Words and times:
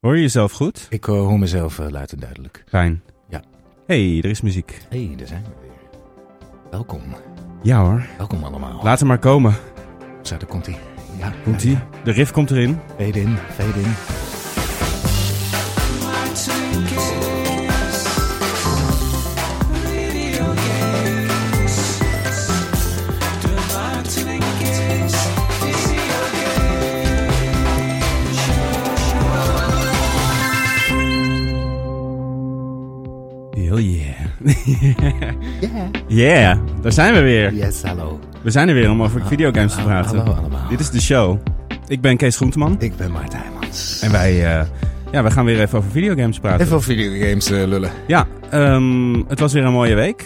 Hoor 0.00 0.16
je 0.16 0.22
jezelf 0.22 0.52
goed? 0.52 0.86
Ik 0.90 1.08
eh, 1.08 1.14
hoor 1.14 1.38
mezelf 1.38 1.78
eh, 1.78 1.88
luid 1.88 2.12
en 2.12 2.18
duidelijk. 2.18 2.64
Fijn. 2.68 3.02
Ja. 3.28 3.42
hey, 3.86 4.18
er 4.18 4.30
is 4.30 4.40
muziek. 4.40 4.80
Hé, 4.88 5.06
hey, 5.06 5.16
daar 5.16 5.26
zijn 5.26 5.42
we 5.42 5.50
weer. 5.60 6.00
Welkom. 6.70 7.02
Ja 7.62 7.80
hoor. 7.80 8.06
Welkom 8.18 8.44
allemaal. 8.44 8.80
Laat 8.82 8.98
hem 8.98 9.08
maar 9.08 9.18
komen. 9.18 9.54
Zo, 10.22 10.36
daar 10.36 10.48
komt 10.48 10.66
hij. 10.66 10.78
Ja, 11.18 11.32
Komt 11.44 11.62
ja, 11.62 11.70
ie? 11.70 11.78
De 12.04 12.10
riff 12.10 12.30
komt 12.32 12.50
erin. 12.50 12.78
Fade 12.98 13.20
in, 13.20 13.36
fade 13.36 13.80
in. 13.80 13.92
Yeah. 36.16 36.58
Daar 36.82 36.92
zijn 36.92 37.14
we 37.14 37.20
weer. 37.20 37.54
Yes, 37.54 37.82
hallo. 37.82 38.20
We 38.42 38.50
zijn 38.50 38.68
er 38.68 38.74
weer 38.74 38.90
om 38.90 39.02
over 39.02 39.26
videogames 39.26 39.74
te 39.74 39.82
praten. 39.82 40.18
Hallo 40.18 40.32
allemaal. 40.32 40.68
Dit 40.68 40.80
is 40.80 40.90
de 40.90 41.00
show. 41.00 41.38
Ik 41.86 42.00
ben 42.00 42.16
Kees 42.16 42.36
Groenteman. 42.36 42.76
Ik 42.78 42.96
ben 42.96 43.12
Maarten 43.12 43.38
Heijmans. 43.38 44.00
En 44.02 44.12
wij, 44.12 44.30
eh, 44.30 44.66
ja, 45.12 45.22
wij 45.22 45.30
gaan 45.30 45.44
weer 45.44 45.60
even 45.60 45.78
over 45.78 45.90
videogames 45.90 46.38
praten. 46.38 46.60
Even 46.60 46.76
over 46.76 46.94
videogames 46.96 47.50
eh, 47.50 47.66
lullen. 47.66 47.90
Ja, 48.06 48.26
ehm, 48.50 49.14
het 49.28 49.40
was 49.40 49.52
weer 49.52 49.64
een 49.64 49.72
mooie 49.72 49.94
week. 49.94 50.24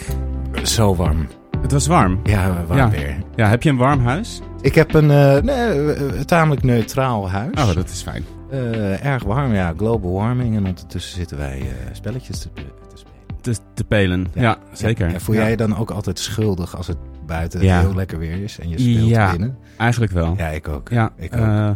Zo 0.63 0.95
warm. 0.95 1.27
Het 1.61 1.71
was 1.71 1.87
warm. 1.87 2.19
Ja, 2.23 2.63
warm 2.67 2.79
Ja. 2.79 2.89
weer. 2.89 3.15
Ja, 3.35 3.49
heb 3.49 3.63
je 3.63 3.69
een 3.69 3.77
warm 3.77 4.03
huis? 4.05 4.41
Ik 4.61 4.75
heb 4.75 4.93
een 4.93 5.11
eh, 5.11 5.41
nee, 5.41 6.25
tamelijk 6.25 6.63
neutraal 6.63 7.29
huis. 7.29 7.51
Oh, 7.59 7.75
dat 7.75 7.89
is 7.89 8.01
fijn. 8.01 8.25
Erg 9.01 9.23
warm, 9.23 9.53
ja. 9.53 9.73
Global 9.77 10.11
warming. 10.11 10.55
En 10.55 10.65
ondertussen 10.65 11.15
zitten 11.15 11.37
wij 11.37 11.61
spelletjes 11.91 12.39
te, 12.39 12.49
te 13.73 13.83
pelen. 13.83 14.27
Ja, 14.33 14.57
zeker. 14.73 15.11
Ja, 15.11 15.19
voel 15.19 15.35
jij 15.35 15.49
je 15.49 15.57
dan 15.57 15.77
ook 15.77 15.91
altijd 15.91 16.19
schuldig 16.19 16.75
als 16.77 16.87
het 16.87 16.97
buiten 17.25 17.61
Ja. 17.61 17.79
heel 17.79 17.95
lekker 17.95 18.19
weer 18.19 18.43
is 18.43 18.59
en 18.59 18.69
je 18.69 18.79
speelt 18.79 19.09
Ja. 19.09 19.31
binnen? 19.31 19.57
Eigenlijk 19.77 20.11
wel. 20.11 20.33
Ja, 20.37 20.47
ik 20.47 20.67
ook. 20.67 20.89
Ja, 20.89 21.11
ik 21.17 21.33
ook. 21.33 21.39
eh, 21.39 21.69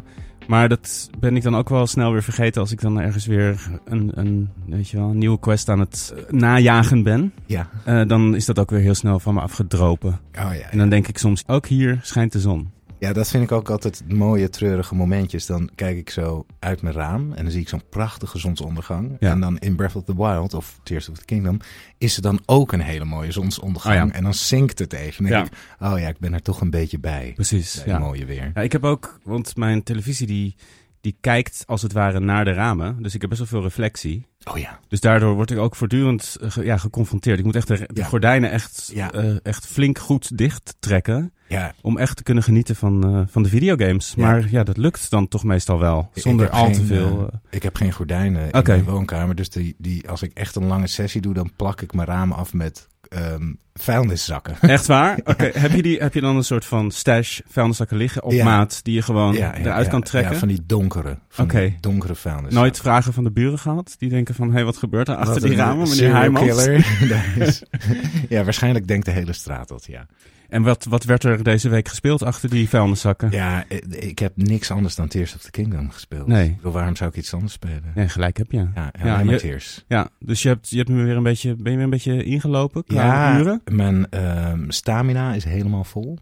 maar 0.47 0.69
dat 0.69 1.09
ben 1.19 1.35
ik 1.35 1.44
dan 1.44 1.56
ook 1.56 1.69
wel 1.69 1.88
snel 1.88 2.12
weer 2.12 2.24
vergeten 2.24 2.62
als 2.62 2.72
ik 2.72 2.81
dan 2.81 3.00
ergens 3.00 3.25
weer 3.25 3.69
een, 3.85 4.12
een, 4.16 4.50
weet 4.66 4.90
je 4.90 4.97
wel, 4.97 5.09
een 5.09 5.18
nieuwe 5.18 5.40
quest 5.40 5.69
aan 5.69 5.80
het 5.80 6.13
eh, 6.16 6.34
najagen 6.34 7.03
ben. 7.03 7.34
ja. 7.46 7.69
Eh, 7.86 8.01
dan 8.07 8.36
is 8.36 8.46
dat 8.46 8.59
ook 8.59 8.69
weer 8.69 8.80
heel 8.80 8.96
snel 8.96 9.19
van 9.19 9.34
me 9.34 9.41
afgedropen. 9.41 10.19
Oh 10.40 10.53
ja. 10.56 10.69
En 10.72 10.78
dan 10.78 10.90
denk 10.90 11.07
ik 11.07 11.18
soms, 11.18 11.44
ook 11.47 11.66
hier 11.68 12.00
schijnt 12.01 12.31
de 12.31 12.40
zon. 12.40 12.72
Ja, 13.00 13.14
dat 13.14 13.30
vind 13.30 13.44
ik 13.44 13.52
ook 13.52 13.70
altijd 13.70 14.04
mooie, 14.08 14.50
treurige 14.50 14.96
momentjes. 14.96 15.46
Dan 15.46 15.70
kijk 15.76 15.98
ik 15.98 16.10
zo 16.10 16.46
uit 16.60 16.82
mijn 16.82 16.96
raam 16.96 17.34
en 17.34 17.44
dan 17.44 17.52
zie 17.52 17.62
ik 17.62 17.70
zo'n 17.70 17.82
prachtige 17.90 18.40
zonsondergang. 18.40 19.18
Ja. 19.20 19.32
En 19.32 19.40
dan 19.40 19.58
in 19.58 19.76
Breath 19.76 19.96
of 19.96 20.04
the 20.04 20.16
Wild 20.16 20.54
of 20.54 20.80
Tears 20.84 21.10
of 21.10 21.18
the 21.18 21.26
Kingdom 21.26 21.60
is 21.98 22.16
er 22.16 22.22
dan 22.22 22.40
ook 22.46 22.72
een 22.72 22.82
hele 22.82 23.06
mooie 23.06 23.32
zonsondergang. 23.32 24.02
Oh 24.02 24.08
ja. 24.08 24.14
En 24.14 24.24
dan 24.24 24.34
zinkt 24.34 24.80
het 24.80 24.94
even. 24.94 25.24
Dan 25.24 25.32
denk 25.34 25.48
ik, 25.48 25.54
oh 25.80 26.00
ja, 26.00 26.08
ik 26.08 26.20
ben 26.20 26.34
er 26.34 26.42
toch 26.42 26.62
een 26.62 26.70
beetje 26.70 27.00
bij. 27.00 27.32
Precies, 27.36 27.84
Bij 27.84 28.00
mooie 28.00 28.26
weer. 28.26 28.52
Ja, 28.54 28.62
ik 28.62 28.72
heb 28.72 28.84
ook, 28.84 29.20
want 29.24 29.56
mijn 29.56 29.84
televisie 29.84 30.28
die, 30.28 30.56
die 31.02 31.18
kijkt 31.22 31.64
als 31.66 31.81
het 31.81 31.94
ware 31.94 32.20
naar 32.20 32.46
de 32.46 32.54
ramen. 32.54 33.04
Dus 33.04 33.14
ik 33.14 33.22
heb 33.22 33.30
best 33.30 33.42
wel 33.42 33.50
veel 33.52 33.62
reflectie. 33.70 34.26
Oh 34.52 34.58
ja. 34.58 34.80
Dus 34.88 35.00
daardoor 35.00 35.34
word 35.36 35.52
ik 35.52 35.58
ook 35.58 35.76
voortdurend 35.76 36.38
eh, 36.42 36.66
ja, 36.66 36.78
geconfronteerd. 36.78 37.40
Ik 37.40 37.46
moet 37.46 37.56
echt 37.56 37.68
de, 37.68 38.04
gordijnen 38.04 38.52
echt, 38.52 38.92
Ja. 38.94 39.12
eh, 39.12 39.36
echt 39.44 39.66
flink 39.68 39.98
goed 40.00 40.38
dicht 40.38 40.76
trekken. 40.80 41.34
Ja, 41.50 41.74
Om 41.82 41.98
echt 41.98 42.18
te 42.18 42.24
kunnen 42.24 42.44
genieten 42.44 42.76
van, 42.76 43.04
eh, 43.16 43.22
van 43.28 43.44
de 43.44 43.50
videogames. 43.50 44.14
Ja. 44.16 44.26
Maar 44.26 44.48
ja, 44.50 44.64
dat 44.64 44.78
lukt 44.78 45.10
dan 45.10 45.28
toch 45.28 45.44
meestal 45.44 45.80
wel. 45.80 46.10
Zonder 46.14 46.50
al 46.50 46.72
te 46.72 46.84
veel. 46.86 47.18
eh, 47.20 47.24
eh, 47.24 47.40
ik 47.50 47.64
heb 47.64 47.76
geen 47.76 47.92
gordijnen 47.92 48.52
in 48.52 48.62
mijn 48.66 48.84
woonkamer. 48.84 49.36
Dus 49.36 49.50
die, 49.50 49.76
die, 49.78 50.10
als 50.10 50.22
ik 50.22 50.32
echt 50.34 50.56
een 50.56 50.66
lange 50.66 50.88
sessie 50.88 51.22
doe, 51.22 51.34
dan 51.34 51.52
plak 51.56 51.82
ik 51.82 51.94
mijn 51.94 52.08
ramen 52.08 52.38
af 52.38 52.54
met 52.54 52.88
ehm, 53.10 53.54
vuilniszakken. 53.74 54.56
echt 54.76 54.86
waar? 54.86 55.20
Oké, 55.24 55.52
heb, 55.54 55.72
je 55.72 55.82
die, 55.82 55.98
heb 56.00 56.14
je 56.14 56.22
dan 56.22 56.36
een 56.36 56.44
soort 56.44 56.66
van 56.66 56.92
stash 56.92 57.40
vuilniszakken 57.48 57.98
liggen 57.98 58.24
op 58.24 58.31
Ja. 58.31 58.44
maat 58.46 58.80
die 58.84 58.94
je 58.94 59.02
gewoon 59.02 59.34
Ja, 59.34 59.56
eruit 59.56 59.88
kan 59.88 60.02
trekken? 60.02 60.34
Ja, 60.34 60.40
van 60.40 60.48
die 60.48 60.62
donkere. 60.66 61.18
Van 61.30 61.48
die 61.48 61.78
donkere 61.80 62.16
vuilnis. 62.16 62.54
Nooit 62.54 62.78
vragen 62.80 63.14
van 63.14 63.24
de 63.24 63.31
buren 63.31 63.60
gehad? 63.60 63.96
Die 63.98 64.10
denken 64.10 64.36
van, 64.36 64.48
hé, 64.48 64.54
hey, 64.54 64.64
wat 64.66 64.78
gebeurt 64.78 65.08
er 65.08 65.16
achter 65.16 65.34
Wat 65.34 65.44
die 65.44 65.56
ramen, 65.56 65.90
meneer 65.90 66.16
Heijmans? 66.16 66.68
ja, 68.30 68.44
waarschijnlijk 68.44 68.88
denkt 68.88 69.06
de 69.06 69.12
hele 69.12 69.34
straat 69.34 69.68
dat, 69.68 69.86
ja. 69.86 70.06
En 70.50 70.64
wat, 70.64 70.84
wat 70.86 71.04
werd 71.04 71.24
er 71.24 71.44
deze 71.44 71.70
week 71.70 71.88
gespeeld 71.88 72.24
achter 72.24 72.50
die 72.50 72.70
vuilniszakken? 72.70 73.32
Ja, 73.32 73.66
eh, 73.68 73.78
ik 73.90 74.20
heb 74.20 74.32
niks 74.36 74.72
anders 74.72 74.96
dan 74.96 75.08
Tears 75.08 75.36
of 75.36 75.42
the 75.42 75.52
Kingdom 75.52 75.92
gespeeld. 75.92 76.28
Nee. 76.28 76.54
Bedoel, 76.56 76.72
waarom 76.72 76.96
zou 76.96 77.10
ik 77.10 77.16
iets 77.16 77.34
anders 77.34 77.54
spelen? 77.54 77.92
Nee, 77.96 78.10
gelijk 78.10 78.38
heb 78.38 78.52
je. 78.52 78.58
Ja, 78.76 78.92
Ja, 79.04 79.20
ja, 79.20 79.38
Tears. 79.38 79.86
Ja, 79.88 80.10
dus 80.20 80.42
je 80.42 80.48
hebt, 80.48 80.70
je 80.70 80.78
hebt 80.78 80.90
me 80.90 81.04
weer 81.04 81.16
een 81.16 81.24
beetje, 81.24 81.56
ben 81.56 81.72
je 81.72 81.76
weer 81.78 81.86
een 81.86 81.90
beetje 81.92 82.24
ingelopen 82.24 82.84
qua 82.84 83.04
Ja, 83.04 83.40
uren? 83.40 83.62
mijn 83.72 84.10
ehm, 84.10 84.70
stamina 84.70 85.34
is 85.34 85.44
helemaal 85.44 85.84
vol. 85.84 86.18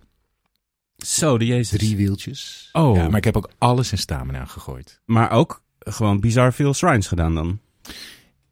Zo, 0.97 1.37
de 1.37 1.45
jezus. 1.45 1.79
Drie 1.79 1.95
wieltjes. 1.97 2.69
Oh. 2.73 2.95
Ja, 2.95 3.07
maar 3.07 3.17
ik 3.17 3.23
heb 3.23 3.37
ook 3.37 3.49
alles 3.57 3.91
in 3.91 3.97
stamina 3.97 4.45
gegooid. 4.45 5.01
Maar 5.05 5.31
ook 5.31 5.61
gewoon 5.79 6.19
bizar 6.19 6.53
veel 6.53 6.73
shrines 6.73 7.07
gedaan 7.07 7.35
dan. 7.35 7.59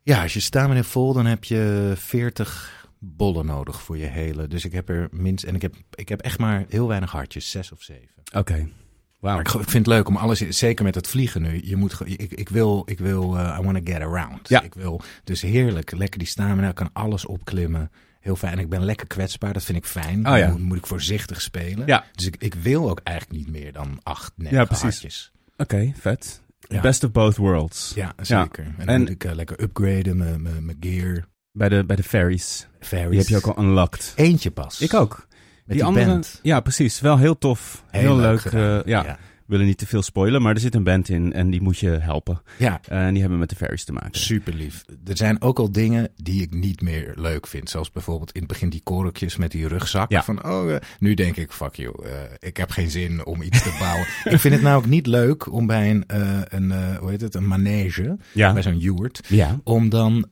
Ja, 0.03 0.21
als 0.21 0.33
je 0.33 0.39
stamina 0.39 0.83
vol, 0.83 1.13
dan 1.13 1.25
heb 1.25 1.43
je 1.43 1.93
40 1.95 2.84
bollen 3.05 3.45
nodig 3.45 3.81
voor 3.81 3.97
je 3.97 4.05
hele. 4.05 4.47
Dus 4.47 4.65
ik 4.65 4.71
heb 4.71 4.89
er 4.89 5.07
minst. 5.11 5.43
En 5.43 5.55
ik 5.55 5.61
heb, 5.61 5.75
ik 5.95 6.09
heb 6.09 6.21
echt 6.21 6.39
maar 6.39 6.65
heel 6.69 6.87
weinig 6.87 7.11
hartjes, 7.11 7.49
zes 7.49 7.71
of 7.71 7.81
zeven. 7.81 8.23
Oké. 8.33 8.67
Maar 9.19 9.39
ik, 9.39 9.47
ik 9.47 9.69
vind 9.69 9.85
het 9.85 9.87
leuk 9.95 10.07
om 10.07 10.15
alles, 10.17 10.39
zeker 10.39 10.83
met 10.83 10.95
het 10.95 11.07
vliegen 11.07 11.41
nu. 11.41 11.61
Je 11.63 11.75
moet, 11.75 11.99
ik, 12.05 12.31
ik 12.31 12.49
wil, 12.49 12.83
ik 12.85 12.99
wil, 12.99 13.37
eh, 13.37 13.57
I 13.59 13.63
want 13.63 13.85
to 13.85 13.93
get 13.93 14.01
around. 14.01 14.49
Ja. 14.49 14.61
Ik 14.61 14.73
wil, 14.73 15.01
dus 15.23 15.41
heerlijk, 15.41 15.91
lekker 15.91 16.19
die 16.19 16.27
stamina, 16.27 16.71
kan 16.71 16.89
alles 16.93 17.25
opklimmen. 17.25 17.91
Heel 18.19 18.35
fijn. 18.35 18.53
En 18.53 18.59
ik 18.59 18.69
ben 18.69 18.83
lekker 18.85 19.07
kwetsbaar, 19.07 19.53
dat 19.53 19.63
vind 19.63 19.77
ik 19.77 19.85
fijn. 19.85 20.27
Oh 20.27 20.37
ja. 20.37 20.45
Dan 20.47 20.51
moet, 20.51 20.61
moet 20.61 20.77
ik 20.77 20.85
voorzichtig 20.87 21.41
spelen. 21.41 21.87
Ja. 21.87 22.05
Dus 22.11 22.25
ik, 22.25 22.35
ik 22.39 22.53
wil 22.53 22.89
ook 22.89 22.99
eigenlijk 23.03 23.39
niet 23.39 23.49
meer 23.51 23.71
dan 23.71 23.99
acht, 24.03 24.33
negen 24.35 24.57
Ja, 24.57 24.65
precies. 24.65 25.31
Oké, 25.57 25.91
vet. 25.99 26.41
Ja. 26.59 26.81
Best 26.81 27.03
of 27.03 27.11
both 27.11 27.35
worlds. 27.37 27.91
Ja, 27.95 28.13
zeker. 28.21 28.63
En 28.65 28.73
dan 28.77 28.87
En- 28.87 28.99
moet 28.99 29.09
ik 29.09 29.23
eh, 29.23 29.33
lekker 29.33 29.61
upgraden, 29.61 30.17
mijn 30.41 30.77
gear. 30.79 31.25
Bij 31.55 31.69
de, 31.69 31.83
bij 31.85 31.95
de 31.95 32.03
fairies. 32.03 32.67
Fairies. 32.79 33.09
Die 33.09 33.19
heb 33.19 33.27
je 33.27 33.49
ook 33.49 33.57
al 33.57 33.63
unlocked. 33.63 34.13
Eentje 34.15 34.51
pas. 34.51 34.81
Ik 34.81 34.93
ook. 34.93 35.27
Met 35.65 35.77
die, 35.77 35.85
andere, 35.85 36.05
band. 36.05 36.39
Ja, 36.41 36.59
precies. 36.59 36.99
Wel 36.99 37.17
heel 37.17 37.37
tof. 37.37 37.83
Heel, 37.91 38.15
leuk. 38.15 38.45
eh, 38.45 38.83
ja. 38.83 39.17
Willen 39.45 39.65
niet 39.65 39.77
te 39.77 39.87
veel 39.87 40.01
spoilen, 40.01 40.41
maar 40.41 40.53
er 40.53 40.59
zit 40.59 40.75
een 40.75 40.83
band 40.83 41.09
in 41.09 41.33
en 41.33 41.49
die 41.49 41.61
moet 41.61 41.77
je 41.77 41.89
helpen. 41.89 42.41
Ja, 42.57 42.79
en 42.87 43.11
die 43.11 43.21
hebben 43.21 43.39
met 43.39 43.49
de 43.49 43.55
fairies 43.55 43.83
te 43.83 43.93
maken. 43.93 44.19
super 44.19 44.53
lief. 44.53 44.83
Er 45.05 45.17
zijn 45.17 45.41
ook 45.41 45.59
al 45.59 45.71
dingen 45.71 46.09
die 46.15 46.41
ik 46.41 46.53
niet 46.53 46.81
meer 46.81 47.13
leuk 47.15 47.47
vind. 47.47 47.69
Zoals 47.69 47.91
bijvoorbeeld 47.91 48.31
in 48.31 48.39
het 48.39 48.49
begin 48.49 48.69
die 48.69 48.81
korkjes 48.83 49.37
met 49.37 49.51
die 49.51 49.67
rugzak. 49.67 50.11
Ja. 50.11 50.23
Van, 50.23 50.45
oh, 50.45 50.73
eh, 50.73 50.81
nu 50.99 51.13
denk 51.13 51.35
ik, 51.37 51.51
fuck 51.51 51.75
you, 51.75 52.03
eh, 52.05 52.11
ik 52.39 52.57
heb 52.57 52.69
geen 52.71 52.89
zin 52.89 53.25
om 53.25 53.41
iets 53.41 53.63
te 53.63 53.75
bouwen. 53.79 54.05
ik 54.35 54.39
vind 54.39 54.53
het 54.53 54.63
nou 54.63 54.77
ook 54.77 54.85
niet 54.85 55.07
leuk 55.07 55.51
om 55.53 55.65
bij 55.67 55.89
een, 55.89 56.03
eh, 56.07 56.39
een 56.45 56.97
hoe 56.97 57.09
heet 57.09 57.21
het, 57.21 57.35
een 57.35 57.47
manege, 57.47 58.17
Ja. 58.31 58.53
bij 58.53 58.61
zo'n 58.61 58.77
joert, 58.77 59.21
Ja. 59.27 59.59
om 59.63 59.89
dan 59.89 60.27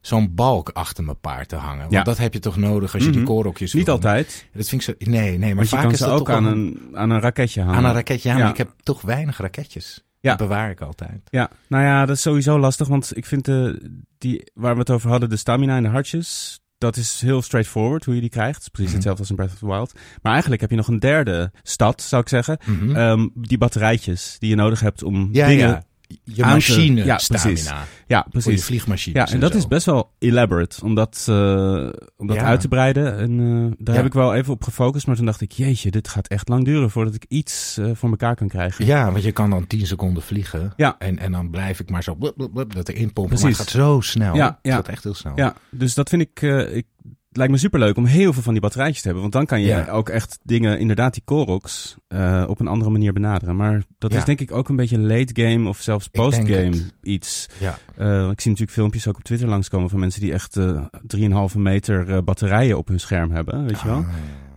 zo'n 0.00 0.34
balk 0.34 0.68
achter 0.72 1.04
mijn 1.04 1.20
paard 1.20 1.48
te 1.48 1.56
hangen. 1.56 1.78
Want 1.80 1.92
Ja. 1.92 2.02
dat 2.02 2.18
heb 2.18 2.32
je 2.32 2.38
toch 2.38 2.56
nodig 2.56 2.94
als 2.94 3.04
je 3.04 3.10
die 3.10 3.20
Mhm. 3.20 3.28
korokjes 3.28 3.72
Niet 3.72 3.88
altijd, 3.88 4.46
Dat 4.54 4.68
vind 4.68 4.88
ik 4.88 4.96
zo, 4.98 5.10
nee, 5.10 5.20
nee, 5.30 5.38
maar 5.38 5.54
want 5.54 5.68
je 5.68 5.74
vaak 5.74 5.84
kan 5.84 5.92
is 5.92 5.98
ze 5.98 6.06
ook 6.06 6.30
aan 6.30 6.44
een, 6.44 6.80
aan 6.94 7.10
een 7.10 7.20
raketje 7.20 7.60
hangen. 7.60 7.76
aan 7.76 7.84
een 7.84 7.92
raketje. 7.92 8.28
Ja, 8.28 8.37
maar 8.38 8.46
Ja. 8.46 8.52
ik 8.52 8.58
heb 8.58 8.70
toch 8.82 9.00
weinig 9.00 9.38
raketjes. 9.38 10.04
Ja. 10.20 10.34
Dat 10.36 10.48
bewaar 10.48 10.70
ik 10.70 10.80
altijd. 10.80 11.20
Ja, 11.30 11.50
nou 11.68 11.84
ja, 11.84 12.06
dat 12.06 12.16
is 12.16 12.22
sowieso 12.22 12.58
lastig, 12.58 12.88
want 12.88 13.16
ik 13.16 13.26
vind 13.26 13.44
de, 13.44 13.90
die, 14.18 14.50
waar 14.54 14.72
we 14.74 14.78
het 14.80 14.90
over 14.90 15.10
hadden, 15.10 15.28
de 15.28 15.36
stamina 15.36 15.76
en 15.76 15.82
de 15.82 15.88
hartjes, 15.88 16.60
dat 16.78 16.96
is 16.96 17.20
heel 17.20 17.42
straightforward 17.42 18.04
hoe 18.04 18.14
je 18.14 18.20
die 18.20 18.30
krijgt. 18.30 18.54
Het 18.54 18.62
is 18.62 18.68
precies 18.68 18.86
Mhm. 18.88 18.94
hetzelfde 18.96 19.20
als 19.20 19.30
in 19.30 19.36
Breath 19.36 19.52
of 19.52 19.58
the 19.58 19.66
Wild. 19.66 19.92
Maar 20.22 20.32
eigenlijk 20.32 20.60
heb 20.60 20.70
je 20.70 20.76
nog 20.76 20.88
een 20.88 20.98
derde 20.98 21.52
stad, 21.62 22.02
zou 22.02 22.22
ik 22.22 22.28
zeggen. 22.28 22.58
Mhm. 22.64 22.96
Ehm, 22.96 23.28
die 23.34 23.58
batterijtjes 23.58 24.36
die 24.38 24.48
je 24.50 24.54
nodig 24.56 24.80
hebt 24.80 25.02
om 25.02 25.28
ja, 25.32 25.46
dingen... 25.46 25.68
ja. 25.68 25.82
Je 26.24 26.42
machine 26.44 27.04
ja, 27.04 27.18
stamina. 27.18 27.48
precies. 27.50 27.68
Ja, 28.06 28.24
je 28.24 28.30
precies. 28.30 28.64
vliegmachines 28.64 29.28
Ja, 29.28 29.34
en 29.34 29.40
dat 29.40 29.52
zo. 29.52 29.58
is 29.58 29.66
best 29.66 29.86
wel 29.86 30.10
elaborate 30.18 30.84
om 30.84 30.94
dat, 30.94 31.26
eh, 31.28 31.88
om 32.16 32.26
dat 32.26 32.36
Ja. 32.36 32.42
uit 32.44 32.60
te 32.60 32.68
breiden. 32.68 33.16
En 33.18 33.30
eh, 33.40 33.76
daar 33.78 33.94
Ja. 33.94 34.00
heb 34.00 34.04
ik 34.06 34.12
wel 34.12 34.34
even 34.34 34.52
op 34.52 34.62
gefocust, 34.62 35.06
maar 35.06 35.16
toen 35.16 35.24
dacht 35.26 35.40
ik, 35.40 35.52
jeetje, 35.52 35.90
dit 35.90 36.08
gaat 36.08 36.26
echt 36.28 36.48
lang 36.48 36.64
duren 36.64 36.90
voordat 36.90 37.14
ik 37.14 37.24
iets 37.28 37.78
eh, 37.78 37.90
voor 37.94 38.10
elkaar 38.10 38.34
kan 38.36 38.48
krijgen. 38.48 38.86
Ja, 38.86 39.10
want 39.12 39.22
je 39.24 39.32
kan 39.32 39.50
dan 39.50 39.66
10 39.66 39.86
seconden 39.86 40.22
vliegen. 40.22 40.72
Ja. 40.76 40.96
En, 40.98 41.18
en 41.18 41.32
dan 41.32 41.50
blijf 41.50 41.80
ik 41.80 41.90
maar 41.90 42.02
zo 42.02 42.14
blub, 42.14 42.36
blub, 42.36 42.52
blub, 42.52 42.74
dat 42.74 42.88
erin 42.88 43.12
pompen. 43.12 43.38
Precies. 43.38 43.42
Maar 43.58 43.66
het 43.66 43.74
gaat 43.74 43.82
zo 43.82 44.00
snel. 44.00 44.34
Ja, 44.34 44.46
Het 44.46 44.56
ja. 44.62 44.74
gaat 44.74 44.88
echt 44.88 45.04
heel 45.04 45.14
snel. 45.14 45.32
Ja, 45.36 45.54
dus 45.70 45.94
dat 45.94 46.08
vind 46.08 46.22
ik, 46.22 46.42
eh, 46.42 46.76
ik 46.76 46.86
het 47.28 47.36
lijkt 47.36 47.52
me 47.52 47.58
superleuk 47.58 47.96
om 47.96 48.04
heel 48.04 48.32
veel 48.32 48.42
van 48.42 48.52
die 48.52 48.62
batterijtjes 48.62 49.00
te 49.00 49.04
hebben. 49.04 49.22
Want 49.22 49.34
dan 49.34 49.46
kan 49.46 49.60
je 49.60 49.66
Ja. 49.66 49.88
ook 49.90 50.08
echt 50.08 50.38
dingen, 50.42 50.78
inderdaad 50.78 51.12
die 51.12 51.22
Koroks, 51.24 51.96
eh, 52.08 52.44
op 52.48 52.60
een 52.60 52.66
andere 52.66 52.90
manier 52.90 53.12
benaderen. 53.12 53.56
Maar 53.56 53.82
dat 53.98 54.12
Ja. 54.12 54.18
is 54.18 54.24
denk 54.24 54.40
ik 54.40 54.52
ook 54.52 54.68
een 54.68 54.76
beetje 54.76 54.98
late 54.98 55.42
game 55.42 55.68
of 55.68 55.80
zelfs 55.80 56.08
post-game 56.08 56.76
iets. 57.02 57.48
Ja. 57.60 57.78
Eh, 57.96 58.30
ik 58.30 58.40
zie 58.40 58.50
natuurlijk 58.50 58.70
filmpjes 58.70 59.06
ook 59.08 59.16
op 59.16 59.22
Twitter 59.22 59.48
langskomen 59.48 59.90
van 59.90 59.98
mensen 60.00 60.20
die 60.20 60.32
echt 60.32 60.56
eh 60.56 60.84
3,5 61.06 61.54
meter 61.58 62.08
eh, 62.10 62.22
batterijen 62.22 62.78
op 62.78 62.88
hun 62.88 63.00
scherm 63.00 63.30
hebben, 63.30 63.66
weet 63.66 63.80
je 63.80 63.86
wel. 63.86 63.96
Ah, 63.96 64.08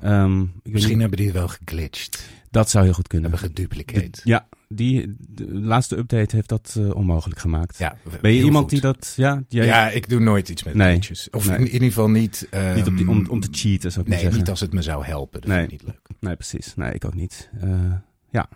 Ehm, 0.01 0.39
Misschien 0.63 0.91
niet, 0.91 1.01
hebben 1.01 1.17
die 1.19 1.31
wel 1.31 1.47
geglitcht. 1.47 2.29
dat 2.51 2.69
zou 2.69 2.83
heel 2.83 2.93
goed 2.93 3.07
kunnen. 3.07 3.29
Hebben 3.31 3.49
geduplicate. 3.49 4.09
De- 4.09 4.19
ja, 4.23 4.47
die 4.73 5.15
de 5.19 5.53
laatste 5.53 5.97
update 5.97 6.35
heeft 6.35 6.49
dat 6.49 6.75
eh, 6.79 6.95
onmogelijk 6.95 7.39
gemaakt. 7.39 7.77
Ja, 7.77 7.97
Ben 8.21 8.31
je 8.33 8.43
iemand 8.43 8.61
goed. 8.63 8.69
die 8.69 8.81
dat, 8.81 9.13
ja, 9.15 9.43
jij- 9.47 9.65
Ja, 9.65 9.89
ik 9.89 10.09
doe 10.09 10.19
nooit 10.19 10.49
iets 10.49 10.63
met 10.63 10.73
Nee. 10.73 10.99
Of 11.31 11.47
Nee. 11.47 11.57
in, 11.57 11.65
in 11.65 11.71
ieder 11.71 11.87
geval 11.87 12.09
niet... 12.09 12.47
niet 12.75 12.87
op 12.87 12.97
die, 12.97 13.09
om, 13.09 13.25
om 13.29 13.39
te 13.39 13.47
cheaten, 13.51 13.91
zou 13.91 14.05
ik 14.05 14.11
Nee, 14.11 14.31
niet 14.31 14.49
als 14.49 14.59
het 14.59 14.73
me 14.73 14.81
zou 14.81 15.05
helpen. 15.05 15.41
Dat 15.41 15.49
Nee. 15.49 15.59
vind 15.59 15.71
ik 15.71 15.83
niet 15.83 15.87
leuk. 15.95 16.17
Nee, 16.19 16.35
precies. 16.35 16.75
Nee, 16.75 16.93
ik 16.93 17.05
ook 17.05 17.13
niet. 17.15 17.49
Eh, 17.61 17.93
ja, 18.31 18.49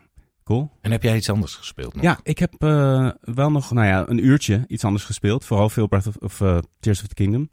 cool. 0.44 0.72
En 0.82 0.92
heb 0.92 1.04
jij 1.04 1.16
iets 1.16 1.30
anders 1.30 1.54
gespeeld 1.56 1.94
nog? 1.94 2.04
Ja, 2.04 2.20
ik 2.24 2.40
heb 2.40 2.54
eh, 2.58 3.10
wel 3.22 3.52
nog, 3.52 3.72
nou 3.72 3.88
ja, 3.88 4.10
een 4.10 4.26
uurtje 4.26 4.64
iets 4.68 4.84
anders 4.84 5.04
gespeeld. 5.04 5.46
Vooral 5.46 5.70
veel 5.70 5.88
Breath 5.88 6.08
of, 6.08 6.16
of 6.16 6.38
Tears 6.80 7.02
of 7.02 7.08
the 7.08 7.14
Kingdom. 7.14 7.50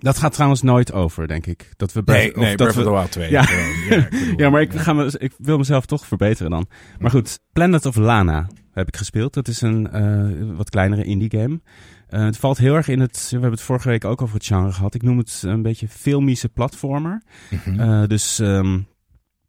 Dat 0.00 0.18
gaat 0.18 0.32
trouwens 0.32 0.62
nooit 0.62 0.92
over, 0.92 1.26
denk 1.26 1.46
ik. 1.46 1.72
Dat 1.76 1.92
we 1.92 2.02
Breath- 2.02 2.20
Nee, 2.22 2.34
of 2.34 2.40
nee 2.40 2.56
dat 2.56 2.56
Breath 2.56 2.70
of 2.70 2.76
we- 2.76 2.82
the 2.90 2.96
Wild 2.96 3.10
2. 3.12 3.30
Ja. 3.30 3.42
Gewoon, 3.42 3.98
ja, 3.98 4.04
ik 4.04 4.10
bedoel, 4.10 4.38
Ja, 4.44 4.50
maar 4.50 4.60
ik, 4.60 4.72
ga 4.72 4.92
me, 4.92 5.14
ik 5.18 5.32
wil 5.38 5.58
mezelf 5.58 5.86
toch 5.86 6.06
verbeteren 6.06 6.50
dan. 6.50 6.66
Maar 6.98 7.10
goed, 7.10 7.38
Planet 7.52 7.86
of 7.86 7.96
Lana 7.96 8.46
heb 8.72 8.88
ik 8.88 8.96
gespeeld. 8.96 9.34
Dat 9.34 9.48
is 9.48 9.60
een 9.60 9.90
eh, 9.90 10.56
wat 10.56 10.70
kleinere 10.70 11.04
indie 11.04 11.30
game. 11.40 11.60
Eh, 12.08 12.24
het 12.24 12.36
valt 12.36 12.58
heel 12.58 12.74
erg 12.74 12.88
in 12.88 13.00
het, 13.00 13.22
we 13.22 13.28
hebben 13.30 13.50
het 13.50 13.60
vorige 13.60 13.88
week 13.88 14.04
ook 14.04 14.22
over 14.22 14.34
het 14.34 14.46
genre 14.46 14.72
gehad. 14.72 14.94
Ik 14.94 15.02
noem 15.02 15.18
het 15.18 15.42
een 15.46 15.62
beetje 15.62 15.88
filmische 15.88 16.48
platformer. 16.48 17.22
Mhm. 17.50 17.80
Eh, 17.80 18.06
dus 18.08 18.38
ehm, 18.38 18.78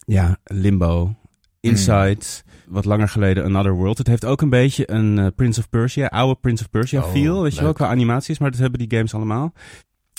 ja, 0.06 0.38
Limbo, 0.44 1.16
Inside, 1.60 2.26
wat 2.68 2.86
langer 2.86 3.10
geleden 3.10 3.44
Another 3.44 3.74
World. 3.74 3.98
Het 3.98 4.08
heeft 4.08 4.26
ook 4.26 4.42
een 4.42 4.50
beetje 4.50 4.92
een 4.92 5.34
Prince 5.36 5.60
of 5.60 5.70
Persia, 5.70 6.08
oude 6.08 6.40
Prince 6.40 6.64
of 6.64 6.70
Persia 6.70 7.02
Oh, 7.04 7.12
feel, 7.12 7.42
weet 7.42 7.56
je 7.56 7.62
wel, 7.62 7.74
qua 7.74 7.88
animaties. 7.88 8.40
Maar 8.40 8.52
dat 8.52 8.60
hebben 8.60 8.80
die 8.80 8.98
games 8.98 9.14
allemaal. 9.14 9.54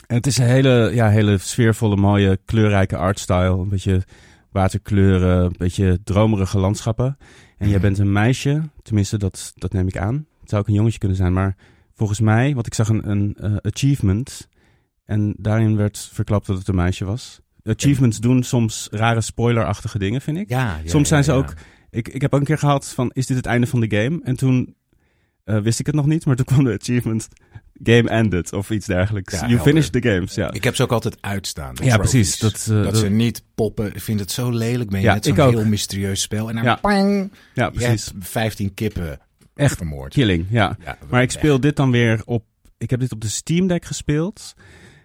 En 0.08 0.16
het 0.16 0.26
is 0.26 0.38
een 0.38 0.46
hele, 0.46 0.90
ja, 0.94 1.08
hele 1.08 1.38
sfeervolle, 1.38 1.96
mooie, 1.96 2.38
kleurrijke 2.44 2.96
artstyle. 2.96 3.58
Een 3.58 3.68
beetje 3.68 4.02
waterkleuren, 4.50 5.44
een 5.44 5.54
beetje 5.58 5.98
dromerige 6.04 6.58
landschappen. 6.58 7.16
En 7.58 7.68
jij 7.68 7.80
bent 7.80 7.98
een 7.98 8.12
meisje, 8.12 8.62
tenminste 8.82 9.18
dat, 9.18 9.52
dat 9.54 9.72
neem 9.72 9.86
ik 9.88 9.96
aan. 9.96 10.26
Het 10.40 10.48
zou 10.48 10.62
ook 10.62 10.68
een 10.68 10.74
jongetje 10.74 10.98
kunnen 10.98 11.16
zijn, 11.16 11.32
maar 11.32 11.56
volgens 11.94 12.20
mij, 12.20 12.54
want 12.54 12.66
ik 12.66 12.74
zag 12.74 12.88
een, 12.88 13.10
een 13.10 13.34
eh, 13.40 13.56
achievement. 13.56 14.48
En 15.04 15.34
daarin 15.36 15.76
werd 15.76 16.10
verklapt 16.12 16.46
dat 16.46 16.58
het 16.58 16.68
een 16.68 16.74
meisje 16.74 17.04
was. 17.04 17.40
Achievements 17.64 18.18
doen 18.18 18.42
soms 18.42 18.88
rare 18.90 19.20
spoilerachtige 19.20 19.98
dingen, 19.98 20.20
vind 20.20 20.36
ik. 20.36 20.48
ja, 20.48 20.78
ja, 20.82 20.90
Soms 20.90 21.08
zijn 21.08 21.20
ja, 21.20 21.26
ze 21.26 21.32
ook... 21.32 21.54
Ik, 21.90 22.08
ik 22.08 22.20
heb 22.20 22.34
ook 22.34 22.40
een 22.40 22.46
keer 22.46 22.58
gehad 22.58 22.88
van, 22.88 23.10
is 23.12 23.26
dit 23.26 23.36
het 23.36 23.46
einde 23.46 23.66
van 23.66 23.80
de 23.80 23.96
game? 23.96 24.20
En 24.22 24.36
toen 24.36 24.74
eh, 25.48 25.58
wist 25.60 25.80
ik 25.80 25.86
het 25.86 25.94
nog 25.94 26.06
niet, 26.06 26.26
maar 26.26 26.36
toen 26.36 26.44
kwam 26.44 26.64
de 26.64 26.76
achievement... 26.80 27.28
Game 27.82 28.08
ended, 28.10 28.52
of 28.52 28.70
iets 28.70 28.86
dergelijks. 28.86 29.32
Ja, 29.32 29.38
you 29.38 29.48
helder. 29.50 29.66
finished 29.66 29.92
the 29.92 30.08
games, 30.08 30.34
ja. 30.34 30.52
Ik 30.52 30.64
heb 30.64 30.76
ze 30.76 30.82
ook 30.82 30.92
altijd 30.92 31.16
uitstaan. 31.20 31.74
Ja, 31.82 31.94
trophies. 31.94 32.10
precies. 32.10 32.38
Dat, 32.38 32.66
eh, 32.76 32.82
dat, 32.82 32.92
dat- 32.92 32.96
ze 33.02 33.08
niet 33.08 33.42
poppen. 33.54 33.86
Ik 33.94 34.00
vind 34.00 34.20
het 34.20 34.30
zo 34.30 34.50
lelijk. 34.50 34.90
Ben 34.90 35.00
je 35.00 35.06
Ja, 35.06 35.14
net 35.14 35.24
zo'n 35.24 35.36
heel 35.48 35.64
mysterieus 35.64 36.20
spel. 36.20 36.48
En 36.48 36.54
dan 36.54 36.64
Ja. 36.64 36.74
pang, 36.76 37.32
ja, 37.54 37.64
je 37.64 37.70
precies. 37.70 38.06
hebt 38.06 38.28
15 38.28 38.74
kippen 38.74 39.18
Echt 39.54 39.76
vermoord. 39.76 40.12
Killing, 40.12 40.46
ja. 40.50 40.76
Ja, 40.84 40.98
Maar 41.10 41.22
ik 41.22 41.30
speel 41.30 41.60
dit 41.60 41.76
dan 41.76 41.90
weer 41.90 42.22
op... 42.24 42.44
Ik 42.78 42.90
heb 42.90 43.00
dit 43.00 43.12
op 43.12 43.20
de 43.20 43.28
Steam 43.28 43.66
Deck 43.66 43.84
gespeeld. 43.84 44.54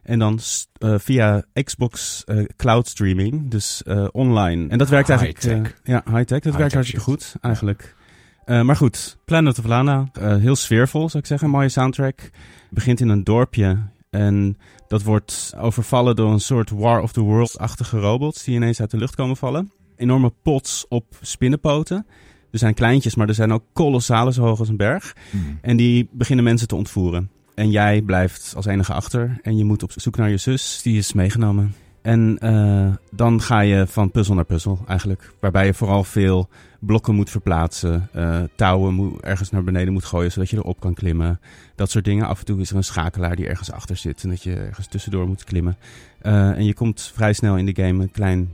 En 0.03 0.19
dan 0.19 0.39
eh, 0.77 0.95
via 0.97 1.43
Xbox 1.63 2.23
Cloud 2.55 2.87
Streaming. 2.87 3.49
Dus 3.49 3.83
eh, 3.83 4.07
online. 4.11 4.69
En 4.69 4.77
dat 4.77 4.89
werkt 4.89 5.09
eigenlijk... 5.09 5.41
High-tech. 5.43 5.71
eh, 5.83 5.93
ja, 5.93 6.03
high-tech. 6.05 6.39
Dat 6.39 6.55
werkt 6.55 6.73
hartstikke 6.73 7.03
shit. 7.05 7.13
goed, 7.23 7.35
eigenlijk. 7.41 7.95
Eh, 8.45 8.61
maar 8.61 8.75
goed, 8.75 9.17
Planet 9.25 9.59
of 9.59 9.65
Lana. 9.65 10.09
eh, 10.13 10.35
heel 10.35 10.55
sfeervol, 10.55 11.09
zou 11.09 11.23
ik 11.23 11.29
zeggen. 11.29 11.49
Mooie 11.49 11.69
soundtrack. 11.69 12.29
Begint 12.69 12.99
in 12.99 13.09
een 13.09 13.23
dorpje. 13.23 13.77
En 14.09 14.57
dat 14.87 15.03
wordt 15.03 15.53
overvallen 15.57 16.15
door 16.15 16.31
een 16.31 16.39
soort 16.39 16.69
War 16.69 17.01
of 17.01 17.11
the 17.11 17.21
Worlds-achtige 17.21 17.99
robots... 17.99 18.43
die 18.43 18.55
ineens 18.55 18.79
uit 18.79 18.91
de 18.91 18.97
lucht 18.97 19.15
komen 19.15 19.37
vallen. 19.37 19.71
Enorme 19.95 20.33
pots 20.41 20.85
op 20.89 21.05
spinnenpoten. 21.21 22.05
Er 22.51 22.59
zijn 22.59 22.73
kleintjes, 22.73 23.15
maar 23.15 23.27
er 23.27 23.33
zijn 23.33 23.51
ook 23.53 23.63
kolossale, 23.73 24.33
zo 24.33 24.41
hoog 24.43 24.59
als 24.59 24.69
een 24.69 24.77
berg. 24.77 25.15
Hmm. 25.31 25.57
En 25.61 25.77
die 25.77 26.09
beginnen 26.11 26.43
mensen 26.45 26.67
te 26.67 26.75
ontvoeren. 26.75 27.29
En 27.55 27.69
jij 27.69 28.01
blijft 28.01 28.53
als 28.55 28.65
enige 28.65 28.93
achter. 28.93 29.39
En 29.41 29.57
je 29.57 29.63
moet 29.65 29.83
op 29.83 29.91
zoek 29.95 30.17
naar 30.17 30.29
je 30.29 30.37
zus. 30.37 30.79
Die 30.83 30.97
is 30.97 31.13
meegenomen. 31.13 31.75
En 32.01 32.37
eh, 32.39 32.93
dan 33.11 33.41
ga 33.41 33.59
je 33.59 33.87
van 33.87 34.11
puzzel 34.11 34.35
naar 34.35 34.45
puzzel 34.45 34.79
eigenlijk. 34.87 35.33
Waarbij 35.39 35.65
je 35.65 35.73
vooral 35.73 36.03
veel 36.03 36.49
blokken 36.85 37.15
moet 37.15 37.29
verplaatsen. 37.29 38.09
eh, 38.11 38.43
touwen 38.55 38.93
moet, 38.93 39.21
ergens 39.21 39.49
naar 39.49 39.63
beneden 39.63 39.93
moet 39.93 40.05
gooien. 40.05 40.31
Zodat 40.31 40.49
je 40.49 40.57
erop 40.57 40.79
kan 40.79 40.93
klimmen. 40.93 41.39
Dat 41.75 41.89
soort 41.89 42.05
dingen. 42.05 42.27
Af 42.27 42.39
en 42.39 42.45
toe 42.45 42.59
is 42.59 42.69
er 42.69 42.75
een 42.75 42.83
schakelaar 42.83 43.35
die 43.35 43.47
ergens 43.47 43.71
achter 43.71 43.95
zit. 43.95 44.23
En 44.23 44.29
dat 44.29 44.43
je 44.43 44.55
ergens 44.55 44.87
tussendoor 44.87 45.27
moet 45.27 45.43
klimmen. 45.43 45.77
Eh, 46.21 46.49
en 46.49 46.65
je 46.65 46.73
komt 46.73 47.11
vrij 47.13 47.33
snel 47.33 47.57
in 47.57 47.65
de 47.65 47.83
game 47.83 48.03
een 48.03 48.11
klein 48.11 48.49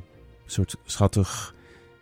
soort 0.45 0.75
schattig... 0.85 1.53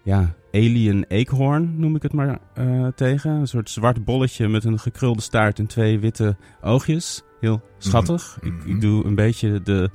Ja, 0.03 0.33
alien 0.51 1.05
eekhoorn 1.07 1.79
noem 1.79 1.95
ik 1.95 2.01
het 2.01 2.13
maar 2.13 2.39
eh, 2.53 2.87
tegen. 2.87 3.31
Een 3.31 3.47
soort 3.47 3.69
zwart 3.69 4.05
bolletje 4.05 4.47
met 4.47 4.63
een 4.63 4.79
gekrulde 4.79 5.21
staart 5.21 5.59
en 5.59 5.67
twee 5.67 5.99
witte 5.99 6.35
oogjes. 6.61 7.23
Heel 7.39 7.61
schattig. 7.77 8.37
Mhm. 8.41 8.47
Ik, 8.47 8.65
ik 8.65 8.81
doe 8.81 9.05
een 9.05 9.15
beetje 9.15 9.61
de 9.61 9.89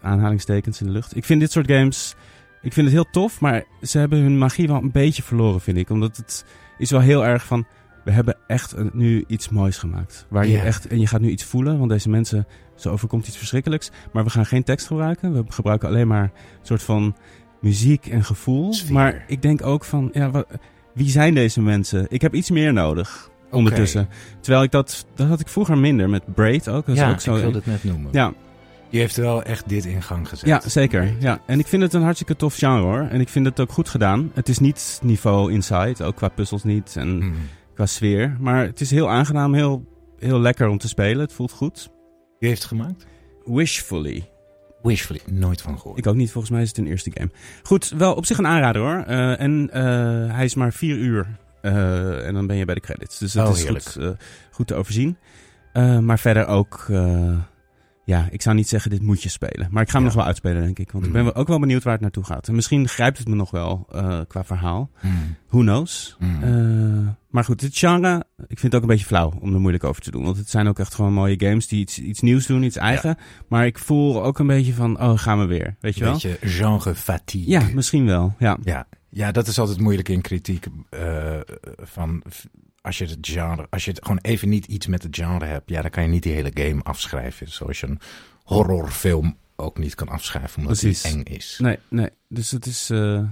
aanhalingstekens 0.00 0.80
in 0.80 0.86
de 0.86 0.92
lucht. 0.92 1.16
Ik 1.16 1.24
vind 1.24 1.40
dit 1.40 1.52
soort 1.52 1.70
games... 1.70 2.14
Ik 2.64 2.72
vind 2.72 2.86
het 2.86 2.94
heel 2.94 3.10
tof, 3.10 3.40
maar 3.40 3.64
ze 3.82 3.98
hebben 3.98 4.18
hun 4.18 4.38
magie 4.38 4.66
wel 4.66 4.82
een 4.82 4.90
beetje 4.92 5.22
verloren, 5.22 5.60
vind 5.60 5.76
ik. 5.76 5.90
Omdat 5.90 6.16
het 6.16 6.44
is 6.78 6.90
wel 6.90 7.00
heel 7.00 7.24
erg 7.26 7.44
van... 7.44 7.66
We 8.04 8.10
hebben 8.10 8.36
echt 8.46 8.72
een- 8.72 8.90
nu 8.92 9.24
iets 9.26 9.48
moois 9.48 9.78
gemaakt. 9.78 10.26
Waar 10.28 10.46
je 10.46 10.58
echt... 10.58 10.86
En 10.86 11.00
je 11.00 11.06
gaat 11.06 11.20
nu 11.20 11.28
iets 11.30 11.44
voelen, 11.44 11.78
want 11.78 11.90
deze 11.90 12.08
mensen... 12.10 12.46
Zo 12.74 12.90
overkomt 12.90 13.26
iets 13.26 13.36
verschrikkelijks. 13.36 13.90
Maar 14.12 14.24
we 14.24 14.30
gaan 14.30 14.46
geen 14.46 14.62
tekst 14.62 14.86
gebruiken. 14.86 15.32
We 15.32 15.44
gebruiken 15.48 15.88
alleen 15.88 16.06
maar 16.08 16.22
een 16.22 16.30
soort 16.62 16.82
van 16.82 17.16
muziek 17.60 18.06
en 18.06 18.24
gevoel. 18.24 18.72
Sfeer. 18.72 18.92
Maar 18.92 19.24
ik 19.26 19.42
denk 19.42 19.66
ook 19.66 19.84
van... 19.84 20.10
Ja, 20.12 20.44
wie 20.94 21.08
zijn 21.08 21.34
deze 21.34 21.60
mensen? 21.62 22.06
Ik 22.08 22.20
heb 22.22 22.34
iets 22.34 22.50
meer 22.50 22.72
nodig 22.72 23.30
ondertussen. 23.50 24.08
Terwijl 24.40 24.62
ik 24.64 24.70
dat... 24.70 25.06
Dat 25.14 25.28
had 25.28 25.40
ik 25.40 25.48
vroeger 25.48 25.78
minder. 25.78 26.08
Met 26.10 26.34
Braid 26.34 26.68
ook. 26.68 26.86
Dat 26.86 26.94
is 26.94 27.00
ja, 27.02 27.10
ook 27.10 27.20
zo. 27.20 27.34
ik 27.34 27.40
wilde 27.42 27.56
het 27.56 27.66
net 27.66 27.84
noemen. 27.84 28.08
ja, 28.12 28.32
Die 28.94 29.02
heeft 29.02 29.16
wel 29.16 29.42
echt 29.42 29.68
dit 29.68 29.84
in 29.84 30.02
gang 30.02 30.28
gezet. 30.28 30.48
ja, 30.48 30.60
zeker. 30.68 31.14
Ja. 31.18 31.40
En 31.46 31.58
ik 31.58 31.66
vind 31.66 31.82
het 31.82 31.92
een 31.92 32.02
hartstikke 32.02 32.36
tof 32.36 32.54
genre 32.56 32.82
hoor. 32.82 33.00
En 33.10 33.20
ik 33.20 33.28
vind 33.28 33.46
het 33.46 33.60
ook 33.60 33.70
goed 33.72 33.88
gedaan. 33.88 34.30
Het 34.34 34.48
is 34.48 34.58
niet 34.58 35.00
niveau 35.02 35.52
Inside, 35.52 36.04
ook 36.04 36.16
qua 36.16 36.28
puzzels 36.28 36.64
niet 36.64 36.96
en 36.96 37.08
Hmm. 37.20 37.34
qua 37.74 37.86
sfeer. 37.86 38.36
Maar 38.40 38.64
het 38.64 38.80
is 38.80 38.90
heel 38.90 39.10
aangenaam, 39.10 39.54
heel, 39.54 39.84
heel 40.18 40.40
lekker 40.40 40.68
om 40.68 40.78
te 40.78 40.88
spelen. 40.88 41.20
Het 41.20 41.32
voelt 41.32 41.52
goed. 41.52 41.90
Wie 42.38 42.48
heeft 42.48 42.62
het 42.62 42.70
gemaakt? 42.70 43.06
Wishfully. 43.44 44.28
Wishfully, 44.82 45.20
nooit 45.30 45.62
van 45.62 45.78
gehoord. 45.78 45.98
Ik 45.98 46.06
ook 46.06 46.14
niet, 46.14 46.30
volgens 46.30 46.52
mij 46.52 46.62
is 46.62 46.68
het 46.68 46.78
een 46.78 46.86
eerste 46.86 47.10
game. 47.14 47.30
Goed, 47.62 47.88
wel 47.88 48.14
op 48.14 48.26
zich 48.26 48.38
een 48.38 48.46
aanrader 48.46 48.82
hoor. 48.82 49.04
Eh, 49.06 49.40
en 49.40 49.70
eh, 49.72 49.82
hij 50.34 50.44
is 50.44 50.54
maar 50.54 50.72
vier 50.72 50.96
uur. 50.96 51.26
eh, 51.60 52.26
en 52.26 52.34
dan 52.34 52.46
ben 52.46 52.56
je 52.56 52.64
bij 52.64 52.74
de 52.74 52.80
credits. 52.80 53.18
Dus 53.18 53.32
dat 53.32 53.48
Oh, 53.48 53.56
is 53.56 53.64
goed, 53.64 53.98
goed 54.50 54.66
te 54.66 54.74
overzien. 54.74 55.16
Maar 56.00 56.18
verder 56.18 56.46
ook... 56.46 56.86
ja, 58.04 58.28
ik 58.30 58.42
zou 58.42 58.56
niet 58.56 58.68
zeggen 58.68 58.90
dit 58.90 59.02
moet 59.02 59.22
je 59.22 59.28
spelen. 59.28 59.68
Maar 59.70 59.82
ik 59.82 59.88
ga 59.88 59.94
hem 59.94 60.02
Ja. 60.02 60.06
nog 60.06 60.16
wel 60.16 60.26
uitspelen, 60.26 60.62
denk 60.62 60.78
ik. 60.78 60.90
Want 60.92 61.04
ik 61.04 61.10
Mm. 61.10 61.16
ben 61.16 61.24
wel- 61.24 61.34
ook 61.34 61.48
wel 61.48 61.58
benieuwd 61.58 61.82
waar 61.82 61.92
het 61.92 62.02
naartoe 62.02 62.24
gaat. 62.24 62.48
En 62.48 62.54
misschien 62.54 62.88
grijpt 62.88 63.18
het 63.18 63.28
me 63.28 63.34
nog 63.34 63.50
wel 63.50 63.86
eh, 63.92 64.20
qua 64.28 64.44
verhaal. 64.44 64.90
Mm. 65.02 65.36
Who 65.48 65.60
knows? 65.60 66.16
Mm. 66.18 66.42
Eh, 66.42 67.08
maar 67.30 67.44
goed, 67.44 67.60
dit 67.60 67.76
genre, 67.78 68.24
ik 68.36 68.58
vind 68.58 68.62
het 68.62 68.74
ook 68.74 68.82
een 68.82 68.88
beetje 68.88 69.06
flauw 69.06 69.32
om 69.40 69.54
er 69.54 69.60
moeilijk 69.60 69.84
over 69.84 70.02
te 70.02 70.10
doen. 70.10 70.24
Want 70.24 70.36
het 70.36 70.50
zijn 70.50 70.66
ook 70.68 70.78
echt 70.78 70.94
gewoon 70.94 71.12
mooie 71.12 71.40
games 71.40 71.66
die 71.68 71.80
iets, 71.80 71.98
iets 71.98 72.20
nieuws 72.20 72.46
doen, 72.46 72.62
iets 72.62 72.76
eigen. 72.76 73.16
Maar 73.48 73.66
ik 73.66 73.78
voel 73.78 74.22
ook 74.24 74.38
een 74.38 74.46
beetje 74.46 74.74
van, 74.74 75.00
oh, 75.00 75.18
gaan 75.18 75.38
we 75.38 75.44
weer. 75.46 75.76
Weet 75.80 75.94
je 75.96 76.04
wel? 76.04 76.12
Beetje 76.12 76.36
genre 76.40 76.94
fatigue. 76.94 77.48
Ja, 77.50 77.62
misschien 77.74 78.06
wel. 78.06 78.34
Ja. 78.38 78.58
Ja, 78.62 78.86
ja, 79.10 79.32
dat 79.32 79.46
is 79.46 79.58
altijd 79.58 79.80
moeilijk 79.80 80.08
in 80.08 80.20
kritiek. 80.20 80.66
eh, 80.90 81.40
van 81.82 82.22
als 82.84 82.98
je 82.98 83.04
het 83.06 83.18
genre, 83.20 83.66
als 83.70 83.84
je 83.84 83.90
het 83.90 84.00
gewoon 84.02 84.18
even 84.22 84.48
niet 84.48 84.66
iets 84.66 84.86
met 84.86 85.02
het 85.02 85.16
genre 85.16 85.44
hebt, 85.44 85.70
ja, 85.70 85.82
dan 85.82 85.90
kan 85.90 86.02
je 86.02 86.08
niet 86.08 86.22
die 86.22 86.32
hele 86.32 86.50
game 86.54 86.82
afschrijven. 86.82 87.48
Zoals 87.52 87.80
je 87.80 87.86
een 87.86 88.00
horrorfilm 88.42 89.36
ook 89.56 89.78
niet 89.78 89.94
kan 89.94 90.08
afschrijven 90.08 90.58
omdat 90.62 90.78
Precies. 90.78 91.02
die 91.02 91.12
eng 91.12 91.22
is. 91.22 91.58
Nee, 91.62 91.78
nee. 91.88 92.08
Dus 92.28 92.50
het 92.50 92.66
is, 92.66 92.90
eh, 92.90 93.22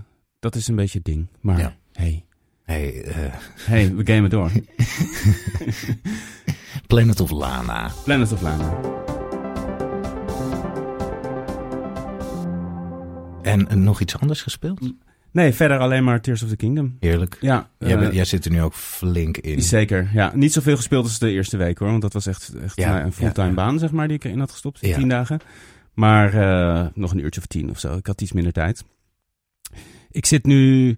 dat 0.40 0.54
is 0.54 0.68
een 0.68 0.76
beetje 0.76 0.98
het 0.98 1.06
ding. 1.06 1.26
Maar 1.40 1.58
Ja. 1.58 1.76
hey, 1.92 2.24
Hey, 2.64 3.02
eh, 3.04 3.32
hey, 3.56 3.94
we 3.94 4.06
gamen 4.12 4.30
door. 4.30 4.50
Planet 6.86 7.20
of 7.20 7.30
Lana. 7.30 7.90
Planet 8.04 8.32
of 8.32 8.40
Lana. 8.40 8.80
En 13.42 13.68
eh, 13.68 13.76
nog 13.76 14.00
iets 14.00 14.18
anders 14.18 14.42
gespeeld? 14.42 14.92
Nee, 15.32 15.52
verder 15.52 15.78
alleen 15.78 16.04
maar 16.04 16.20
Tears 16.20 16.42
of 16.42 16.48
the 16.48 16.56
Kingdom. 16.56 16.96
Heerlijk. 17.00 17.36
Ja, 17.40 17.68
jij, 17.78 17.96
eh, 17.96 18.12
jij 18.12 18.24
zit 18.24 18.44
er 18.44 18.50
nu 18.50 18.62
ook 18.62 18.74
flink 18.74 19.36
in. 19.36 19.62
Zeker, 19.62 20.10
ja. 20.12 20.32
Niet 20.34 20.52
zoveel 20.52 20.76
gespeeld 20.76 21.04
als 21.04 21.18
de 21.18 21.30
eerste 21.30 21.56
week 21.56 21.78
hoor. 21.78 21.88
Want 21.88 22.02
dat 22.02 22.12
was 22.12 22.26
echt, 22.26 22.54
echt 22.54 22.76
Ja, 22.76 23.04
een 23.04 23.12
fulltime 23.12 23.48
ja, 23.48 23.54
baan, 23.54 23.78
zeg 23.78 23.90
maar, 23.90 24.08
die 24.08 24.16
ik 24.16 24.24
erin 24.24 24.38
had 24.38 24.50
gestopt. 24.50 24.80
Tien 24.80 25.08
dagen. 25.08 25.40
Maar 25.94 26.34
eh, 26.34 26.86
nog 26.94 27.10
een 27.10 27.18
uurtje 27.18 27.40
of 27.40 27.46
tien 27.46 27.70
of 27.70 27.78
zo. 27.78 27.96
Ik 27.96 28.06
had 28.06 28.20
iets 28.20 28.32
minder 28.32 28.52
tijd. 28.52 28.84
Ik 30.10 30.26
zit 30.26 30.44
nu... 30.44 30.96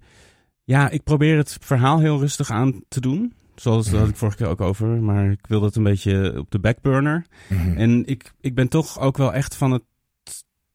Ja, 0.65 0.91
ik 0.91 1.03
probeer 1.03 1.37
het 1.37 1.57
verhaal 1.61 2.01
heel 2.01 2.19
rustig 2.19 2.51
aan 2.51 2.83
te 2.89 3.01
doen. 3.01 3.33
Zoals 3.55 3.91
dat 3.91 4.01
had 4.01 4.09
ik 4.09 4.17
vorige 4.17 4.37
keer 4.37 4.47
ook 4.47 4.61
over. 4.61 4.87
Maar 4.87 5.31
ik 5.31 5.47
wil 5.47 5.61
dat 5.61 5.77
een 5.77 5.83
beetje 5.83 6.39
op 6.39 6.51
de 6.51 6.59
backburner. 6.59 7.27
Mhm. 7.49 7.77
En 7.77 8.07
ik, 8.07 8.33
ik 8.41 8.55
ben 8.55 8.69
toch 8.69 9.01
ook 9.01 9.17
wel 9.17 9.33
echt 9.33 9.57
van 9.57 9.71
het... 9.71 9.83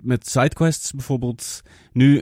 Met 0.03 0.29
sidequests 0.29 0.91
bijvoorbeeld. 0.91 1.61
Nu 1.93 2.21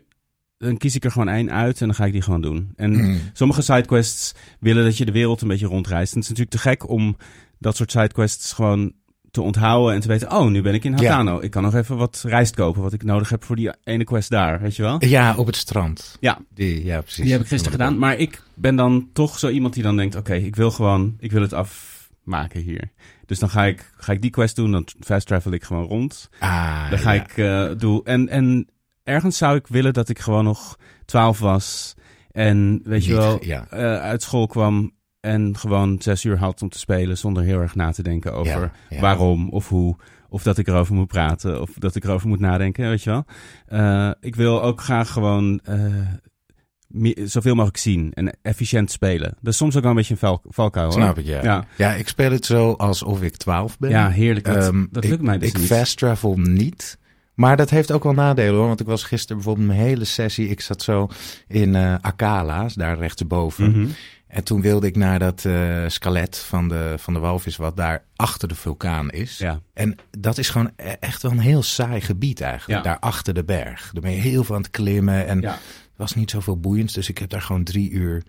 dan 0.57 0.77
kies 0.77 0.95
ik 0.95 1.03
er 1.03 1.11
gewoon 1.11 1.29
één 1.29 1.51
uit 1.51 1.79
en 1.81 1.85
dan 1.87 1.95
ga 1.95 2.05
ik 2.05 2.11
die 2.11 2.21
gewoon 2.21 2.41
doen. 2.41 2.71
En 2.75 2.91
Mhm. 2.91 3.17
Sommige 3.33 3.61
sidequests 3.61 4.33
willen 4.59 4.83
dat 4.83 4.97
je 4.97 5.05
de 5.05 5.11
wereld 5.11 5.41
een 5.41 5.47
beetje 5.47 5.67
rondreist. 5.67 6.13
En 6.13 6.19
het 6.19 6.29
is 6.29 6.37
natuurlijk 6.37 6.63
te 6.63 6.69
gek 6.69 6.89
om 6.89 7.17
dat 7.59 7.75
soort 7.75 7.91
sidequests 7.91 8.53
gewoon 8.53 8.91
te 9.31 9.41
onthouden 9.41 9.93
en 9.95 10.01
te 10.01 10.07
weten... 10.07 10.31
oh, 10.31 10.47
nu 10.49 10.61
ben 10.61 10.73
ik 10.73 10.83
in 10.83 10.91
Ja. 10.97 10.97
Hatano. 11.09 11.39
Ik 11.41 11.51
kan 11.51 11.63
nog 11.63 11.73
even 11.75 11.97
wat 11.97 12.23
rijst 12.27 12.55
kopen 12.55 12.81
wat 12.81 12.93
ik 12.93 13.03
nodig 13.03 13.29
heb 13.29 13.43
voor 13.43 13.55
die 13.55 13.71
ene 13.83 14.03
quest 14.03 14.29
daar, 14.29 14.61
weet 14.61 14.75
je 14.75 14.81
wel? 14.81 15.05
Ja, 15.05 15.35
op 15.35 15.45
het 15.45 15.55
strand. 15.55 16.17
Ja. 16.19 16.39
Die, 16.53 16.85
ja, 16.85 17.01
precies. 17.01 17.23
Die 17.23 17.31
heb 17.31 17.41
ik 17.41 17.47
gisteren 17.47 17.71
gedaan. 17.79 17.97
Maar 17.97 18.15
ik 18.17 18.41
ben 18.55 18.75
dan 18.75 19.09
toch 19.13 19.39
zo 19.39 19.49
iemand 19.49 19.73
die 19.73 19.83
dan 19.83 19.95
denkt... 19.97 20.15
oké, 20.15 20.33
ik 20.33 20.55
wil 20.55 20.71
gewoon, 20.71 21.15
ik 21.19 21.31
wil 21.31 21.41
het 21.41 21.53
afmaken 21.53 22.61
hier. 22.61 22.91
Dus 23.25 23.39
dan 23.39 23.49
ga 23.49 23.65
ik, 23.65 23.91
ga 23.97 24.11
ik 24.11 24.21
die 24.21 24.31
quest 24.31 24.55
doen, 24.55 24.71
dan 24.71 24.87
fast 24.99 25.27
travel 25.27 25.51
ik 25.51 25.63
gewoon 25.63 25.85
rond. 25.85 26.29
Ah, 26.39 26.89
Dan 26.89 26.99
ga 26.99 27.11
ja. 27.11 27.23
ik 27.23 27.37
eh 27.37 27.69
doen. 27.79 28.01
En, 28.03 28.29
en 28.29 28.67
ergens 29.07 29.37
zou 29.37 29.55
ik 29.55 29.67
willen 29.67 29.93
dat 29.93 30.09
ik 30.09 30.19
gewoon 30.19 30.43
nog 30.43 30.77
12 31.05 31.39
was. 31.39 31.93
En 32.31 32.79
weet 32.83 33.05
je 33.05 33.15
wel, 33.15 33.45
ja. 33.45 33.67
eh, 33.69 33.79
uit 34.01 34.21
school 34.21 34.47
kwam 34.47 34.91
en 35.19 35.57
gewoon 35.57 35.95
zes 36.01 36.23
uur 36.23 36.37
had 36.37 36.61
om 36.61 36.69
te 36.69 36.79
spelen 36.79 37.17
zonder 37.17 37.43
heel 37.43 37.61
erg 37.61 37.75
na 37.75 37.91
te 37.91 38.03
denken 38.03 38.33
over 38.33 38.51
Ja, 38.61 38.71
ja. 38.89 39.01
waarom 39.01 39.49
of 39.49 39.69
hoe. 39.69 39.95
Of 40.29 40.43
dat 40.43 40.57
ik 40.57 40.67
erover 40.67 40.93
moet 40.95 41.07
praten 41.07 41.61
of 41.61 41.69
dat 41.77 41.95
ik 41.95 42.03
erover 42.03 42.27
moet 42.27 42.39
nadenken, 42.39 42.89
weet 42.89 43.03
je 43.03 43.09
wel. 43.09 43.25
Eh, 43.67 44.11
ik 44.19 44.35
wil 44.35 44.63
ook 44.63 44.81
graag 44.81 45.09
gewoon 45.11 45.59
eh, 45.63 47.15
zoveel 47.25 47.53
mogelijk 47.55 47.77
zien 47.77 48.11
en 48.13 48.37
efficiënt 48.41 48.91
spelen. 48.91 49.35
Dat 49.41 49.51
is 49.53 49.57
soms 49.57 49.75
ook 49.75 49.81
wel 49.81 49.89
een 49.91 49.97
beetje 49.97 50.13
een 50.13 50.19
val, 50.19 50.41
valkuil. 50.49 50.83
hoor. 50.85 50.93
Snap 51.01 51.17
ik, 51.17 51.25
ja. 51.25 51.43
Ja. 51.43 51.65
ja. 51.77 51.93
ik 51.93 52.07
speel 52.07 52.31
het 52.31 52.45
zo 52.45 52.71
alsof 52.71 53.21
ik 53.21 53.35
12 53.37 53.77
ben. 53.79 53.89
Ja, 53.89 54.09
heerlijk. 54.09 54.45
Dat, 54.45 54.55
Ehm, 54.67 54.85
dat 54.91 55.03
ik, 55.03 55.09
lukt 55.09 55.21
mij 55.21 55.37
dus 55.37 55.49
Ik 55.49 55.57
niet. 55.57 55.65
fast 55.67 55.97
travel 55.97 56.37
niet. 56.37 56.97
Maar 57.37 57.57
dat 57.57 57.69
heeft 57.69 57.91
ook 57.91 58.03
wel 58.03 58.13
nadelen 58.13 58.55
hoor. 58.55 58.67
Want 58.67 58.79
ik 58.79 58.85
was 58.85 59.03
gisteren 59.03 59.35
bijvoorbeeld 59.35 59.69
een 59.69 59.75
hele 59.75 60.05
sessie. 60.05 60.49
Ik 60.49 60.61
zat 60.61 60.81
zo 60.81 61.09
in 61.47 61.75
eh 61.75 61.95
Akala's, 62.01 62.73
daar 62.73 62.97
rechtsboven. 62.97 63.71
Mhm. 63.71 63.87
En 64.27 64.43
toen 64.43 64.61
wilde 64.61 64.87
ik 64.87 64.95
naar 64.95 65.19
dat 65.19 65.45
eh, 65.45 65.83
skelet 65.87 66.37
van 66.37 66.67
de, 66.67 66.93
van 66.97 67.13
de 67.13 67.19
walvis, 67.19 67.55
wat 67.55 67.77
daar 67.77 68.03
achter 68.15 68.47
de 68.47 68.55
vulkaan 68.55 69.09
is. 69.09 69.37
Ja. 69.37 69.59
En 69.73 69.95
dat 70.17 70.37
is 70.37 70.49
gewoon 70.49 70.71
e- 70.75 70.83
echt 70.99 71.21
wel 71.21 71.31
een 71.31 71.39
heel 71.39 71.63
saai 71.63 72.01
gebied 72.01 72.41
eigenlijk. 72.41 72.83
Ja. 72.85 72.91
Daar 72.91 72.99
achter 72.99 73.33
de 73.33 73.43
berg. 73.43 73.89
Daar 73.93 74.01
ben 74.01 74.11
je 74.11 74.17
heel 74.21 74.43
veel 74.43 74.55
aan 74.55 74.61
het 74.61 74.71
klimmen. 74.71 75.27
En 75.27 75.41
Ja. 75.41 75.51
er 75.53 75.59
was 75.95 76.15
niet 76.15 76.31
zoveel 76.31 76.59
boeiends. 76.59 76.93
Dus 76.93 77.09
ik 77.09 77.17
heb 77.17 77.29
daar 77.29 77.41
gewoon 77.41 77.63
drie 77.63 77.89
uur 77.91 78.23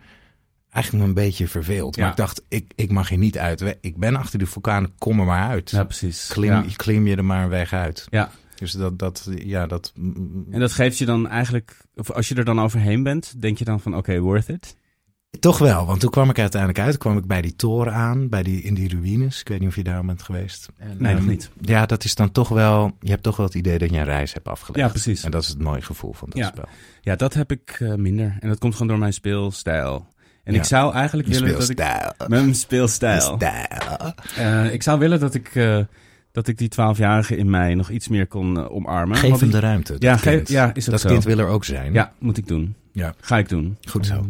eigenlijk 0.71 1.05
een 1.07 1.15
beetje 1.15 1.49
verveeld. 1.49 1.97
Maar 1.97 2.05
Ja. 2.05 2.11
ik 2.11 2.17
dacht, 2.17 2.43
ik, 2.49 2.73
ik 2.75 2.91
mag 2.91 3.09
hier 3.09 3.19
niet 3.19 3.39
uit. 3.39 3.77
Ik 3.81 3.97
ben 3.97 4.17
achter 4.17 4.39
die 4.39 4.49
vulkaan, 4.49 4.93
kom 4.99 5.21
er 5.21 5.27
maar 5.27 5.49
uit. 5.49 5.71
ja, 5.71 5.85
precies. 5.85 6.27
Klim, 6.33 6.51
ja. 6.53 6.65
klim 6.77 7.07
je 7.07 7.17
er 7.17 7.25
maar 7.25 7.43
een 7.43 7.49
weg 7.49 7.73
uit. 7.73 8.07
ja. 8.11 8.31
Dus 8.59 8.73
dat, 8.73 8.99
dat 8.99 9.29
ja, 9.37 9.67
dat... 9.67 9.93
En 10.51 10.61
dat 10.61 10.73
geeft 10.73 10.99
je 10.99 11.07
dan 11.07 11.29
eigenlijk, 11.29 11.77
of 11.95 12.11
als 12.11 12.29
je 12.29 12.35
er 12.35 12.45
dan 12.45 12.61
overheen 12.61 13.03
bent, 13.03 13.41
denk 13.41 13.59
je 13.59 13.65
dan 13.65 13.81
van 13.81 13.97
oké, 13.97 14.19
worth 14.21 14.49
it? 14.49 14.77
Toch 15.41 15.59
wel, 15.59 15.87
want 15.87 16.01
toen 16.01 16.11
kwam 16.11 16.31
ik 16.31 16.39
uiteindelijk 16.39 16.81
uit. 16.81 16.99
kwam 16.99 17.19
ik 17.19 17.27
bij 17.27 17.41
die 17.43 17.57
toren 17.57 17.93
aan, 17.93 18.29
bij 18.29 18.43
die, 18.43 18.63
in 18.63 18.75
die 18.75 18.89
ruïnes. 18.89 19.41
Ik 19.41 19.49
weet 19.49 19.59
niet 19.61 19.69
of 19.69 19.77
je 19.77 19.83
daar 19.85 20.05
bent 20.05 20.23
geweest. 20.23 20.69
En, 20.77 20.97
Nee, 20.99 21.13
nog 21.13 21.21
ehm, 21.23 21.31
niet. 21.31 21.51
Ja, 21.61 21.87
dat 21.87 22.05
is 22.05 22.15
dan 22.15 22.33
toch 22.33 22.49
wel... 22.49 22.97
Je 23.01 23.11
hebt 23.11 23.23
toch 23.23 23.37
wel 23.37 23.47
het 23.47 23.55
idee 23.55 23.79
dat 23.79 23.91
je 23.91 23.97
een 23.97 24.05
reis 24.05 24.33
hebt 24.33 24.49
afgelegd. 24.49 24.79
Ja, 24.85 24.89
precies. 24.89 25.23
En 25.25 25.31
dat 25.31 25.43
is 25.43 25.49
het 25.49 25.59
mooie 25.59 25.83
gevoel 25.83 26.13
van 26.13 26.29
dat 26.31 26.39
Ja. 26.39 26.47
spel. 26.47 26.65
Ja, 27.01 27.17
dat 27.17 27.35
heb 27.35 27.51
ik 27.51 27.77
eh, 27.81 27.95
minder. 27.95 28.37
En 28.41 28.49
dat 28.49 28.59
komt 28.59 28.73
gewoon 28.73 28.89
door 28.89 28.99
mijn 28.99 29.13
speelstijl. 29.13 30.07
En 30.45 30.53
Ja. 30.55 30.59
ik 30.59 30.65
zou 30.67 30.93
eigenlijk 30.95 31.29
Je 31.29 31.35
willen 31.35 31.53
dat 31.59 31.69
ik... 31.71 31.79
speelstijl. 31.79 32.29
Mijn 32.29 32.55
speelstijl. 32.55 33.21
Stijl. 33.21 34.13
Eh, 34.37 34.73
ik 34.73 34.83
zou 34.83 34.99
willen 34.99 35.21
dat 35.21 35.35
ik, 35.35 35.55
eh, 35.55 35.79
dat 36.33 36.49
ik 36.49 36.59
die 36.59 36.69
twaalfjarige 36.69 37.37
in 37.37 37.51
mij 37.51 37.75
nog 37.75 37.91
iets 37.91 38.09
meer 38.09 38.27
kon 38.27 38.57
eh, 38.59 38.71
omarmen. 38.75 39.17
Geef 39.17 39.29
Want 39.29 39.41
hem 39.41 39.49
ik- 39.49 39.55
de 39.55 39.61
ruimte. 39.61 39.93
dat 39.93 40.03
Ja, 40.03 40.17
geef- 40.17 40.49
ja, 40.49 40.71
is 40.75 40.85
dat 40.85 41.01
zo. 41.01 41.09
kind 41.09 41.25
wil 41.25 41.39
er 41.39 41.47
ook 41.47 41.65
zijn. 41.65 41.93
Ja, 41.93 42.13
moet 42.19 42.37
ik 42.37 42.47
doen. 42.49 42.75
Ja. 42.93 43.15
Ga 43.21 43.39
ik 43.39 43.49
doen. 43.49 43.77
Goed 43.89 44.07
zo. 44.07 44.27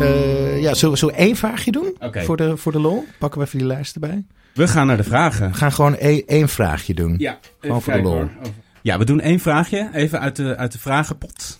Eh, 0.00 0.60
ja, 0.60 0.74
zullen, 0.74 1.00
we- 1.00 1.06
we 1.06 1.12
één 1.12 1.36
vraagje 1.36 1.72
doen? 1.72 1.96
Oké. 1.98 2.22
Voor, 2.24 2.36
de, 2.36 2.56
voor 2.56 2.72
de 2.72 2.80
lol? 2.80 3.04
Pakken 3.18 3.40
we 3.40 3.46
even 3.46 3.58
die 3.58 3.66
lijst 3.66 3.94
erbij? 3.94 4.24
We 4.54 4.68
gaan 4.68 4.86
naar 4.86 4.96
de 4.96 5.04
vragen. 5.04 5.50
We 5.50 5.56
gaan 5.56 5.72
gewoon 5.72 5.96
één, 5.96 6.26
één 6.26 6.48
vraagje 6.48 6.94
doen. 6.94 7.14
Ja, 7.18 7.38
Gewoon 7.60 7.82
voor 7.82 7.92
de 7.92 8.02
lol. 8.02 8.28
Ja, 8.82 8.98
we 8.98 9.04
doen 9.04 9.20
één 9.20 9.38
vraagje. 9.40 9.90
Even 9.92 10.20
uit 10.20 10.36
de, 10.36 10.56
uit 10.56 10.72
de 10.72 10.78
vragenpot. 10.78 11.58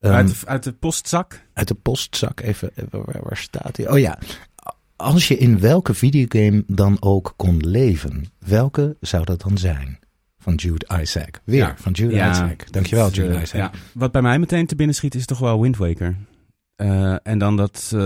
Ehm, 0.00 0.12
uit, 0.14 0.28
de, 0.28 0.46
uit 0.46 0.62
de 0.62 0.72
postzak. 0.72 1.40
uit 1.52 1.68
de 1.68 1.74
postzak. 1.74 2.40
Even, 2.40 2.70
even 2.74 2.88
waar, 3.04 3.20
waar 3.22 3.36
staat 3.36 3.76
hij? 3.76 3.88
Oh 3.90 3.98
ja. 3.98 4.18
Als 5.00 5.28
je 5.28 5.36
in 5.36 5.60
welke 5.60 5.94
videogame 5.94 6.64
dan 6.66 6.96
ook 7.00 7.34
kon 7.36 7.56
leven, 7.56 8.24
welke 8.38 8.96
zou 9.00 9.24
dat 9.24 9.40
dan 9.40 9.58
zijn? 9.58 9.98
Van 10.38 10.54
Jude 10.54 10.86
Isaac. 11.00 11.40
Weer 11.44 11.58
Ja. 11.58 11.74
van 11.76 11.92
Jude 11.92 12.14
Ja, 12.14 12.30
Isaac. 12.30 12.72
Dankjewel, 12.72 13.10
Jude 13.10 13.34
eh, 13.34 13.42
Isaac. 13.42 13.60
ja. 13.60 13.80
Wat 13.94 14.12
bij 14.12 14.22
mij 14.22 14.38
meteen 14.38 14.66
te 14.66 14.76
binnen 14.76 14.94
schiet 14.96 15.14
is 15.14 15.26
toch 15.26 15.38
wel 15.38 15.60
Wind 15.60 15.76
Waker. 15.76 16.16
Eh, 16.76 17.16
en 17.22 17.38
dan 17.38 17.56
dat, 17.56 17.90
eh, 17.94 18.00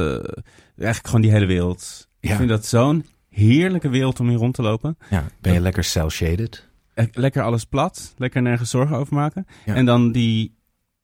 eigenlijk 0.77 1.07
gewoon 1.07 1.21
die 1.21 1.31
hele 1.31 1.47
wereld. 1.47 2.09
Ik 2.21 2.31
vind 2.33 2.49
dat 2.49 2.67
zo'n 2.67 3.05
heerlijke 3.29 3.89
wereld 3.89 4.21
om 4.21 4.29
hier 4.29 4.39
rond 4.39 4.55
te 4.55 4.63
lopen. 4.63 4.99
Ja, 5.11 5.25
ben 5.41 5.53
je 5.53 5.61
lekker 5.61 5.85
cel-shaded? 5.85 6.69
Lekker 7.13 7.43
alles 7.43 7.65
plat, 7.65 8.15
lekker 8.17 8.43
nergens 8.43 8.71
zorgen 8.71 8.97
over 8.97 9.15
maken. 9.15 9.47
En 9.65 9.85
dan 9.85 10.13
die, 10.13 10.54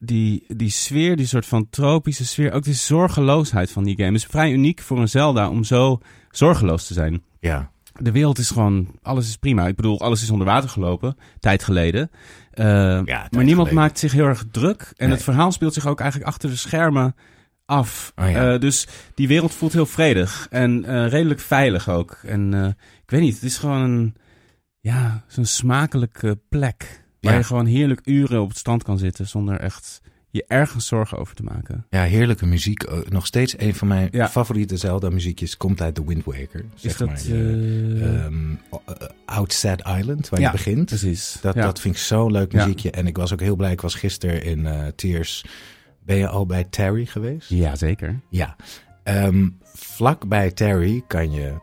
die, 0.02 0.44
die 0.48 0.70
sfeer, 0.70 1.16
die 1.16 1.26
soort 1.26 1.46
van 1.46 1.66
tropische 1.70 2.26
sfeer, 2.26 2.52
ook 2.52 2.62
die 2.62 2.74
zorgeloosheid 2.74 3.70
van 3.70 3.84
die 3.84 3.96
game. 3.96 4.12
is 4.16 4.24
vrij 4.24 4.52
uniek 4.52 4.80
voor 4.80 4.98
een 4.98 5.08
Zelda 5.08 5.48
om 5.48 5.64
zo 5.64 6.00
zorgeloos 6.30 6.86
te 6.86 6.94
zijn. 6.94 7.22
Ja. 7.40 7.70
De 8.00 8.12
wereld 8.12 8.38
is 8.38 8.50
gewoon, 8.50 8.88
alles 9.02 9.28
is 9.28 9.36
prima. 9.36 9.66
Ik 9.66 9.76
bedoel, 9.76 10.00
alles 10.00 10.22
is 10.22 10.30
onder 10.30 10.46
water 10.46 10.68
gelopen, 10.68 11.16
tijd 11.40 11.62
geleden. 11.62 12.10
Eh, 12.50 12.64
tijd 12.64 13.06
maar 13.06 13.28
niemand 13.30 13.48
geleden. 13.48 13.74
maakt 13.74 13.98
zich 13.98 14.12
heel 14.12 14.26
erg 14.26 14.44
druk. 14.50 14.80
En 14.96 15.06
Nee. 15.06 15.14
het 15.14 15.24
verhaal 15.24 15.52
speelt 15.52 15.74
zich 15.74 15.86
ook 15.86 16.00
eigenlijk 16.00 16.30
achter 16.30 16.50
de 16.50 16.56
schermen 16.56 17.14
af. 17.64 18.12
Oh 18.16 18.30
ja. 18.30 18.52
Eh, 18.52 18.60
dus 18.60 18.86
die 19.14 19.28
wereld 19.28 19.54
voelt 19.54 19.72
heel 19.72 19.86
vredig 19.86 20.46
en 20.50 20.84
eh, 20.84 21.08
redelijk 21.08 21.40
veilig 21.40 21.88
ook. 21.88 22.18
En 22.26 22.54
ik 23.02 23.10
weet 23.10 23.20
niet, 23.20 23.34
het 23.34 23.42
is 23.42 23.58
gewoon 23.58 23.80
een, 23.80 24.14
ja, 24.80 25.24
zo'n 25.26 25.44
smakelijke 25.44 26.38
plek. 26.48 26.99
Waar 27.20 27.32
Ja. 27.32 27.38
je 27.38 27.44
gewoon 27.44 27.66
heerlijk 27.66 28.00
uren 28.04 28.40
op 28.40 28.48
het 28.48 28.58
strand 28.58 28.82
kan 28.82 28.98
zitten 28.98 29.26
zonder 29.28 29.60
echt 29.60 30.00
je 30.32 30.44
ergens 30.48 30.86
zorgen 30.86 31.18
over 31.18 31.34
te 31.34 31.42
maken. 31.42 31.86
Ja, 31.90 32.02
heerlijke 32.02 32.46
muziek. 32.46 32.82
Eh, 32.82 32.98
Nog 33.08 33.26
steeds 33.26 33.58
een 33.58 33.74
van 33.74 33.88
mijn 33.88 34.08
Ja. 34.12 34.28
favoriete 34.28 34.76
Zelda-muziekjes 34.76 35.56
komt 35.56 35.80
uit 35.80 35.94
The 35.94 36.04
Wind 36.06 36.24
Waker. 36.24 36.64
Zeg 36.74 36.92
Is 36.92 36.96
dat... 36.98 37.08
maar. 37.08 37.26
uh, 37.36 38.26
Outside 39.24 39.84
Island, 39.98 40.28
waar 40.28 40.40
Ja, 40.40 40.46
je 40.46 40.52
begint. 40.52 40.84
precies. 40.84 41.38
Dat, 41.40 41.54
ja. 41.54 41.62
dat 41.62 41.80
vind 41.80 41.94
ik 41.94 42.00
zo'n 42.00 42.32
leuk 42.32 42.52
muziekje. 42.52 42.90
En 42.90 43.06
ik 43.06 43.16
was 43.16 43.32
ook 43.32 43.40
heel 43.40 43.56
blij. 43.56 43.72
Ik 43.72 43.80
was 43.80 43.94
gisteren 43.94 44.42
in 44.42 44.92
Tears. 44.96 45.44
Ben 46.04 46.16
je 46.16 46.28
al 46.28 46.46
bij 46.46 46.64
Terry 46.64 47.06
geweest? 47.06 47.48
Ja, 47.48 47.76
zeker. 47.76 48.20
Ja. 48.28 48.56
Ehm, 49.02 49.48
vlak 49.74 50.28
bij 50.28 50.50
Terry 50.50 51.02
kan 51.06 51.30
je 51.32 51.54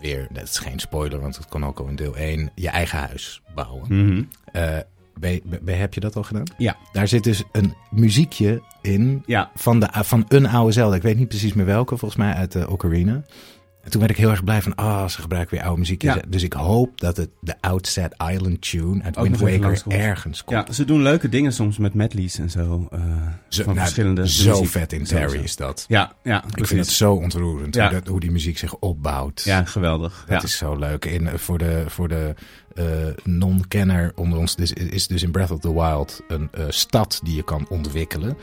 weer, 0.00 0.26
dat 0.30 0.42
is 0.42 0.58
geen 0.58 0.78
spoiler, 0.78 1.20
want 1.20 1.36
het 1.36 1.48
kon 1.48 1.64
ook 1.64 1.78
al 1.78 1.86
in 1.86 1.96
deel 1.96 2.16
1, 2.16 2.50
je 2.54 2.68
eigen 2.68 2.98
huis 2.98 3.42
bouwen. 3.54 3.84
Mhm. 3.88 4.22
Eh, 4.52 4.78
heb 5.64 5.94
je 5.94 6.00
dat 6.00 6.16
al 6.16 6.22
gedaan? 6.22 6.46
Ja. 6.58 6.76
Daar 6.92 7.08
zit 7.08 7.24
dus 7.24 7.44
een 7.52 7.74
muziekje 7.90 8.62
in 8.82 9.22
Ja, 9.26 9.50
van, 9.54 9.80
de, 9.80 9.88
van 9.92 10.24
een 10.28 10.46
oude 10.46 10.72
Zelda. 10.72 10.96
Ik 10.96 11.02
weet 11.02 11.16
niet 11.16 11.28
precies 11.28 11.52
meer 11.52 11.66
welke, 11.66 11.96
volgens 11.96 12.20
mij 12.20 12.32
uit 12.32 12.52
de 12.52 12.70
Ocarina. 12.70 13.22
En 13.82 13.90
toen 13.90 14.00
werd 14.00 14.12
ik 14.12 14.18
heel 14.18 14.30
erg 14.30 14.44
blij 14.44 14.62
van, 14.62 14.74
ah, 14.74 15.08
ze 15.08 15.20
gebruiken 15.20 15.54
weer 15.56 15.64
oude 15.64 15.78
muziek. 15.80 16.02
Ja. 16.02 16.18
Dus 16.28 16.42
ik 16.42 16.52
hoop 16.52 17.00
dat 17.00 17.16
het 17.16 17.28
de 17.40 17.54
Outset 17.60 18.14
Island 18.32 18.70
tune 18.70 19.02
uit 19.02 19.16
Ook 19.16 19.24
Wind 19.24 19.36
Waker 19.40 19.82
ergens 19.88 20.44
komt. 20.44 20.66
ja, 20.66 20.72
ze 20.72 20.84
doen 20.84 21.02
leuke 21.02 21.28
dingen 21.28 21.52
soms 21.52 21.78
met 21.78 21.94
medleys 21.94 22.38
en 22.38 22.50
zo. 22.50 22.88
eh, 22.90 23.00
Zo, 23.48 23.62
van 23.62 23.72
nou, 23.74 23.78
verschillende 23.86 24.28
zo 24.28 24.50
muziek. 24.50 24.68
vet 24.68 24.92
in. 24.92 25.04
Terry 25.04 25.38
is 25.42 25.56
dat. 25.56 25.84
Ja, 25.88 26.12
ja, 26.22 26.44
Ik 26.54 26.66
vind 26.66 26.80
het 26.80 26.94
zo 26.94 27.12
ontroerend 27.14 27.74
Ja. 27.74 27.88
hoe, 27.90 27.92
dat, 28.00 28.08
hoe 28.08 28.20
die 28.20 28.30
muziek 28.30 28.58
zich 28.58 28.74
opbouwt. 28.76 29.42
Ja, 29.44 29.64
geweldig. 29.64 30.24
Dat 30.28 30.40
ja. 30.40 30.46
is 30.46 30.56
zo 30.56 30.76
leuk. 30.76 31.04
In, 31.04 31.38
voor 31.38 31.58
de, 31.58 31.84
voor 31.86 32.08
de 32.08 32.34
eh, 32.34 32.67
non-kenner 33.24 34.12
onder 34.14 34.38
ons 34.38 34.56
dus, 34.56 34.72
is 34.72 35.06
dus 35.06 35.22
in 35.22 35.30
Breath 35.30 35.50
of 35.50 35.60
the 35.60 35.74
Wild 35.74 36.20
een 36.28 36.48
eh, 36.52 36.64
stad 36.68 37.20
die 37.22 37.36
je 37.36 37.44
kan 37.44 37.66
ontwikkelen. 37.68 38.36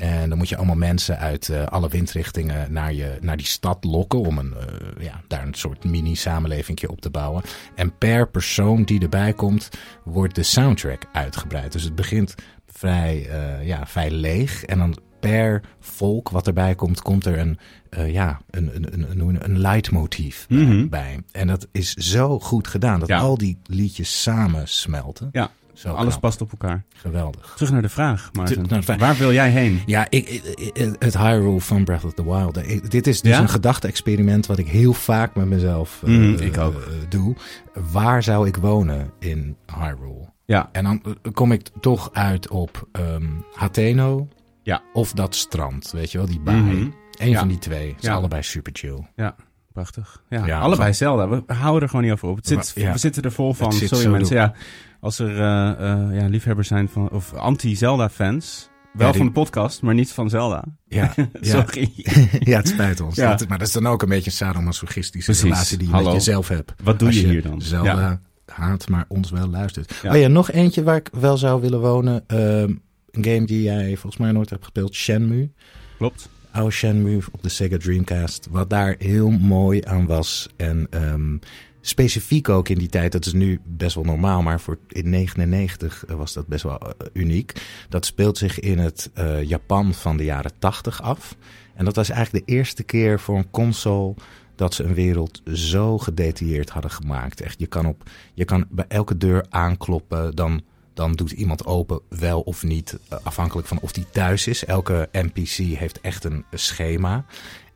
En 0.00 0.28
dan 0.28 0.38
moet 0.38 0.48
je 0.48 0.56
allemaal 0.56 0.76
mensen 0.76 1.18
uit 1.18 1.48
eh, 1.48 1.66
alle 1.66 1.88
windrichtingen 1.88 2.72
naar, 2.72 2.92
je, 2.92 3.18
naar 3.20 3.36
die 3.36 3.46
stad 3.46 3.84
lokken 3.84 4.18
om 4.18 4.38
een, 4.38 4.54
eh, 4.54 5.04
ja, 5.04 5.20
daar 5.26 5.46
een 5.46 5.54
soort 5.54 5.84
mini-samenleving 5.84 6.88
op 6.88 7.00
te 7.00 7.10
bouwen. 7.10 7.42
En 7.74 7.98
per 7.98 8.28
persoon 8.28 8.82
die 8.82 9.00
erbij 9.00 9.32
komt, 9.32 9.68
wordt 10.04 10.34
de 10.34 10.42
soundtrack 10.42 11.02
uitgebreid. 11.12 11.72
Dus 11.72 11.82
het 11.82 11.94
begint 11.94 12.34
vrij, 12.66 13.28
eh, 13.28 13.66
ja, 13.66 13.86
vrij 13.86 14.10
leeg. 14.10 14.64
En 14.64 14.78
dan 14.78 14.98
per 15.20 15.62
volk 15.80 16.28
wat 16.28 16.46
erbij 16.46 16.74
komt, 16.74 17.02
komt 17.02 17.26
er 17.26 17.38
een, 17.38 17.58
eh, 17.90 18.12
ja, 18.12 18.40
een, 18.50 18.70
een, 18.74 18.92
een, 18.92 19.20
een, 19.20 19.44
een 19.44 19.58
leidmotief 19.58 20.46
bij, 20.48 20.58
Mhm. 20.58 20.88
bij. 20.88 21.18
En 21.32 21.46
dat 21.46 21.66
is 21.72 21.94
zo 21.94 22.38
goed 22.40 22.68
gedaan, 22.68 23.00
dat 23.00 23.08
Ja. 23.08 23.18
al 23.18 23.38
die 23.38 23.58
liedjes 23.66 24.22
samen 24.22 24.68
smelten. 24.68 25.28
Ja, 25.32 25.50
Zo 25.72 25.88
alles 25.88 26.08
knap. 26.08 26.20
past 26.20 26.40
op 26.40 26.50
elkaar. 26.50 26.84
Geweldig. 26.96 27.52
Terug 27.56 27.72
naar 27.72 27.82
de 27.82 27.88
vraag, 27.88 28.30
Maarten. 28.32 28.68
De 28.68 28.82
vraag. 28.82 28.98
Waar 28.98 29.16
wil 29.16 29.32
jij 29.32 29.50
heen? 29.50 29.80
Ja, 29.86 30.06
ik, 30.08 30.28
ik- 30.28 30.96
het 30.98 31.18
Hyrule 31.18 31.60
van 31.60 31.84
Breath 31.84 32.04
of 32.04 32.14
the 32.14 32.24
Wild. 32.24 32.56
Ik- 32.56 32.90
dit 32.90 33.06
is 33.06 33.20
dus 33.20 33.32
Ja? 33.36 33.40
een 33.40 33.48
gedachte-experiment 33.48 34.46
wat 34.46 34.58
ik 34.58 34.68
heel 34.68 34.92
vaak 34.92 35.34
met 35.34 35.46
mezelf 35.46 36.02
eh, 36.04 36.10
Mm, 36.10 36.34
ik 36.34 36.58
ook. 36.58 36.74
eh, 36.80 36.86
doe. 37.08 37.36
Waar 37.92 38.22
zou 38.22 38.46
ik 38.46 38.56
wonen 38.56 39.10
in 39.18 39.56
Hyrule? 39.78 40.28
Ja, 40.44 40.68
En 40.72 40.84
dan 40.84 41.02
eh, 41.04 41.32
kom 41.32 41.52
ik 41.52 41.68
toch 41.80 42.10
uit 42.12 42.48
op 42.48 42.88
ehm 42.92 43.24
Hateno 43.54 44.28
Ja. 44.62 44.82
of 44.92 45.12
dat 45.12 45.34
strand, 45.34 45.90
weet 45.90 46.12
je 46.12 46.18
wel, 46.18 46.26
die 46.26 46.40
baai. 46.40 46.60
Mhm. 46.60 46.88
Eén 47.18 47.30
Ja. 47.30 47.38
van 47.38 47.48
die 47.48 47.58
twee. 47.58 47.88
Is 47.98 48.02
Ja. 48.06 48.14
allebei 48.14 48.42
super 48.42 48.72
chill. 48.74 49.06
prachtig. 49.72 50.22
Ja, 50.28 50.46
Ja, 50.46 50.60
allebei 50.60 50.94
Zelda. 50.94 51.28
We 51.28 51.42
houden 51.46 51.82
er 51.82 51.88
gewoon 51.88 52.04
niet 52.04 52.12
over 52.12 52.28
op. 52.28 52.36
Het 52.36 52.46
zit, 52.46 52.72
Ja. 52.74 52.92
We 52.92 52.98
zitten 52.98 53.22
er 53.22 53.32
vol 53.32 53.54
van. 53.54 53.68
Het 53.74 53.88
Sorry 53.88 54.06
mensen. 54.10 54.36
door. 54.36 54.44
Ja, 54.44 54.54
als 55.00 55.18
er 55.18 55.38
eh, 55.40 55.70
eh, 55.70 56.20
ja, 56.20 56.26
liefhebbers 56.28 56.68
zijn 56.68 56.88
van, 56.88 57.10
of 57.10 57.34
anti-Zelda-fans. 57.34 58.68
Wel 58.92 59.06
Ja, 59.06 59.12
die- 59.12 59.16
van 59.22 59.26
de 59.26 59.32
podcast, 59.40 59.82
maar 59.82 59.94
niet 59.94 60.12
van 60.12 60.28
Zelda. 60.30 60.64
Ja, 60.88 61.12
ja. 61.16 61.26
Sorry. 61.40 61.92
ja, 62.50 62.56
het 62.56 62.68
spijt 62.68 63.00
ons. 63.00 63.14
Ja. 63.16 63.34
Dat- 63.36 63.48
maar 63.48 63.58
dat 63.58 63.66
is 63.66 63.72
dan 63.72 63.86
ook 63.86 64.02
een 64.02 64.08
beetje 64.08 64.30
een 64.30 64.36
sadomasochistische 64.36 65.32
relatie 65.32 65.78
die 65.78 65.86
je 65.88 65.92
Hallo. 65.94 66.06
met 66.12 66.16
jezelf 66.24 66.48
hebt. 66.48 66.72
Wat 66.82 66.98
doe 66.98 67.12
je 67.14 67.26
hier 67.28 67.42
dan? 67.42 67.62
Zelda 67.62 67.90
Ja. 68.00 68.20
haat, 68.54 68.88
maar 68.88 69.04
ons 69.08 69.30
wel 69.30 69.48
luistert. 69.48 69.94
Ja. 70.02 70.10
Oh 70.12 70.18
ja, 70.20 70.28
nog 70.28 70.50
eentje 70.50 70.82
waar 70.82 70.96
ik 70.96 71.08
wel 71.12 71.36
zou 71.36 71.60
willen 71.60 71.80
wonen. 71.80 72.24
Ehm, 72.26 72.74
een 73.10 73.24
game 73.24 73.44
die 73.44 73.62
jij 73.62 73.96
volgens 73.96 74.16
mij 74.16 74.32
nooit 74.32 74.50
hebt 74.50 74.62
gespeeld. 74.62 74.94
Shenmue. 74.94 75.50
Klopt. 75.96 76.28
Oude 76.50 76.70
Shenmue 76.70 77.22
op 77.32 77.42
de 77.42 77.48
Sega 77.48 77.76
Dreamcast. 77.76 78.48
Wat 78.50 78.70
daar 78.70 78.94
heel 78.98 79.30
mooi 79.30 79.80
aan 79.84 80.06
was. 80.06 80.48
En 80.56 80.86
ehm, 80.90 81.36
specifiek 81.80 82.48
ook 82.48 82.68
in 82.68 82.78
die 82.78 82.88
tijd. 82.88 83.12
Dat 83.12 83.26
is 83.26 83.32
nu 83.32 83.60
best 83.64 83.94
wel 83.94 84.04
normaal. 84.04 84.42
Maar 84.42 84.60
voor 84.60 84.78
in 84.88 85.10
99 85.10 86.04
was 86.06 86.32
dat 86.32 86.46
best 86.46 86.62
wel 86.62 86.78
eh, 86.78 87.06
uniek. 87.12 87.52
Dat 87.88 88.06
speelt 88.06 88.38
zich 88.38 88.60
in 88.60 88.78
het 88.78 89.10
eh, 89.14 89.42
Japan 89.42 89.94
van 89.94 90.16
de 90.16 90.24
jaren 90.24 90.52
80 90.58 91.02
af. 91.02 91.36
En 91.74 91.84
dat 91.84 91.96
was 91.96 92.10
eigenlijk 92.10 92.46
de 92.46 92.52
eerste 92.52 92.82
keer 92.82 93.20
voor 93.20 93.36
een 93.36 93.50
console 93.50 94.14
dat 94.60 94.74
ze 94.74 94.84
een 94.84 94.94
wereld 94.94 95.42
zo 95.52 95.98
gedetailleerd 95.98 96.70
hadden 96.70 96.90
gemaakt. 96.90 97.40
Echt, 97.40 97.60
je 97.60 97.66
kan, 97.66 97.86
op, 97.86 98.02
je 98.34 98.44
kan 98.44 98.66
bij 98.70 98.84
elke 98.88 99.16
deur 99.16 99.46
aankloppen, 99.48 100.34
dan, 100.34 100.62
dan 101.00 101.12
doet 101.12 101.30
iemand 101.30 101.66
open, 101.66 102.00
wel 102.08 102.40
of 102.40 102.62
niet, 102.62 102.98
eh, 103.08 103.18
afhankelijk 103.22 103.68
van 103.68 103.78
of 103.80 103.92
die 103.92 104.06
thuis 104.10 104.46
is. 104.46 104.64
Elke 104.64 105.08
NPC 105.12 105.56
heeft 105.78 106.00
echt 106.00 106.24
een 106.24 106.44
schema. 106.52 107.24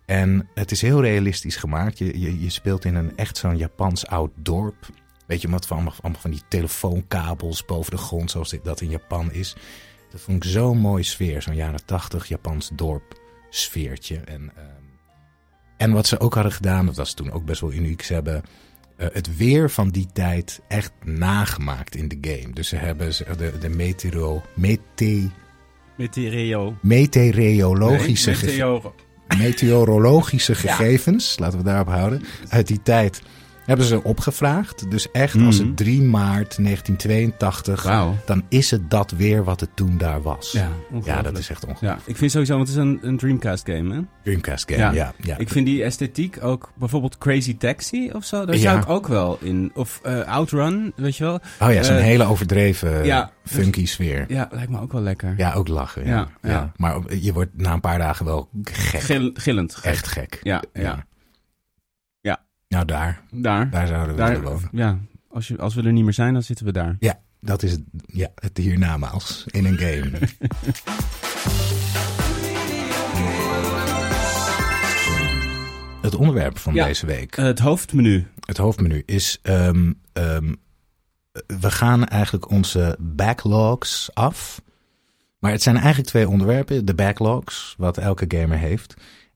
En 0.05 0.49
het 0.55 0.71
is 0.71 0.81
heel 0.81 1.01
realistisch 1.01 1.57
gemaakt. 1.57 1.99
Je, 1.99 2.21
je, 2.21 2.41
je 2.41 2.51
speelt 2.51 2.85
in 2.85 2.95
een 2.95 3.17
echt 3.17 3.37
zo'n 3.37 3.57
Japans 3.57 4.07
oud 4.07 4.31
dorp. 4.37 4.89
Weet 5.27 5.41
je 5.41 5.51
wat 5.51 5.67
van, 5.67 5.77
allemaal, 5.77 6.21
van 6.21 6.31
die 6.31 6.43
telefoonkabels 6.49 7.65
boven 7.65 7.91
de 7.91 7.97
grond, 7.99 8.31
zoals 8.31 8.51
dit- 8.51 8.65
dat 8.65 8.81
in 8.81 8.89
Japan 8.89 9.33
is. 9.33 9.57
Dat 10.11 10.21
vond 10.21 10.45
ik 10.45 10.51
zo'n 10.51 10.79
mooie 10.79 11.03
sfeer, 11.03 11.43
zo'n 11.43 11.55
jaren 11.55 11.85
tachtig 11.85 12.29
Japans 12.29 12.71
dorp 12.75 13.21
sfeertje. 13.51 14.17
En, 14.17 14.51
ehm, 14.57 14.67
en 15.77 15.93
wat 15.93 16.07
ze 16.07 16.21
ook 16.21 16.35
hadden 16.35 16.53
gedaan, 16.53 16.87
dat 16.87 16.97
was 16.97 17.15
toen 17.15 17.31
ook 17.33 17.45
best 17.45 17.61
wel 17.61 17.73
uniek, 17.73 18.03
ze 18.03 18.13
hebben 18.15 18.43
eh, 18.97 19.07
het 19.13 19.37
weer 19.37 19.71
van 19.71 19.89
die 19.89 20.07
tijd 20.13 20.61
echt 20.69 20.93
nagemaakt 21.05 21.97
in 21.97 22.09
de 22.09 22.19
game. 22.21 22.53
Dus 22.53 22.69
ze 22.69 22.77
hebben 22.77 23.13
de, 23.37 23.53
de 23.61 23.69
meteo, 23.69 24.43
mete, 24.55 25.29
Meteoreo. 25.97 26.77
meteorologische 26.83 28.35
Nee, 29.29 29.39
meteorologische 29.39 30.55
gegevens, 30.55 31.39
laten 31.39 31.59
we 31.59 31.65
daarop 31.65 31.89
houden, 31.89 32.23
uit 32.49 32.67
die 32.67 32.83
tijd 32.83 33.23
hebben 33.67 33.87
ze 33.87 34.03
opgevraagd. 34.03 34.91
Dus 34.91 35.11
echt, 35.11 35.35
als 35.41 35.59
Mhm. 35.59 35.67
het 35.67 35.77
3 35.77 36.03
maart 36.03 36.59
1982, 36.59 37.83
Wauw. 37.83 38.17
dan 38.27 38.43
is 38.49 38.71
het 38.71 38.91
dat 38.91 39.11
weer 39.11 39.45
wat 39.45 39.61
het 39.61 39.71
toen 39.75 39.99
daar 39.99 40.23
was. 40.23 40.59
Ja, 41.05 41.23
dat 41.23 41.39
is 41.39 41.51
echt 41.51 41.65
ongelooflijk. 41.67 42.01
Ja, 42.07 42.11
ik 42.11 42.17
vind 42.17 42.31
sowieso, 42.31 42.57
want 42.57 42.69
het 42.69 42.77
is 42.77 42.83
een, 42.83 42.99
een 43.03 43.17
Dreamcast 43.17 43.67
game, 43.71 43.95
hè? 43.95 44.01
Dreamcast 44.23 44.71
game, 44.73 44.95
ja. 44.95 45.13
ja, 45.23 45.37
Ik 45.39 45.49
vind 45.49 45.67
die 45.67 45.85
esthetiek 45.85 46.39
ook, 46.43 46.73
bijvoorbeeld 46.75 47.19
Crazy 47.19 47.57
Taxi 47.57 48.11
of 48.13 48.25
zo, 48.25 48.45
daar 48.45 48.57
zou 48.57 48.79
ik 48.79 48.89
ook 48.89 49.07
wel 49.07 49.39
in. 49.41 49.71
Of 49.75 50.01
eh, 50.03 50.21
Outrun, 50.21 50.93
weet 50.97 51.17
je 51.17 51.25
wel? 51.25 51.41
Oh 51.61 51.73
ja, 51.73 51.83
zo'n 51.83 51.97
Eh, 51.97 52.03
hele 52.03 52.25
overdreven, 52.25 53.05
ja, 53.05 53.31
funky 53.45 53.87
sfeer. 53.87 54.25
Ja, 54.29 54.49
lijkt 54.53 54.71
me 54.71 54.81
ook 54.81 54.93
wel 54.93 55.03
lekker. 55.03 55.35
Ja, 55.37 55.53
ook 55.53 55.69
lachen. 55.69 56.07
Ja. 56.07 56.29
Ja. 56.43 56.73
Maar 56.77 57.15
je 57.21 57.33
wordt 57.33 57.51
na 57.57 57.73
een 57.73 57.81
paar 57.81 57.99
dagen 57.99 58.25
wel 58.25 58.49
gek. 58.63 59.01
Gill- 59.01 59.31
gillend. 59.35 59.75
gek. 59.75 59.85
Echt 59.93 60.07
gek. 60.09 60.41
Ja, 60.43 60.63
ja. 60.73 61.05
Nou, 62.75 62.87
daar. 62.87 63.21
Daar. 63.31 63.71
Daar 63.71 63.87
zouden 63.87 64.15
we 64.15 64.21
daar 64.21 64.29
willen 64.31 64.45
wonen. 64.53 64.69
ja, 64.73 64.99
als, 65.31 65.49
je, 65.49 65.59
als 65.59 65.75
we 65.75 65.83
er 65.83 65.93
niet 65.93 66.05
meer 66.05 66.13
zijn, 66.13 66.33
dan 66.33 66.43
zitten 66.43 66.67
we 66.67 66.73
daar. 66.73 66.97
Ja, 66.99 67.21
dat 67.41 67.63
is 67.63 67.71
het, 67.73 67.81
ja, 68.07 68.29
het 68.35 68.57
hiernamaals 68.57 69.45
in 69.51 69.65
een 69.65 69.79
game. 69.79 70.11
het 76.03 76.15
onderwerp 76.15 76.59
van 76.59 76.75
Ja. 76.75 76.87
deze 76.87 77.07
week, 77.07 77.37
Eh, 77.37 77.45
het 77.45 77.59
hoofdmenu. 77.59 78.27
het 78.41 78.57
hoofdmenu, 78.57 79.03
is... 79.07 79.39
ehm, 79.43 79.93
ehm, 80.13 80.53
we 81.47 81.71
gaan 81.71 82.05
eigenlijk 82.07 82.51
onze 82.51 82.97
backlogs 83.01 84.11
af. 84.15 84.63
Maar 85.39 85.53
het 85.53 85.63
zijn 85.63 85.77
eigenlijk 85.77 86.07
twee 86.09 86.29
onderwerpen. 86.29 86.85
De 86.85 86.95
backlogs, 86.95 87.75
wat 87.79 87.99
elke 87.99 88.25
gamer 88.29 88.59
heeft. 88.59 88.95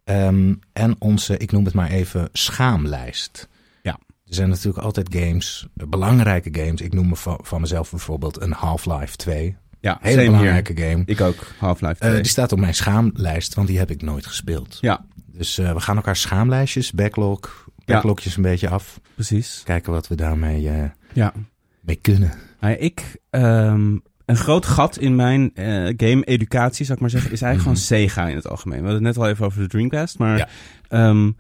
Ehm, 0.09 0.55
en 0.73 0.97
onze, 0.99 1.37
ik 1.37 1.53
noem 1.53 1.65
het 1.65 1.75
maar 1.75 1.91
even, 1.91 2.29
schaamlijst. 2.33 3.49
Ja. 3.83 3.93
Er 4.27 4.35
zijn 4.35 4.49
natuurlijk 4.49 4.85
altijd 4.85 5.15
games, 5.15 5.67
belangrijke 5.75 6.61
games. 6.63 6.81
Ik 6.81 6.95
noem 6.95 7.09
me 7.09 7.17
van, 7.17 7.39
van 7.43 7.61
mezelf 7.61 7.91
bijvoorbeeld 7.91 8.41
een 8.41 8.53
Half-Life 8.53 9.17
2. 9.17 9.57
Ja, 9.81 9.99
Hele 10.01 10.25
belangrijke 10.25 10.77
game. 10.77 11.03
Ik 11.07 11.21
ook, 11.21 11.47
Half-Life 11.59 11.95
2. 11.95 12.11
Eh, 12.11 12.17
die 12.17 12.27
staat 12.31 12.53
op 12.53 12.59
mijn 12.59 12.75
schaamlijst, 12.75 13.55
want 13.55 13.69
die 13.69 13.79
heb 13.79 13.91
ik 13.91 14.03
nooit 14.03 14.27
gespeeld. 14.27 14.79
Ja, 14.81 15.05
Dus 15.27 15.59
eh, 15.59 15.73
we 15.73 15.81
gaan 15.81 15.97
elkaar 15.97 16.17
schaamlijstjes, 16.17 16.93
backlog, 16.93 17.69
backlogjes 17.85 18.37
een 18.37 18.43
beetje 18.43 18.69
af. 18.69 19.01
precies. 19.15 19.61
Kijken 19.65 19.93
wat 19.93 20.09
we 20.09 20.15
daarmee 20.15 20.69
eh, 20.69 20.85
Ja. 21.13 21.33
mee 21.81 21.97
kunnen. 21.97 22.33
Nou 22.61 22.75
ik, 22.75 23.17
ehm, 23.31 23.97
een 24.29 24.37
groot 24.37 24.67
gat 24.67 24.99
in 24.99 25.17
mijn 25.17 25.51
eh, 25.55 25.65
game-educatie, 25.97 26.85
zou 26.85 26.95
ik 26.97 27.01
maar 27.01 27.11
zeggen, 27.11 27.33
is 27.33 27.43
eigenlijk 27.43 27.77
Mhm. 27.79 27.87
gewoon 27.87 28.09
Sega 28.09 28.29
in 28.29 28.37
het 28.37 28.49
algemeen. 28.49 28.79
We 28.79 28.85
hadden 28.85 29.05
het 29.05 29.15
net 29.17 29.25
al 29.25 29.31
even 29.31 29.47
over 29.47 29.63
de 29.63 29.69
Dreamcast, 29.69 30.19
maar 30.19 30.37
Ja. 30.39 30.49
ehm, 30.89 31.31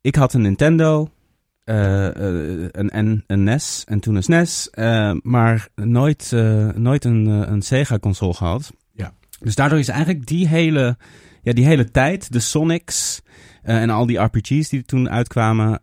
ik 0.00 0.14
had 0.14 0.32
een 0.34 0.40
Nintendo, 0.42 1.10
eh, 1.64 2.04
een, 2.04 2.90
en, 2.90 3.24
een 3.26 3.42
NES 3.44 3.84
en 3.88 4.00
toen 4.00 4.14
een 4.14 4.22
SNES, 4.22 4.70
eh, 4.70 5.12
maar 5.22 5.68
nooit, 5.74 6.32
nooit 6.74 7.04
een, 7.04 7.26
een 7.26 7.62
Sega-console 7.62 8.34
gehad. 8.34 8.72
Ja. 8.92 9.12
Dus 9.40 9.54
daardoor 9.54 9.78
is 9.78 9.88
eigenlijk 9.88 10.26
die 10.26 10.48
hele, 10.48 10.96
ja, 11.42 11.52
die 11.52 11.66
hele 11.66 11.90
tijd, 11.90 12.32
de 12.32 12.40
Sonics 12.40 13.20
en 13.62 13.90
al 13.90 14.06
die 14.06 14.18
RPG's 14.18 14.68
die 14.68 14.78
er 14.78 14.84
toen 14.84 15.10
uitkwamen, 15.10 15.80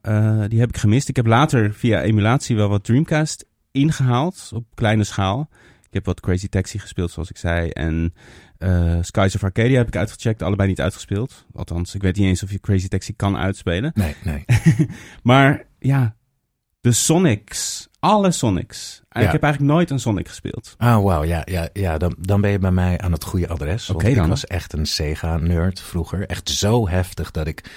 die 0.49 0.59
heb 0.59 0.69
ik 0.69 0.77
gemist. 0.77 1.09
Ik 1.09 1.15
heb 1.15 1.25
later 1.25 1.73
via 1.73 2.01
emulatie 2.01 2.55
wel 2.55 2.69
wat 2.69 2.83
Dreamcast 2.83 3.45
ingehaald 3.71 4.51
op 4.53 4.65
kleine 4.75 5.03
schaal. 5.03 5.49
Ik 5.97 6.05
heb 6.05 6.15
wat 6.15 6.25
Crazy 6.25 6.47
Taxi 6.47 6.79
gespeeld, 6.79 7.12
zoals 7.12 7.29
ik 7.29 7.38
zei. 7.38 7.69
En 7.69 8.13
eh 8.57 8.97
Skies 9.01 9.36
of 9.36 9.43
Arcadia 9.43 9.77
heb 9.77 9.88
ik 9.88 9.95
uitgecheckt, 9.95 10.41
allebei 10.41 10.69
niet 10.69 10.81
uitgespeeld. 10.81 11.45
Althans, 11.53 11.95
ik 11.95 12.01
weet 12.01 12.15
niet 12.15 12.25
eens 12.25 12.43
of 12.43 12.51
je 12.51 12.60
Crazy 12.60 12.88
Taxi 12.88 13.15
kan 13.15 13.38
uitspelen. 13.38 13.91
Nee, 13.93 14.15
nee. 14.23 14.45
Maar 15.23 15.63
ja, 15.79 16.15
de 16.81 16.91
Sonics, 16.91 17.88
alle 17.99 18.31
Sonics. 18.31 19.01
Ja. 19.10 19.21
Ik 19.21 19.31
heb 19.31 19.43
eigenlijk 19.43 19.73
nooit 19.73 19.89
een 19.89 19.99
Sonic 19.99 20.27
gespeeld. 20.27 20.75
Ah, 20.77 21.03
wauw. 21.03 21.23
Ja, 21.23 21.41
ja, 21.45 21.69
ja 21.73 21.97
dan, 21.97 22.15
dan 22.19 22.41
ben 22.41 22.51
je 22.51 22.60
bij 22.60 22.71
mij 22.71 22.99
aan 22.99 23.12
het 23.12 23.23
goede 23.23 23.47
adres. 23.47 23.89
Oké 23.89 24.07
ik 24.07 24.15
dan. 24.15 24.29
was 24.29 24.45
echt 24.45 24.73
een 24.73 24.86
Sega-nerd 24.86 25.81
vroeger. 25.81 26.27
Echt 26.27 26.49
zo 26.49 26.89
heftig 26.89 27.31
dat 27.31 27.47
ik... 27.47 27.71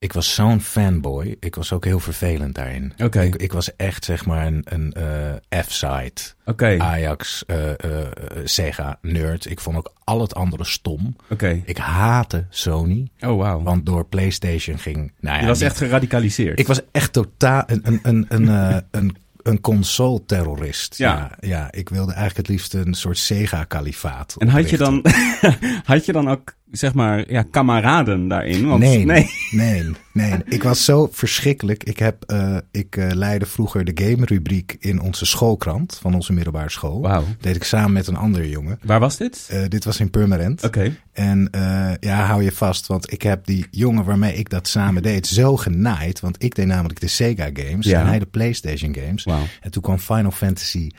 Ik 0.00 0.12
was 0.12 0.34
zo'n 0.34 0.60
fanboy. 0.60 1.36
Ik 1.40 1.54
was 1.54 1.72
ook 1.72 1.84
heel 1.84 2.00
vervelend 2.00 2.54
daarin. 2.54 2.92
Oké. 3.02 3.20
Ik, 3.20 3.36
ik 3.36 3.52
was 3.52 3.76
echt, 3.76 4.04
zeg 4.04 4.26
maar, 4.26 4.46
een, 4.46 4.62
een 4.64 4.92
eh, 4.92 5.60
F-side. 5.62 6.12
Oké, 6.44 6.76
Ajax, 6.78 7.44
eh, 7.46 7.70
eh, 7.70 8.00
eh, 8.00 8.06
Sega-nerd. 8.44 9.50
Ik 9.50 9.60
vond 9.60 9.76
ook 9.76 9.92
al 10.04 10.20
het 10.20 10.34
andere 10.34 10.64
stom. 10.64 11.16
oké. 11.30 11.62
Ik 11.64 11.76
haatte 11.76 12.46
Sony. 12.50 13.08
Oh, 13.20 13.38
wauw. 13.38 13.62
Want 13.62 13.86
door 13.86 14.04
PlayStation 14.06 14.78
ging... 14.78 15.12
Nou 15.20 15.34
ja, 15.36 15.40
Je 15.40 15.46
was 15.46 15.60
echt 15.60 15.76
geradicaliseerd. 15.76 16.58
Ik 16.58 16.66
was 16.66 16.80
echt 16.92 17.12
totaal 17.12 17.62
een, 17.66 17.80
een, 17.82 18.00
een, 18.02 18.26
een, 18.28 18.82
een, 18.90 19.16
een 19.42 19.60
console-terrorist. 19.60 20.98
Ja. 20.98 21.14
Ja. 21.40 21.48
ja, 21.48 21.72
ik 21.72 21.88
wilde 21.88 22.12
eigenlijk 22.12 22.36
het 22.36 22.48
liefst 22.48 22.74
een 22.74 22.94
soort 22.94 23.18
Sega-kalifaat. 23.18 24.34
En 24.38 24.48
had 24.48 24.70
je 24.70 24.76
dan, 24.76 25.04
had 25.84 26.04
je 26.06 26.12
dan 26.12 26.28
ook, 26.30 26.54
zeg 26.70 26.94
maar, 26.94 27.30
ja, 27.30 27.42
kameraden 27.42 28.28
daarin? 28.28 28.66
Want, 28.66 28.80
Nee, 28.80 29.04
nee. 29.04 29.30
nee, 29.50 29.84
nee, 30.12 30.34
Ik 30.44 30.62
was 30.62 30.84
zo 30.84 31.08
verschrikkelijk. 31.12 31.84
Ik, 31.84 31.98
heb, 31.98 32.22
eh, 32.24 32.56
ik 32.70 32.96
eh, 32.96 33.10
leidde 33.12 33.46
vroeger 33.46 33.84
de 33.94 34.04
game-rubriek 34.04 34.76
in 34.78 35.00
onze 35.00 35.26
schoolkrant 35.26 35.98
van 36.00 36.14
onze 36.14 36.32
middelbare 36.32 36.70
school. 36.70 37.00
Wauw. 37.00 37.24
Deed 37.40 37.56
ik 37.56 37.64
samen 37.64 37.92
met 37.92 38.06
een 38.06 38.16
andere 38.16 38.48
jongen. 38.48 38.78
Waar 38.82 39.00
was 39.00 39.16
dit? 39.16 39.46
Eh, 39.50 39.62
dit 39.68 39.84
was 39.84 40.00
in 40.00 40.10
Purmerend. 40.10 40.64
Oké. 40.64 40.96
En 41.12 41.48
eh, 41.50 41.90
ja, 42.00 42.24
hou 42.26 42.42
je 42.42 42.52
vast, 42.52 42.86
want 42.86 43.12
ik 43.12 43.22
heb 43.22 43.46
die 43.46 43.66
jongen 43.70 44.04
waarmee 44.04 44.34
ik 44.34 44.50
dat 44.50 44.68
samen 44.68 45.02
deed 45.02 45.26
zo 45.26 45.56
genaaid. 45.56 46.20
Want 46.20 46.42
ik 46.42 46.54
deed 46.54 46.66
namelijk 46.66 47.00
de 47.00 47.06
Sega 47.08 47.50
games 47.52 47.86
Ja. 47.86 48.00
en 48.00 48.06
hij 48.06 48.18
de 48.18 48.26
PlayStation 48.26 48.94
games. 48.94 49.24
Wauw. 49.24 49.42
En 49.60 49.70
toen 49.70 49.82
kwam 49.82 49.98
Final 49.98 50.30
Fantasy 50.30 50.90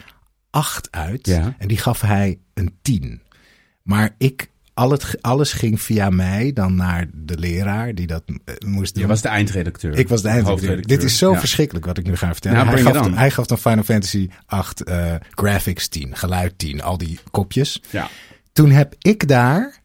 8 0.49 0.87
uit 0.91 1.27
Ja. 1.27 1.55
en 1.57 1.67
die 1.67 1.77
gaf 1.77 2.01
hij 2.01 2.39
een 2.53 2.73
10. 2.81 3.21
Maar 3.83 4.15
ik, 4.17 4.49
al 4.79 4.91
het, 4.91 5.15
alles 5.21 5.53
ging 5.53 5.81
via 5.81 6.09
mij 6.09 6.53
dan 6.53 6.75
naar 6.75 7.07
de 7.13 7.37
leraar 7.37 7.95
die 7.95 8.07
dat 8.07 8.23
eh, 8.27 8.55
moest 8.65 8.93
doen. 8.93 9.03
Je 9.03 9.09
was 9.09 9.21
de 9.21 9.27
eindredacteur. 9.27 9.97
Ik 9.97 10.07
was 10.07 10.21
de 10.21 10.27
eindredacteur. 10.27 10.81
Dit 10.87 11.03
is 11.03 11.17
zo 11.17 11.31
Ja. 11.31 11.39
verschrikkelijk 11.39 11.85
wat 11.85 11.97
ik 11.97 12.05
nu 12.05 12.15
ga 12.15 12.31
vertellen. 12.31 12.57
Nou, 12.57 12.69
hij, 12.69 12.81
gaf, 13.31 13.37
hij 13.37 13.45
dan 13.45 13.57
Final 13.57 13.83
Fantasy 13.83 14.29
8 14.45 14.83
eh, 14.83 15.15
graphics 15.31 15.87
10, 15.87 16.15
geluid 16.15 16.57
10, 16.57 16.81
al 16.81 16.97
die 16.97 17.19
kopjes. 17.31 17.81
Ja. 17.89 18.09
Toen 18.53 18.71
heb 18.71 18.95
ik 18.99 19.27
daar 19.27 19.77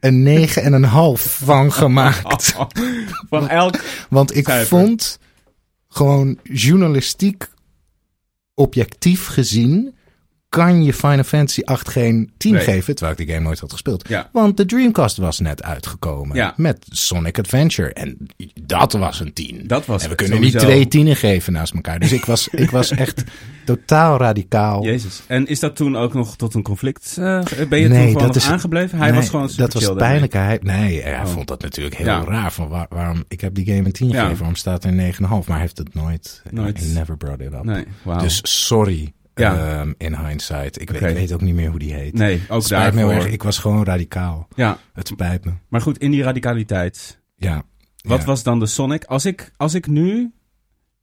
een 0.00 0.48
9,5 0.48 1.22
van 1.22 1.72
gemaakt. 1.82 2.54
Van 3.28 3.48
elk... 3.48 3.80
Want 4.08 4.36
ik 4.36 4.44
Cijfer. 4.44 4.66
vond 4.66 5.18
gewoon 5.88 6.38
journalistiek 6.42 7.48
objectief 8.54 9.26
gezien 9.26 9.94
kan 10.50 10.82
je 10.82 10.92
Final 10.92 11.22
Fantasy 11.24 11.60
8 11.64 11.88
geen 11.88 12.30
10 12.36 12.52
Nee. 12.52 12.62
geven, 12.62 12.94
terwijl 12.94 13.18
ik 13.18 13.26
die 13.26 13.34
game 13.34 13.46
nooit 13.46 13.58
had 13.58 13.72
gespeeld. 13.72 14.08
Ja. 14.08 14.28
Want 14.32 14.56
de 14.56 14.66
Dreamcast 14.66 15.16
was 15.16 15.38
net 15.40 15.62
uitgekomen 15.62 16.36
Ja. 16.36 16.54
met 16.56 16.86
Sonic 16.88 17.38
Adventure 17.38 17.92
en 17.92 18.16
dat 18.62 18.92
was 18.92 19.20
een 19.20 19.32
10. 19.32 19.62
Dat 19.66 19.86
was 19.86 20.02
en 20.02 20.08
we 20.08 20.14
kunnen 20.14 20.36
sowieso. 20.36 20.58
niet 20.58 20.66
twee 20.66 20.88
tienen 20.88 21.16
geven 21.16 21.52
naast 21.52 21.74
elkaar. 21.74 21.98
Dus 21.98 22.12
ik 22.12 22.24
was, 22.24 22.48
ik 22.48 22.70
was 22.70 22.90
echt 22.90 23.24
totaal 23.64 24.18
radicaal. 24.18 24.84
Jezus. 24.84 25.22
En 25.26 25.46
is 25.46 25.60
dat 25.60 25.76
toen 25.76 25.96
ook 25.96 26.14
nog 26.14 26.36
tot 26.36 26.54
een 26.54 26.62
conflict? 26.62 27.16
eh, 27.18 27.40
ben 27.68 27.80
je 27.80 27.88
Nee, 27.88 28.04
toen 28.12 28.20
gewoon 28.20 28.34
is- 28.34 28.46
aangebleven? 28.48 28.98
Hij 28.98 29.10
Nee, 29.10 29.16
was 29.20 29.28
gewoon 29.28 29.48
super 29.50 29.70
Dat 29.70 29.82
was 29.82 29.94
pijnlijk. 29.96 30.32
Hij, 30.32 30.58
nee, 30.62 31.02
hij 31.02 31.20
Oh. 31.20 31.26
vond 31.26 31.48
dat 31.48 31.62
natuurlijk 31.62 31.96
heel 31.96 32.06
Ja. 32.06 32.24
raar. 32.24 32.52
Van 32.52 32.68
waar- 32.68 32.86
waarom, 32.88 33.24
ik 33.28 33.40
heb 33.40 33.54
die 33.54 33.66
game 33.66 33.84
een 33.84 33.92
10 33.92 34.08
Ja. 34.08 34.14
gegeven, 34.14 34.36
waarom 34.38 34.56
staat 34.56 34.84
er 34.84 34.90
een 34.90 34.96
9,5? 34.96 35.46
Maar 35.48 35.56
hij 35.56 35.60
heeft 35.66 35.78
het 35.78 35.94
nooit, 35.94 36.42
Nooit. 36.50 36.78
he 36.80 36.86
never 36.86 37.16
brought 37.16 37.40
it 37.40 37.52
up. 37.52 37.64
Nee. 37.64 37.84
Dus 38.18 38.40
sorry 38.66 39.12
Ja. 39.40 39.78
ehm, 39.80 39.92
in 39.98 40.16
hindsight. 40.16 40.80
Ik, 40.80 40.90
weet, 40.90 41.02
ik 41.02 41.14
weet 41.16 41.32
ook 41.32 41.40
niet 41.40 41.54
meer 41.54 41.70
hoe 41.70 41.78
die 41.78 41.94
heet. 41.94 42.14
nee, 42.14 42.42
ook 42.48 42.62
spijt 42.62 42.92
me 42.92 42.98
heel 42.98 43.06
daarvoor. 43.08 43.24
erg. 43.24 43.34
Ik 43.34 43.42
was 43.42 43.58
gewoon 43.58 43.84
radicaal. 43.84 44.48
Ja, 44.54 44.78
Het 44.92 45.08
spijt 45.08 45.44
me. 45.44 45.52
maar 45.68 45.80
goed, 45.80 45.98
in 45.98 46.10
die 46.10 46.22
radicaliteit. 46.22 47.20
Ja. 47.36 47.62
Wat 48.02 48.20
ja. 48.20 48.24
was 48.26 48.42
dan 48.42 48.58
de 48.58 48.66
Sonic? 48.66 49.04
Als 49.04 49.24
ik, 49.24 49.50
als 49.56 49.74
ik 49.74 49.86
nu, 49.86 50.32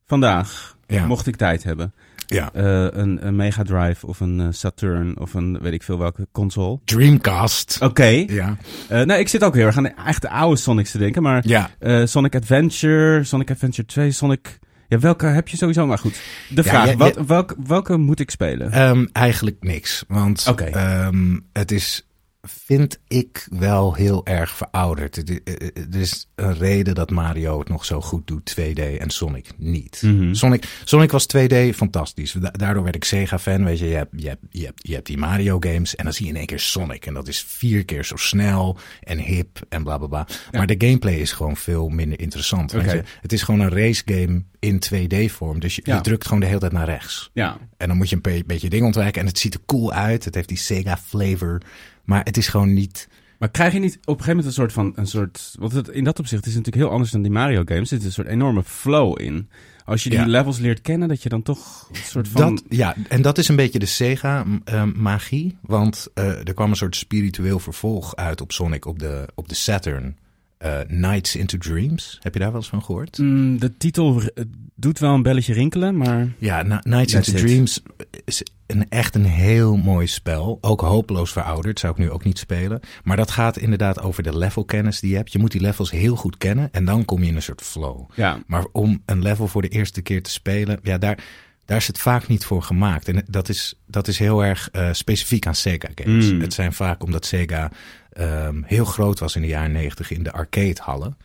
vandaag, 0.06 0.78
Ja. 0.88 1.06
mocht 1.06 1.28
ik 1.28 1.36
tijd 1.36 1.63
hebben, 1.63 1.93
Ja. 2.28 2.50
eh, 2.54 2.63
een, 3.00 3.28
een 3.28 3.36
Mega 3.36 3.63
Drive 3.63 4.08
of 4.08 4.19
een 4.19 4.39
eh, 4.39 4.47
Saturn 4.52 5.19
of 5.19 5.34
een 5.34 5.60
weet 5.62 5.73
ik 5.73 5.84
veel 5.84 5.97
welke 5.97 6.28
console. 6.32 6.80
Dreamcast. 6.86 7.78
Oké. 7.82 8.06
Ja. 8.28 8.58
Eh, 8.89 9.02
nou, 9.02 9.19
ik 9.19 9.28
zit 9.28 9.43
ook 9.43 9.56
heel 9.56 9.65
erg 9.65 9.78
aan 9.78 9.84
de, 9.84 9.93
echt 10.06 10.21
de 10.21 10.30
oude 10.30 10.56
Sonics 10.60 10.91
te 10.91 10.97
denken, 10.97 11.21
maar 11.21 11.47
Ja. 11.47 11.69
Sonic 12.06 12.36
Adventure, 12.36 13.23
Sonic 13.23 13.52
Adventure 13.52 13.88
2, 13.88 14.12
Sonic... 14.12 14.60
Ja, 14.88 15.00
welke 15.00 15.26
heb 15.26 15.47
je 15.47 15.58
sowieso? 15.58 15.86
Maar 15.88 15.97
goed, 15.97 16.21
de 16.50 16.63
vraag, 16.63 16.89
ja, 16.89 16.95
wat, 16.95 17.15
ja. 17.15 17.26
welke, 17.26 17.56
welke 17.67 17.97
moet 17.97 18.19
ik 18.19 18.30
spelen? 18.30 18.71
Ehm, 18.71 19.06
eigenlijk 19.12 19.58
niks. 19.60 20.04
Want 20.08 20.45
Oké. 20.50 20.63
ehm, 20.63 21.38
het 21.54 21.71
is, 21.71 22.08
vind 22.41 23.00
ik, 23.08 23.47
wel 23.50 23.93
heel 23.93 24.26
erg 24.26 24.56
verouderd. 24.56 25.15
Het 25.15 25.30
i- 25.30 25.39
eh, 25.43 25.54
Er 25.93 26.00
is 26.00 26.30
een 26.36 26.54
reden 26.58 26.95
dat 26.95 27.10
Mario 27.10 27.60
het 27.60 27.69
nog 27.69 27.86
zo 27.86 28.02
goed 28.02 28.28
doet, 28.28 28.45
2D, 28.45 28.80
en 29.00 29.10
Sonic 29.10 29.50
niet. 29.58 30.02
Mhm. 30.06 30.34
Sonic, 30.34 30.63
Sonic 30.84 31.12
was 31.12 31.26
2D 31.26 31.73
fantastisch. 31.76 32.32
Da- 32.32 32.52
daardoor 32.52 32.84
werd 32.84 32.95
ik 32.95 33.04
Sega-fan. 33.04 33.63
Weet 33.63 33.80
je, 33.80 33.86
je 33.88 33.95
hebt, 33.95 34.12
je, 34.21 34.28
hebt, 34.28 34.41
je, 34.50 34.65
hebt, 34.65 34.88
je 34.88 34.93
hebt 34.93 35.06
die 35.06 35.17
Mario-games 35.17 35.95
en 35.95 36.04
dan 36.04 36.13
zie 36.13 36.26
je 36.26 36.32
in 36.32 36.38
één 36.38 36.45
keer 36.45 36.60
Sonic. 36.60 37.06
En 37.06 37.13
dat 37.13 37.28
is 37.28 37.43
vier 37.47 37.86
keer 37.86 38.06
zo 38.06 38.15
snel 38.15 38.78
en 39.02 39.19
hip 39.19 39.60
en 39.69 39.84
bla 39.84 39.97
bla 39.97 40.08
bla. 40.08 40.28
Maar 40.52 40.67
de 40.67 40.76
gameplay 40.78 41.15
is 41.15 41.32
gewoon 41.32 41.58
veel 41.58 41.89
minder 41.89 42.19
interessant. 42.19 42.71
weet 42.71 42.84
Oké. 42.84 42.93
je. 42.93 43.04
Het 43.21 43.34
is 43.34 43.41
gewoon 43.41 43.60
een 43.60 43.69
race-game 43.71 44.43
in 44.60 44.80
2D-vorm. 44.80 45.60
Dus 45.60 45.76
je, 45.76 45.82
je 45.86 46.02
drukt 46.02 46.23
gewoon 46.26 46.39
de 46.39 46.45
hele 46.45 46.60
tijd 46.60 46.71
naar 46.71 46.86
rechts. 46.86 47.30
Ja, 47.34 47.58
En 47.78 47.88
dan 47.88 47.97
moet 47.97 48.10
je 48.10 48.17
een 48.21 48.43
beetje 48.45 48.69
dingen 48.69 48.86
ontwijken. 48.86 49.21
En 49.21 49.28
het 49.28 49.39
ziet 49.39 49.54
er 49.54 49.60
cool 49.65 49.91
uit. 49.93 50.26
Het 50.26 50.36
heeft 50.36 50.47
die 50.47 50.58
Sega 50.58 50.97
flavor. 50.97 51.62
Maar 52.07 52.21
het 52.23 52.37
is 52.37 52.47
gewoon 52.47 52.73
niet. 52.73 53.07
maar 53.39 53.49
krijg 53.51 53.73
je 53.73 53.79
niet 53.79 53.93
op 53.95 54.01
een 54.01 54.23
gegeven 54.23 54.27
moment 54.29 54.45
een 54.47 54.53
soort 54.53 54.73
van... 54.73 54.91
Een 54.95 55.07
soort, 55.07 55.55
want 55.59 55.71
het, 55.71 55.87
in 55.87 56.03
dat 56.03 56.19
opzicht 56.19 56.45
is 56.45 56.53
het 56.53 56.57
natuurlijk 56.57 56.83
heel 56.85 56.93
anders 56.93 57.11
dan 57.11 57.21
die 57.21 57.31
Mario 57.31 57.61
games. 57.65 57.79
Er 57.91 57.97
zit 57.97 58.03
een 58.05 58.11
soort 58.11 58.27
enorme 58.27 58.63
flow 58.63 59.21
in. 59.21 59.49
Als 59.85 60.03
je 60.03 60.09
die 60.09 60.19
Ja. 60.19 60.25
levels 60.25 60.57
leert 60.59 60.81
kennen, 60.81 61.07
dat 61.07 61.23
je 61.23 61.29
dan 61.29 61.41
toch 61.41 61.89
een 61.91 61.95
soort 62.03 62.27
van... 62.27 62.41
Dat, 62.55 62.63
ja, 62.69 62.95
en 63.09 63.21
dat 63.21 63.37
is 63.37 63.47
een 63.47 63.55
beetje 63.55 63.79
de 63.79 63.85
Sega-magie. 63.85 65.57
want 65.61 66.07
eh, 66.13 66.47
er 66.47 66.53
kwam 66.53 66.69
een 66.69 66.75
soort 66.75 66.95
spiritueel 66.95 67.59
vervolg 67.59 68.15
uit 68.15 68.41
op 68.41 68.51
Sonic 68.51 68.85
op 68.85 68.99
de, 68.99 69.27
op 69.35 69.49
de 69.49 69.55
Saturn. 69.55 70.17
eh, 70.57 70.79
Nights 70.87 71.35
into 71.35 71.57
Dreams. 71.57 72.17
Heb 72.21 72.33
je 72.33 72.39
daar 72.39 72.51
wel 72.51 72.59
eens 72.59 72.69
van 72.69 72.83
gehoord? 72.83 73.17
Mm, 73.17 73.59
de 73.59 73.77
titel 73.77 74.21
eh, 74.21 74.43
doet 74.75 74.99
wel 74.99 75.13
een 75.13 75.21
belletje 75.21 75.53
rinkelen, 75.53 75.97
maar... 75.97 76.27
Ja, 76.37 76.61
Na- 76.63 76.81
Nights 76.83 77.11
That's 77.13 77.27
into 77.27 77.41
it. 77.41 77.47
Dreams 77.47 77.81
is 78.25 78.43
een, 78.67 78.89
echt 78.89 79.15
een 79.15 79.25
heel 79.25 79.75
mooi 79.75 80.08
spel. 80.08 80.58
Ook 80.62 80.82
hopeloos 80.82 81.32
verouderd, 81.32 81.80
zou 81.80 81.93
ik 81.93 81.99
nu 81.99 82.12
ook 82.12 82.23
niet 82.23 82.39
spelen. 82.39 82.80
Maar 83.03 83.17
dat 83.17 83.32
gaat 83.32 83.58
inderdaad 83.58 84.01
over 84.01 84.23
de 84.23 84.38
levelkennis 84.38 84.99
die 84.99 85.10
je 85.10 85.15
hebt. 85.15 85.32
Je 85.32 85.39
moet 85.39 85.51
die 85.51 85.62
levels 85.62 85.91
heel 85.91 86.15
goed 86.15 86.38
kennen 86.38 86.69
en 86.71 86.86
dan 86.86 87.06
kom 87.06 87.23
je 87.23 87.30
in 87.30 87.36
een 87.36 87.41
soort 87.41 87.62
flow. 87.62 88.10
Ja, 88.15 88.39
Maar 88.47 88.65
om 88.71 89.01
een 89.06 89.21
level 89.21 89.47
voor 89.47 89.62
de 89.62 89.69
eerste 89.69 90.01
keer 90.01 90.23
te 90.23 90.30
spelen, 90.30 90.80
ja, 90.84 90.97
daar, 90.97 91.23
daar 91.65 91.77
is 91.77 91.88
het 91.88 91.99
vaak 91.99 92.27
niet 92.27 92.45
voor 92.45 92.63
gemaakt. 92.63 93.08
En 93.08 93.23
dat 93.27 93.49
is, 93.49 93.80
dat 93.86 94.08
is 94.08 94.19
heel 94.19 94.43
erg 94.45 94.69
eh, 94.71 94.89
specifiek 94.91 95.47
aan 95.47 95.56
Sega 95.56 95.89
games. 95.95 96.32
Mm. 96.32 96.41
Het 96.41 96.53
zijn 96.53 96.73
vaak 96.73 97.03
omdat 97.03 97.25
Sega 97.25 97.71
ehm, 98.12 98.62
heel 98.65 98.86
groot 98.86 99.19
was 99.19 99.36
in 99.36 99.41
de 99.41 99.47
jaren 99.47 99.71
negentig 99.71 100.12
in 100.12 100.23
de 100.23 100.32
arcadehallen. 100.32 101.17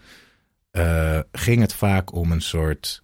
eh 0.70 1.18
ging 1.32 1.60
het 1.60 1.74
vaak 1.74 2.14
om 2.14 2.32
een 2.32 2.42
soort 2.42 3.02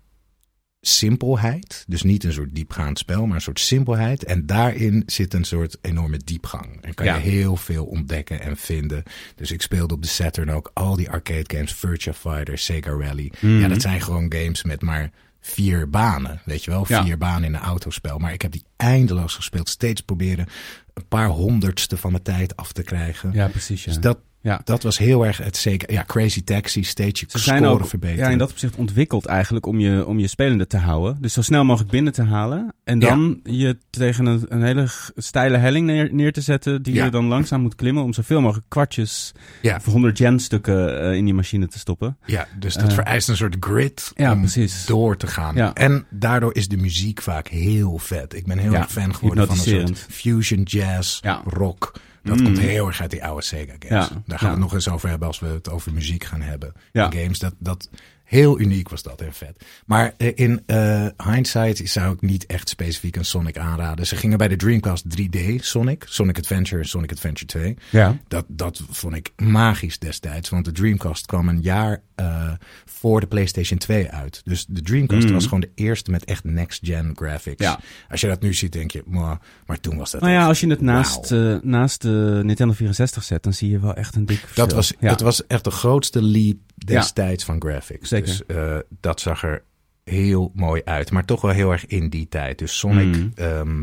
simpelheid. 0.80 1.84
Dus 1.88 2.02
niet 2.02 2.24
een 2.24 2.32
soort 2.32 2.54
diepgaand 2.54 2.98
spel, 2.98 3.26
maar 3.26 3.34
een 3.34 3.40
soort 3.42 3.60
simpelheid. 3.60 4.24
En 4.24 4.46
daarin 4.46 5.02
zit 5.06 5.34
een 5.34 5.44
soort 5.44 5.78
enorme 5.80 6.18
diepgang. 6.24 6.78
En 6.80 6.94
kan 6.94 7.06
Ja. 7.06 7.14
je 7.14 7.20
heel 7.20 7.56
veel 7.56 7.84
ontdekken 7.84 8.40
en 8.40 8.56
vinden. 8.56 9.02
Dus 9.34 9.50
ik 9.50 9.62
speelde 9.62 9.94
op 9.94 10.02
de 10.02 10.08
Saturn 10.08 10.50
ook 10.50 10.70
al 10.74 10.96
die 10.96 11.10
arcade 11.10 11.44
games. 11.56 11.72
Virtua 11.74 12.12
Fighter, 12.12 12.58
Sega 12.58 12.90
Rally. 12.90 13.32
Mhm. 13.40 13.58
Ja, 13.60 13.68
dat 13.68 13.80
zijn 13.80 14.00
gewoon 14.00 14.32
games 14.34 14.62
met 14.64 14.82
maar 14.82 15.10
vier 15.40 15.90
banen. 15.90 16.40
Weet 16.44 16.64
je 16.64 16.70
wel, 16.70 16.84
Ja. 16.88 17.04
vier 17.04 17.18
banen 17.18 17.44
in 17.48 17.54
een 17.54 17.60
autospel. 17.60 18.18
Maar 18.18 18.32
ik 18.32 18.42
heb 18.42 18.52
die 18.52 18.64
eindeloos 18.76 19.34
gespeeld. 19.34 19.68
Steeds 19.68 20.00
proberen 20.00 20.46
een 20.94 21.06
paar 21.08 21.28
honderdste 21.28 21.96
van 21.96 22.10
mijn 22.10 22.22
tijd 22.22 22.56
af 22.56 22.72
te 22.72 22.82
krijgen. 22.82 23.32
ja 23.32 23.48
precies. 23.48 23.84
Ja. 23.84 23.92
Dus 23.92 24.00
dat, 24.00 24.18
Ja. 24.40 24.60
Dat 24.64 24.82
was 24.82 24.98
heel 24.98 25.26
erg 25.26 25.36
het 25.36 25.56
zeker. 25.56 25.92
Ja, 25.92 26.04
Crazy 26.06 26.44
Taxi, 26.44 26.82
stage 26.84 27.24
Ze 27.28 27.38
zijn 27.38 27.64
ook 27.66 27.86
verbeteren. 27.86 28.24
ja, 28.24 28.30
in 28.30 28.38
dat 28.38 28.50
opzicht 28.50 28.76
ontwikkeld 28.76 29.26
eigenlijk 29.26 29.66
om 29.66 29.80
je, 29.80 30.06
om 30.06 30.18
je 30.18 30.26
spelende 30.26 30.66
te 30.66 30.76
houden. 30.76 31.16
Dus 31.20 31.32
zo 31.32 31.42
snel 31.42 31.64
mogelijk 31.64 31.90
binnen 31.90 32.12
te 32.12 32.22
halen. 32.22 32.74
En 32.84 32.98
dan 32.98 33.40
je 33.44 33.78
tegen 33.90 34.26
een, 34.26 34.44
een 34.48 34.62
hele 34.62 34.88
steile 35.16 35.56
helling 35.56 35.86
neer, 35.86 36.08
neer 36.14 36.32
te 36.32 36.40
zetten. 36.40 36.82
Die 36.82 36.94
Ja. 36.94 37.04
je 37.04 37.10
dan 37.10 37.24
langzaam 37.24 37.60
moet 37.60 37.74
klimmen 37.74 38.02
om 38.02 38.12
zoveel 38.12 38.40
mogelijk 38.40 38.66
kwartjes 38.68 39.32
Ja. 39.62 39.76
of 39.76 39.84
100 39.84 40.18
yen 40.18 40.38
stukken 40.40 41.14
in 41.16 41.24
die 41.24 41.34
machine 41.34 41.66
te 41.68 41.78
stoppen. 41.78 42.16
Ja, 42.26 42.46
dus 42.58 42.74
dat 42.74 42.88
Eh, 42.88 42.94
vereist 42.94 43.28
een 43.28 43.36
soort 43.36 43.56
grid 43.60 44.12
ja, 44.14 44.32
om 44.32 44.38
precies. 44.40 44.86
door 44.86 45.16
te 45.16 45.26
gaan. 45.26 45.54
Ja. 45.54 45.74
En 45.74 46.06
daardoor 46.10 46.54
is 46.54 46.68
de 46.68 46.76
muziek 46.76 47.22
vaak 47.22 47.48
heel 47.48 47.98
vet. 47.98 48.34
Ik 48.34 48.46
ben 48.46 48.58
heel 48.58 48.74
erg 48.74 48.90
fan 48.92 49.14
geworden 49.14 49.46
van 49.46 49.56
een 49.58 49.62
soort 49.86 50.06
fusion 50.10 50.62
jazz, 50.62 51.18
Ja. 51.22 51.42
rock. 51.46 51.92
Dat 52.28 52.38
Mm. 52.38 52.44
komt 52.44 52.58
heel 52.58 52.86
erg 52.86 53.00
uit 53.00 53.10
die 53.10 53.24
oude 53.24 53.42
Sega 53.42 53.74
games. 53.78 54.08
Ja, 54.08 54.22
Daar 54.26 54.38
gaan 54.38 54.48
we 54.48 54.54
het 54.54 54.62
nog 54.64 54.74
eens 54.74 54.88
over 54.88 55.08
hebben 55.08 55.28
als 55.28 55.38
we 55.40 55.46
het 55.46 55.70
over 55.70 55.92
muziek 55.92 56.24
gaan 56.24 56.40
hebben. 56.42 56.72
Ja. 56.92 57.10
In 57.10 57.18
games, 57.20 57.38
dat, 57.38 57.54
dat 57.58 57.88
heel 58.24 58.60
uniek 58.60 58.88
was 58.88 59.02
dat 59.02 59.20
en 59.20 59.32
vet. 59.32 59.64
Maar 59.86 60.14
eh, 60.16 60.32
in 60.34 60.62
eh, 60.66 61.06
hindsight 61.24 61.88
zou 61.88 62.14
ik 62.14 62.20
niet 62.20 62.46
echt 62.46 62.68
specifiek 62.68 63.16
een 63.16 63.24
Sonic 63.24 63.58
aanraden. 63.58 64.06
Ze 64.06 64.16
gingen 64.16 64.38
bij 64.38 64.48
de 64.48 64.56
Dreamcast 64.56 65.04
3D 65.20 65.54
Sonic, 65.56 66.04
Sonic 66.08 66.38
Adventure 66.38 66.80
en 66.82 66.88
Sonic 66.88 67.10
Adventure 67.12 67.46
2. 67.46 67.76
Ja. 67.90 68.16
Dat, 68.28 68.44
dat 68.48 68.82
vond 68.90 69.14
ik 69.14 69.32
magisch 69.36 69.98
destijds. 69.98 70.48
Want 70.48 70.64
de 70.64 70.72
Dreamcast 70.72 71.26
kwam 71.26 71.48
een 71.48 71.60
jaar 71.60 72.02
eh, 72.18 72.50
voor 72.84 73.20
de 73.20 73.26
PlayStation 73.26 73.78
2 73.78 74.10
uit. 74.10 74.40
Dus 74.44 74.66
de 74.68 74.82
Dreamcast 74.82 75.26
Mm. 75.26 75.32
was 75.32 75.44
gewoon 75.44 75.60
de 75.60 75.70
eerste 75.74 76.10
met 76.10 76.24
echt 76.24 76.44
next-gen 76.44 77.12
graphics. 77.16 77.64
Ja. 77.64 77.78
Als 78.10 78.20
je 78.20 78.26
dat 78.26 78.40
nu 78.40 78.54
ziet, 78.54 78.72
denk 78.72 78.90
je, 78.90 79.02
maar, 79.06 79.38
maar 79.66 79.80
toen 79.80 79.96
was 79.96 80.10
dat. 80.10 80.20
Nou 80.20 80.32
ja, 80.32 80.38
echt 80.38 80.48
als 80.48 80.60
je 80.60 80.66
het 80.70 80.80
naast, 80.80 81.32
eh, 81.32 81.56
naast 81.62 82.02
de 82.02 82.40
Nintendo 82.44 82.72
64 82.74 83.22
zet, 83.22 83.42
dan 83.42 83.52
zie 83.52 83.70
je 83.70 83.78
wel 83.80 83.94
echt 83.94 84.14
een 84.14 84.26
dik 84.26 84.38
verschil. 84.38 84.64
dat, 84.66 84.74
was, 84.74 84.92
ja. 85.00 85.08
dat 85.08 85.20
was 85.20 85.46
echt 85.46 85.64
de 85.64 85.70
grootste 85.70 86.22
leap 86.22 86.56
destijds 86.76 87.44
van 87.44 87.60
graphics. 87.60 88.08
Zeker. 88.08 88.26
Dus 88.26 88.46
eh, 88.46 88.76
dat 89.00 89.20
zag 89.20 89.42
er 89.42 89.62
heel 90.04 90.52
mooi 90.54 90.82
uit. 90.84 91.10
Maar 91.10 91.24
toch 91.24 91.40
wel 91.40 91.50
heel 91.50 91.72
erg 91.72 91.86
in 91.86 92.08
die 92.08 92.28
tijd. 92.28 92.58
Dus 92.58 92.78
Sonic, 92.78 93.16
Mm. 93.16 93.32
ehm, 93.34 93.76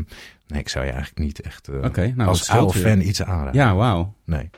nee, 0.46 0.60
ik 0.60 0.68
zou 0.68 0.84
je 0.84 0.90
eigenlijk 0.90 1.20
niet 1.20 1.40
echt 1.40 1.68
eh, 1.68 1.82
Oké, 1.84 2.12
nou, 2.16 2.28
als 2.28 2.48
oude 2.50 2.78
fan 2.78 3.00
iets 3.00 3.22
aanraden. 3.22 3.54
Ja, 3.60 3.74
wauw. 3.74 4.14
Nee, 4.24 4.50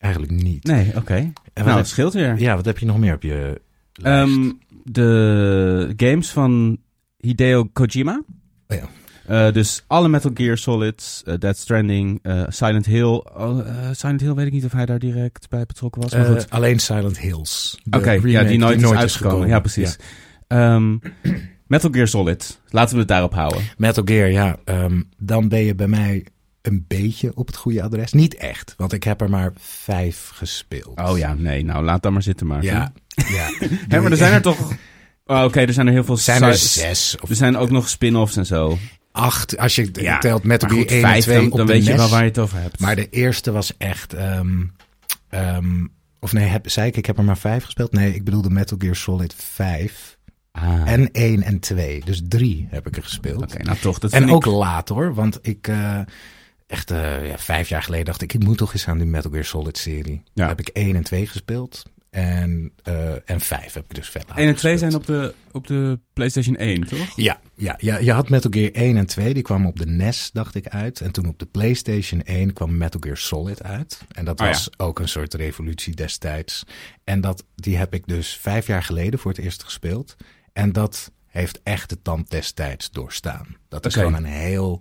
eigenlijk 0.00 0.32
niet. 0.32 0.64
Nee, 0.64 0.96
oké. 0.96 1.14
En 1.14 1.32
wat 1.54 1.64
Nou, 1.64 1.84
scheelt 1.84 2.12
weer. 2.12 2.38
Ja, 2.38 2.56
wat 2.56 2.64
heb 2.64 2.78
je 2.78 2.86
nog 2.86 2.98
meer 2.98 3.14
op 3.14 3.22
je 3.22 3.60
lijst? 3.92 4.36
Ehm, 4.36 4.50
de 4.84 5.92
games 5.96 6.30
van 6.30 6.78
Hideo 7.16 7.64
Kojima. 7.64 8.22
Oh 8.68 8.76
ja. 8.76 8.88
Eh, 9.26 9.52
dus 9.52 9.84
alle 9.86 10.08
Metal 10.08 10.30
Gear 10.34 10.58
Solids, 10.58 11.22
eh, 11.24 11.34
Dead 11.38 11.56
Stranding, 11.56 12.18
eh, 12.22 12.42
Silent 12.48 12.86
Hill. 12.86 13.22
Oh, 13.36 13.58
Silent 13.92 14.20
Hill 14.20 14.34
weet 14.34 14.46
ik 14.46 14.52
niet 14.52 14.64
of 14.64 14.72
hij 14.72 14.86
daar 14.86 14.98
direct 14.98 15.48
bij 15.48 15.64
betrokken 15.66 16.02
was. 16.02 16.12
Maar 16.12 16.24
goed. 16.24 16.50
alleen 16.50 16.78
Silent 16.78 17.18
Hills. 17.18 17.80
Oké, 17.90 18.10
ja, 18.10 18.42
die 18.42 18.58
nooit 18.58 18.82
is 18.82 18.90
uitgekomen. 18.90 19.48
Ja, 19.48 19.60
precies. 19.60 19.98
Ja. 20.48 20.74
Ehm, 20.74 20.96
Metal 21.66 21.90
Gear 21.90 22.08
Solid. 22.08 22.60
Laten 22.68 22.92
we 22.94 22.98
het 22.98 23.08
daarop 23.08 23.34
houden. 23.34 23.62
Metal 23.76 24.02
Gear, 24.04 24.30
ja. 24.30 24.56
ehm, 24.64 25.02
dan 25.18 25.48
ben 25.48 25.64
je 25.64 25.74
bij 25.74 25.88
mij 25.88 26.26
een 26.62 26.84
beetje 26.88 27.30
op 27.36 27.46
het 27.46 27.56
goede 27.56 27.82
adres. 27.82 28.12
Niet 28.12 28.34
echt, 28.34 28.74
want 28.76 28.92
ik 28.92 29.04
heb 29.04 29.20
er 29.20 29.30
maar 29.30 29.52
vijf 29.58 30.30
gespeeld. 30.34 31.00
Oh 31.00 31.18
ja, 31.18 31.34
nee. 31.34 31.64
Nou, 31.64 31.84
laat 31.84 32.02
dat 32.02 32.12
maar 32.12 32.22
zitten 32.22 32.46
maar. 32.46 32.62
Ja, 32.62 32.92
ja. 33.28 33.48
Hè, 33.88 34.00
maar 34.00 34.10
er 34.10 34.16
zijn 34.16 34.32
er 34.32 34.42
toch... 34.42 34.72
Oh, 35.24 35.44
Oké, 35.44 35.60
er 35.60 35.72
zijn 35.72 35.86
er 35.86 35.92
heel 35.92 36.04
veel... 36.04 36.16
zijn 36.16 36.42
er 36.42 36.54
zes 36.54 37.16
of 37.20 37.30
Er 37.30 37.36
zijn 37.36 37.56
ook 37.56 37.70
nog 37.70 37.88
spin-offs 37.88 38.36
en 38.36 38.46
zo. 38.46 38.78
acht. 39.12 39.58
Als 39.58 39.74
je 39.74 39.88
Ja, 39.92 40.18
telt 40.18 40.42
Gear 40.44 40.78
goed, 40.82 40.90
1 40.90 41.02
en 41.02 41.08
vijf, 41.08 41.22
2 41.24 41.36
dan, 41.36 41.50
op 41.50 41.56
dan 41.56 41.66
de 41.66 41.72
weet 41.72 41.86
je 41.86 41.96
wel 41.96 42.08
waar 42.08 42.22
je 42.22 42.28
het 42.28 42.38
over 42.38 42.58
hebt. 42.60 42.80
Maar 42.80 42.96
de 42.96 43.08
eerste 43.08 43.52
was 43.52 43.76
echt... 43.76 44.12
ehm, 44.14 44.62
ehm, 45.28 45.86
of 46.20 46.32
nee, 46.32 46.44
heb, 46.46 46.70
zei 46.70 46.86
ik, 46.88 46.96
ik 46.96 47.06
heb 47.06 47.18
er 47.18 47.24
maar 47.24 47.38
vijf 47.38 47.64
gespeeld? 47.64 47.92
Nee, 47.92 48.14
ik 48.14 48.24
bedoelde 48.24 48.50
Metal 48.50 48.78
Gear 48.80 48.96
Solid 48.96 49.34
5. 49.36 50.18
Ah, 50.52 50.90
En 50.90 51.10
1 51.12 51.42
en 51.42 51.58
2. 51.60 52.02
Dus 52.04 52.22
drie 52.28 52.66
heb 52.70 52.86
ik 52.86 52.96
er 52.96 53.02
gespeeld. 53.02 53.42
Oké, 53.42 53.62
nou 53.62 53.78
toch. 53.78 53.98
Dat 53.98 54.12
En 54.12 54.30
ook 54.30 54.46
ik- 54.46 54.52
laat 54.52 54.88
hoor, 54.88 55.14
want 55.14 55.38
ik 55.42 55.68
eh, 55.68 55.98
echt 56.70 56.90
eh, 56.90 57.28
ja, 57.28 57.38
vijf 57.38 57.68
jaar 57.68 57.82
geleden 57.82 58.04
dacht 58.06 58.22
ik, 58.22 58.32
ik 58.32 58.44
moet 58.44 58.58
toch 58.58 58.72
eens 58.72 58.88
aan 58.88 58.98
die 58.98 59.06
Metal 59.06 59.30
Gear 59.30 59.44
Solid 59.44 59.78
serie. 59.78 60.22
Ja. 60.34 60.48
Heb 60.48 60.60
ik 60.60 60.68
1 60.68 60.96
en 60.96 61.02
2 61.02 61.26
gespeeld 61.26 61.82
en, 62.10 62.72
eh 62.82 63.30
en 63.30 63.40
5 63.40 63.72
heb 63.72 63.84
ik 63.84 63.94
dus 63.94 64.08
vet 64.08 64.22
later 64.28 64.38
1 64.38 64.48
en 64.48 64.54
2 64.56 64.72
gespeeld. 64.72 64.92
zijn 64.92 65.02
op 65.02 65.06
de, 65.06 65.34
op 65.52 65.66
de 65.66 65.98
PlayStation 66.12 66.56
1, 66.56 66.86
toch? 66.86 67.16
Ja, 67.16 67.40
ja, 67.54 67.74
ja, 67.78 67.98
je 67.98 68.12
had 68.12 68.28
Metal 68.28 68.50
Gear 68.50 68.70
1 68.72 68.96
en 68.96 69.06
2, 69.06 69.34
die 69.34 69.42
kwamen 69.42 69.68
op 69.68 69.78
de 69.78 69.86
NES, 69.86 70.30
dacht 70.32 70.54
ik, 70.54 70.66
uit. 70.68 71.00
En 71.00 71.12
toen 71.12 71.28
op 71.28 71.38
de 71.38 71.46
PlayStation 71.46 72.22
1 72.22 72.52
kwam 72.52 72.76
Metal 72.76 73.00
Gear 73.00 73.16
Solid 73.16 73.62
uit. 73.62 74.00
En 74.12 74.24
dat 74.24 74.40
Oh, 74.40 74.46
ja. 74.46 74.52
was 74.52 74.70
ook 74.76 74.98
een 74.98 75.08
soort 75.08 75.34
revolutie 75.34 75.94
destijds. 75.94 76.64
En 77.04 77.20
dat, 77.20 77.44
die 77.54 77.76
heb 77.76 77.94
ik 77.94 78.06
dus 78.06 78.36
vijf 78.36 78.66
jaar 78.66 78.82
geleden 78.82 79.18
voor 79.18 79.30
het 79.30 79.40
eerst 79.40 79.62
gespeeld. 79.62 80.16
En 80.52 80.72
dat 80.72 81.12
heeft 81.26 81.60
echt 81.62 81.88
de 81.88 82.02
tand 82.02 82.30
destijds 82.30 82.90
doorstaan. 82.90 83.56
Dat 83.68 83.86
is 83.86 83.94
gewoon 83.94 84.14
een 84.14 84.24
heel, 84.24 84.80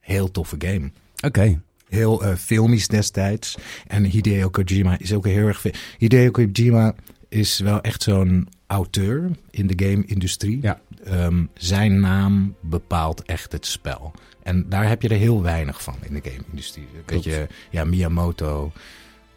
heel 0.00 0.30
toffe 0.30 0.56
game. 0.58 0.92
Oké. 1.24 1.60
Heel 1.88 2.24
eh, 2.24 2.34
filmisch 2.36 2.88
destijds. 2.88 3.54
En 3.86 4.04
Hideo 4.04 4.48
Kojima 4.50 4.98
is 4.98 5.12
ook 5.12 5.26
heel 5.26 5.46
erg... 5.46 5.64
Hideo 5.98 6.30
Kojima 6.30 6.94
is 7.28 7.58
wel 7.58 7.80
echt 7.80 8.02
zo'n 8.02 8.48
auteur 8.66 9.30
in 9.50 9.66
de 9.66 9.84
game-industrie. 9.86 10.58
Ja. 10.62 10.80
Ehm, 11.04 11.44
zijn 11.54 12.00
naam 12.00 12.54
bepaalt 12.60 13.22
echt 13.22 13.52
het 13.52 13.66
spel. 13.66 14.12
En 14.42 14.68
daar 14.68 14.88
heb 14.88 15.02
je 15.02 15.08
er 15.08 15.16
heel 15.16 15.42
weinig 15.42 15.82
van 15.82 15.94
in 16.02 16.14
de 16.14 16.30
game-industrie. 16.30 16.86
Weet 17.06 17.24
je, 17.24 17.46
ja, 17.70 17.84
Miyamoto, 17.84 18.72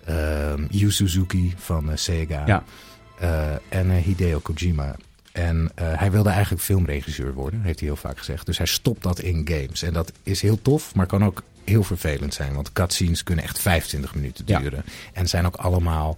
ehm 0.06 0.66
Yu 0.70 0.92
Suzuki 0.92 1.54
van 1.58 1.92
eh, 1.92 1.98
Sega 1.98 2.44
Ja. 2.46 2.64
eh, 3.20 3.52
en 3.70 3.92
Hideo 3.92 4.40
Kojima. 4.40 4.96
En 5.32 5.72
hij 5.76 6.12
wilde 6.12 6.30
eigenlijk 6.30 6.64
filmregisseur 6.64 7.34
worden, 7.34 7.62
heeft 7.62 7.80
hij 7.80 7.88
heel 7.88 7.98
vaak 7.98 8.18
gezegd. 8.18 8.46
Dus 8.46 8.58
hij 8.58 8.68
stopt 8.68 9.04
dat 9.04 9.20
in 9.20 9.48
games. 9.50 9.82
En 9.82 9.94
dat 9.94 10.12
is 10.24 10.42
heel 10.42 10.62
tof, 10.62 10.96
maar 10.96 11.06
kan 11.06 11.24
ook 11.26 11.44
heel 11.70 11.84
vervelend 11.84 12.34
zijn. 12.34 12.54
Want 12.54 12.74
cutscenes 12.74 13.24
kunnen 13.24 13.44
echt 13.44 13.60
25 13.60 14.16
minuten 14.16 14.44
Ja. 14.48 14.60
duren. 14.60 14.84
En 15.14 15.28
zijn 15.28 15.46
ook 15.46 15.56
allemaal 15.56 16.18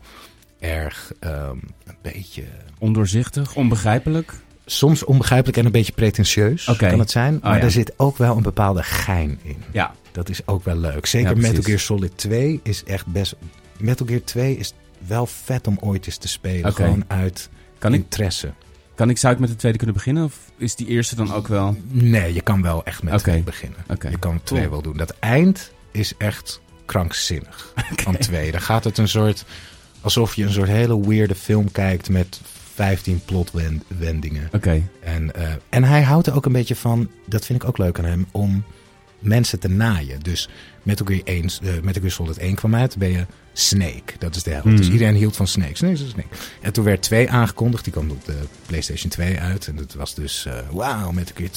erg 0.59 1.11
ehm, 1.19 1.57
een 1.85 1.97
beetje... 2.01 2.43
Ondoorzichtig, 2.77 3.55
onbegrijpelijk. 3.55 4.33
Soms 4.65 5.03
onbegrijpelijk 5.03 5.57
en 5.57 5.65
een 5.65 5.71
beetje 5.71 5.91
pretentieus 5.91 6.71
kan 6.77 6.99
het 6.99 7.11
zijn. 7.11 7.39
Maar 7.43 7.57
ja. 7.57 7.63
er 7.63 7.71
zit 7.71 7.93
ook 7.97 8.17
wel 8.17 8.37
een 8.37 8.43
bepaalde 8.43 8.83
gein 8.83 9.39
in. 9.43 9.63
Ja. 9.71 9.93
Dat 10.11 10.29
is 10.29 10.47
ook 10.47 10.63
wel 10.63 10.77
leuk. 10.77 11.05
Zeker 11.05 11.35
Ja. 11.35 11.41
Metal 11.41 11.63
Gear 11.63 11.79
Solid 11.79 12.17
2 12.17 12.59
is 12.63 12.83
echt 12.83 13.05
best... 13.05 13.35
Metal 13.77 14.05
Gear 14.07 14.23
2 14.23 14.57
is 14.57 14.73
wel 15.07 15.25
vet 15.25 15.67
om 15.67 15.77
ooit 15.79 16.05
eens 16.05 16.17
te 16.17 16.27
spelen. 16.27 16.73
Gewoon 16.73 17.03
uit 17.07 17.49
Kan 17.77 17.93
ik, 17.93 17.99
interesse. 17.99 18.53
Kan 18.99 19.09
ik, 19.09 19.17
zou 19.17 19.33
ik 19.33 19.39
met 19.39 19.49
de 19.49 19.55
tweede 19.55 19.77
kunnen 19.77 19.95
beginnen? 19.95 20.23
Of 20.23 20.37
is 20.57 20.75
die 20.75 20.87
eerste 20.87 21.15
dan 21.15 21.33
ook 21.33 21.47
wel... 21.47 21.77
Nee, 21.87 22.33
je 22.33 22.41
kan 22.41 22.61
wel 22.61 22.85
echt 22.85 23.03
met 23.03 23.13
Oké. 23.13 23.21
twee 23.21 23.43
beginnen. 23.43 23.79
Je 23.87 24.19
kan 24.19 24.39
twee 24.43 24.59
Cool. 24.59 24.71
wel 24.71 24.81
doen. 24.81 24.97
Dat 24.97 25.15
eind 25.19 25.71
is 25.91 26.13
echt 26.17 26.61
krankzinnig 26.85 27.73
van 28.03 28.17
twee. 28.17 28.51
Dan 28.51 28.61
gaat 28.61 28.83
het 28.83 28.97
een 28.97 29.07
soort... 29.07 29.45
Alsof 30.01 30.35
je 30.35 30.43
een 30.43 30.51
soort 30.51 30.67
hele 30.67 31.07
weirde 31.07 31.35
film 31.35 31.71
kijkt 31.71 32.09
met 32.09 32.41
15 32.73 33.21
plotwendingen. 33.25 34.49
Oké. 34.51 34.89
En, 34.99 35.35
eh, 35.35 35.47
en 35.69 35.83
hij 35.83 36.01
houdt 36.01 36.27
er 36.27 36.35
ook 36.35 36.45
een 36.45 36.51
beetje 36.51 36.75
van, 36.75 37.09
dat 37.25 37.45
vind 37.45 37.61
ik 37.61 37.67
ook 37.67 37.77
leuk 37.77 37.99
aan 37.99 38.05
hem, 38.05 38.27
om 38.31 38.63
mensen 39.19 39.59
te 39.59 39.67
naaien. 39.67 40.19
Dus 40.19 40.49
Metal 40.83 41.05
Gear, 41.05 41.21
1, 41.23 41.43
eh, 41.43 41.69
Metal 41.81 42.01
Gear 42.01 42.11
Solid 42.13 42.37
1 42.37 42.55
kwam 42.55 42.75
uit, 42.75 42.97
ben 42.97 43.11
je 43.11 43.25
Snake. 43.53 44.13
Dat 44.19 44.35
is 44.35 44.43
de. 44.43 44.55
Hmm. 44.55 44.75
Dus 44.75 44.89
iedereen 44.89 45.15
hield 45.15 45.35
van 45.35 45.47
Snake. 45.47 45.75
Snake 45.75 45.93
is 45.93 46.01
een 46.01 46.07
Snake. 46.09 46.27
En 46.61 46.73
toen 46.73 46.83
werd 46.83 47.01
2 47.01 47.29
aangekondigd, 47.29 47.83
die 47.83 47.93
kwam 47.93 48.09
op 48.11 48.25
de 48.25 48.37
PlayStation 48.65 49.09
2 49.11 49.39
uit. 49.39 49.67
En 49.67 49.75
dat 49.75 49.93
was 49.93 50.15
dus, 50.15 50.45
eh 50.45 50.53
wauw, 50.71 51.11
Metal 51.11 51.35
Gear 51.35 51.49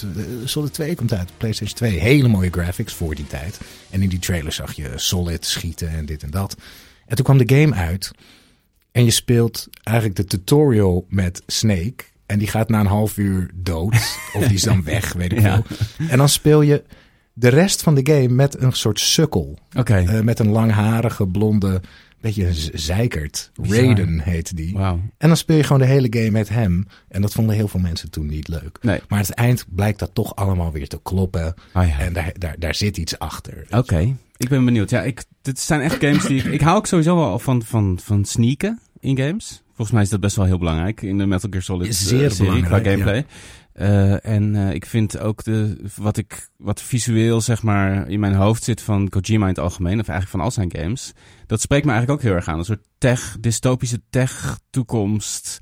Solid 0.45 0.73
2 0.73 0.95
komt 0.95 1.13
uit 1.13 1.31
PlayStation 1.37 1.77
2. 1.77 1.99
Hele 2.01 2.29
mooie 2.29 2.51
graphics 2.51 2.93
voor 2.95 3.15
die 3.15 3.27
tijd. 3.27 3.61
En 3.91 4.03
in 4.03 4.09
die 4.09 4.19
trailer 4.19 4.53
zag 4.53 4.73
je 4.73 4.91
Solid 4.97 5.45
schieten 5.47 5.89
en 5.89 6.07
dit 6.07 6.23
en 6.23 6.31
dat. 6.31 6.57
En 7.07 7.17
toen 7.17 7.25
kwam 7.25 7.39
de 7.47 7.55
game 7.61 7.75
uit. 7.75 8.11
En 8.93 9.05
je 9.05 9.11
speelt 9.11 9.69
eigenlijk 9.83 10.17
de 10.17 10.25
tutorial 10.25 11.07
met 11.09 11.43
Snake. 11.47 12.05
En 12.27 12.39
die 12.39 12.49
gaat 12.49 12.69
na 12.69 12.81
een 12.81 12.87
half 12.87 13.17
uur 13.17 13.51
dood. 13.55 13.95
Of 14.37 14.45
die 14.45 14.55
is 14.55 14.63
dan 14.63 14.85
weg, 14.85 15.13
weet 15.13 15.33
ik 15.33 15.41
Ja. 15.41 15.63
veel. 15.67 16.07
En 16.09 16.19
dan 16.19 16.29
speel 16.29 16.63
je 16.63 16.83
de 17.33 17.49
rest 17.49 17.83
van 17.83 17.95
de 17.95 18.13
game 18.13 18.29
met 18.29 18.61
een 18.61 18.73
soort 18.73 19.01
sukkel. 19.01 19.59
Eh, 19.73 20.21
met 20.21 20.39
een 20.39 20.49
langharige, 20.49 21.27
blonde, 21.27 21.81
beetje 22.21 22.49
zeikert. 22.73 23.51
Raiden 23.63 24.21
heet 24.21 24.57
die. 24.57 24.79
En 24.79 25.11
dan 25.19 25.37
speel 25.37 25.57
je 25.57 25.63
gewoon 25.63 25.83
de 25.83 25.89
hele 25.89 26.07
game 26.11 26.31
met 26.31 26.49
hem. 26.49 26.87
En 27.09 27.23
dat 27.23 27.33
vonden 27.33 27.55
heel 27.55 27.69
veel 27.69 27.81
mensen 27.81 28.11
toen 28.11 28.27
niet 28.27 28.49
leuk. 28.49 28.79
Nee. 28.83 29.01
Maar 29.09 29.19
aan 29.19 29.25
het 29.25 29.35
eind 29.35 29.65
blijkt 29.69 29.99
dat 29.99 30.11
toch 30.13 30.37
allemaal 30.37 30.73
weer 30.73 30.89
te 30.89 31.01
kloppen. 31.03 31.55
Ah 31.73 31.89
ja. 31.89 31.99
En 31.99 32.13
daar, 32.13 32.33
daar, 32.39 32.57
daar 32.59 32.75
zit 32.75 32.97
iets 32.97 33.19
achter. 33.19 33.67
Oké, 33.71 34.17
ik 34.37 34.49
ben 34.49 34.65
benieuwd. 34.65 34.91
Ja, 34.91 35.03
ik, 35.03 35.25
dit 35.43 35.59
zijn 35.59 35.81
echt 35.81 35.97
games 36.05 36.27
die 36.27 36.39
ik... 36.39 36.53
Ik 36.53 36.61
hou 36.61 36.77
ook 36.77 36.87
sowieso 36.87 37.17
wel 37.17 37.39
van, 37.39 37.63
van, 37.63 37.99
van 38.03 38.25
sneaken 38.25 38.81
in 39.01 39.19
games. 39.19 39.63
Volgens 39.67 39.91
mij 39.91 40.03
is 40.03 40.09
dat 40.09 40.21
best 40.21 40.37
wel 40.37 40.45
heel 40.45 40.59
belangrijk 40.59 41.03
in 41.03 41.19
de 41.19 41.27
Metal 41.27 41.51
Gear 41.51 41.63
Solid 41.63 41.87
eh, 41.87 41.93
Zeer 41.93 42.31
serie 42.31 42.51
qua 42.51 42.61
belangrijk, 42.61 42.87
gameplay. 42.87 43.27
Eh, 43.73 44.27
en 44.27 44.57
eh, 44.57 44.75
ik 44.75 44.87
vind 44.87 45.19
ook 45.19 45.45
de, 45.45 45.77
wat, 45.97 46.17
ik, 46.17 46.49
wat 46.57 46.83
visueel 46.83 47.41
zeg 47.41 47.63
maar 47.63 48.09
in 48.09 48.21
mijn 48.21 48.35
hoofd 48.35 48.65
zit 48.65 48.83
van 48.83 49.09
Kojima 49.09 49.45
in 49.45 49.51
het 49.51 49.63
algemeen, 49.63 50.01
of 50.01 50.09
eigenlijk 50.09 50.29
van 50.29 50.41
al 50.41 50.51
zijn 50.51 50.75
games, 50.77 51.13
dat 51.47 51.61
spreekt 51.61 51.85
me 51.85 51.91
eigenlijk 51.93 52.21
ook 52.21 52.27
heel 52.29 52.37
erg 52.37 52.49
aan. 52.49 52.59
Een 52.59 52.65
soort 52.65 52.87
tech, 52.99 53.37
dystopische 53.41 54.01
tech 54.11 54.59
toekomst. 54.71 55.59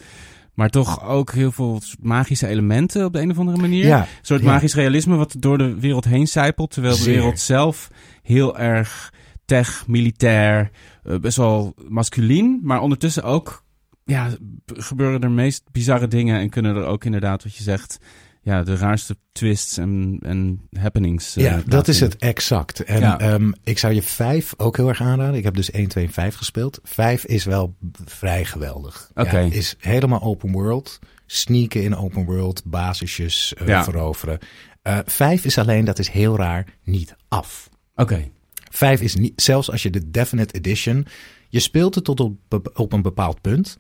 Maar 0.54 0.70
toch 0.70 1.04
ook 1.04 1.32
heel 1.32 1.52
veel 1.52 1.80
magische 2.00 2.46
elementen 2.46 3.04
op 3.04 3.12
de 3.12 3.20
een 3.20 3.30
of 3.30 3.38
andere 3.38 3.58
manier. 3.58 3.86
Ja, 3.86 4.00
Een 4.00 4.06
soort 4.22 4.40
ja. 4.40 4.46
magisch 4.46 4.74
realisme 4.74 5.16
wat 5.16 5.36
door 5.38 5.58
de 5.58 5.80
wereld 5.80 6.04
heen 6.04 6.28
zijpelt. 6.28 6.70
Terwijl 6.70 6.96
de 6.96 7.04
wereld 7.04 7.38
zelf 7.38 7.90
heel 8.22 8.58
erg 8.58 9.12
tech, 9.44 9.84
militair, 9.86 10.70
eh, 11.02 11.18
best 11.18 11.36
wel 11.36 11.74
masculien. 11.88 12.60
Maar 12.62 12.80
ondertussen 12.80 13.22
ook 13.22 13.64
ja, 14.04 14.30
gebeuren 14.66 15.20
er 15.20 15.30
meest 15.30 15.62
bizarre 15.72 16.08
dingen. 16.08 16.38
En 16.40 16.50
kunnen 16.50 16.76
er 16.76 16.84
ook 16.84 17.04
inderdaad, 17.04 17.42
wat 17.42 17.54
je 17.54 17.62
zegt, 17.62 17.98
ja, 18.42 18.62
de 18.62 18.76
raarste 18.76 19.16
twists 19.32 19.76
en, 19.76 20.18
en 20.22 20.60
happenings. 20.78 21.36
eh, 21.36 21.44
Ja, 21.44 21.62
dat 21.66 21.88
is 21.88 22.00
het 22.00 22.16
exact. 22.16 22.80
En 22.84 23.00
Ja. 23.00 23.18
ehm, 23.18 23.52
ik 23.64 23.78
zou 23.78 23.94
je 23.94 24.02
vijf 24.02 24.54
ook 24.56 24.76
heel 24.76 24.88
erg 24.88 25.00
aanraden. 25.02 25.34
Ik 25.34 25.44
heb 25.44 25.54
dus 25.54 25.70
1, 25.70 25.88
2 25.88 26.04
en 26.06 26.12
5 26.12 26.34
gespeeld. 26.34 26.80
Vijf 26.82 27.24
is 27.24 27.44
wel 27.44 27.76
vrij 28.04 28.44
geweldig. 28.44 29.10
Oké. 29.14 29.38
Ja, 29.38 29.52
is 29.52 29.74
helemaal 29.78 30.22
open 30.22 30.52
world. 30.52 30.98
Sneaken 31.26 31.82
in 31.82 31.96
open 31.96 32.24
world. 32.24 32.62
Basisjes 32.64 33.54
eh, 33.54 33.66
Ja. 33.66 33.84
veroveren. 33.84 34.38
Eh, 34.82 34.98
vijf 35.04 35.44
is 35.44 35.58
alleen, 35.58 35.84
dat 35.84 35.98
is 35.98 36.08
heel 36.08 36.36
raar, 36.36 36.66
niet 36.84 37.16
af. 37.28 37.68
Oké, 37.94 38.28
Vijf 38.72 39.00
is 39.00 39.14
niet, 39.14 39.42
zelfs 39.42 39.70
als 39.70 39.82
je 39.82 39.90
de 39.90 40.10
Definite 40.10 40.54
Edition, 40.54 41.06
je 41.50 41.60
speelt 41.60 41.94
het 41.94 42.04
tot 42.04 42.20
op, 42.20 42.70
op 42.74 42.92
een 42.92 43.02
bepaald 43.02 43.40
punt. 43.40 43.76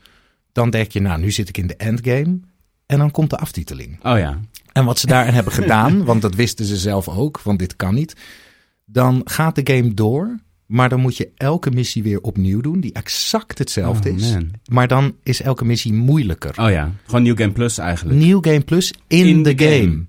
Dan 0.52 0.70
denk 0.70 0.90
je, 0.92 1.00
nou, 1.00 1.20
nu 1.20 1.30
zit 1.30 1.48
ik 1.48 1.58
in 1.58 1.66
de 1.66 1.76
endgame. 1.76 2.40
En 2.86 2.98
dan 2.98 3.10
komt 3.10 3.30
de 3.30 3.36
aftiteling. 3.38 3.98
oh 4.04 4.18
ja. 4.18 4.40
En 4.72 4.84
wat 4.84 4.98
ze 4.98 5.06
daarin 5.06 5.34
hebben 5.38 5.52
gedaan, 5.52 6.04
want 6.04 6.22
dat 6.22 6.34
wisten 6.34 6.64
ze 6.64 6.76
zelf 6.76 7.08
ook, 7.08 7.40
want 7.42 7.58
dit 7.58 7.76
kan 7.76 7.94
niet. 7.94 8.14
Dan 8.84 9.20
gaat 9.24 9.54
de 9.54 9.74
game 9.74 9.94
door, 9.94 10.38
maar 10.66 10.88
dan 10.88 11.00
moet 11.00 11.16
je 11.16 11.30
elke 11.36 11.70
missie 11.70 12.02
weer 12.02 12.20
opnieuw 12.20 12.60
doen, 12.60 12.80
die 12.80 12.92
exact 12.92 13.58
hetzelfde 13.58 14.10
Oh, 14.10 14.16
is. 14.16 14.32
man. 14.32 14.50
Maar 14.70 14.88
dan 14.88 15.14
is 15.22 15.42
elke 15.42 15.64
missie 15.64 15.92
moeilijker. 15.92 16.54
Oh 16.60 16.70
ja, 16.70 16.92
gewoon 17.04 17.22
New 17.22 17.38
Game 17.38 17.52
Plus 17.52 17.78
eigenlijk. 17.78 18.18
Nieuw 18.18 18.40
Game 18.40 18.60
Plus 18.60 18.92
in, 19.06 19.42
de 19.42 19.52
game. 19.58 19.76
game. 19.80 20.04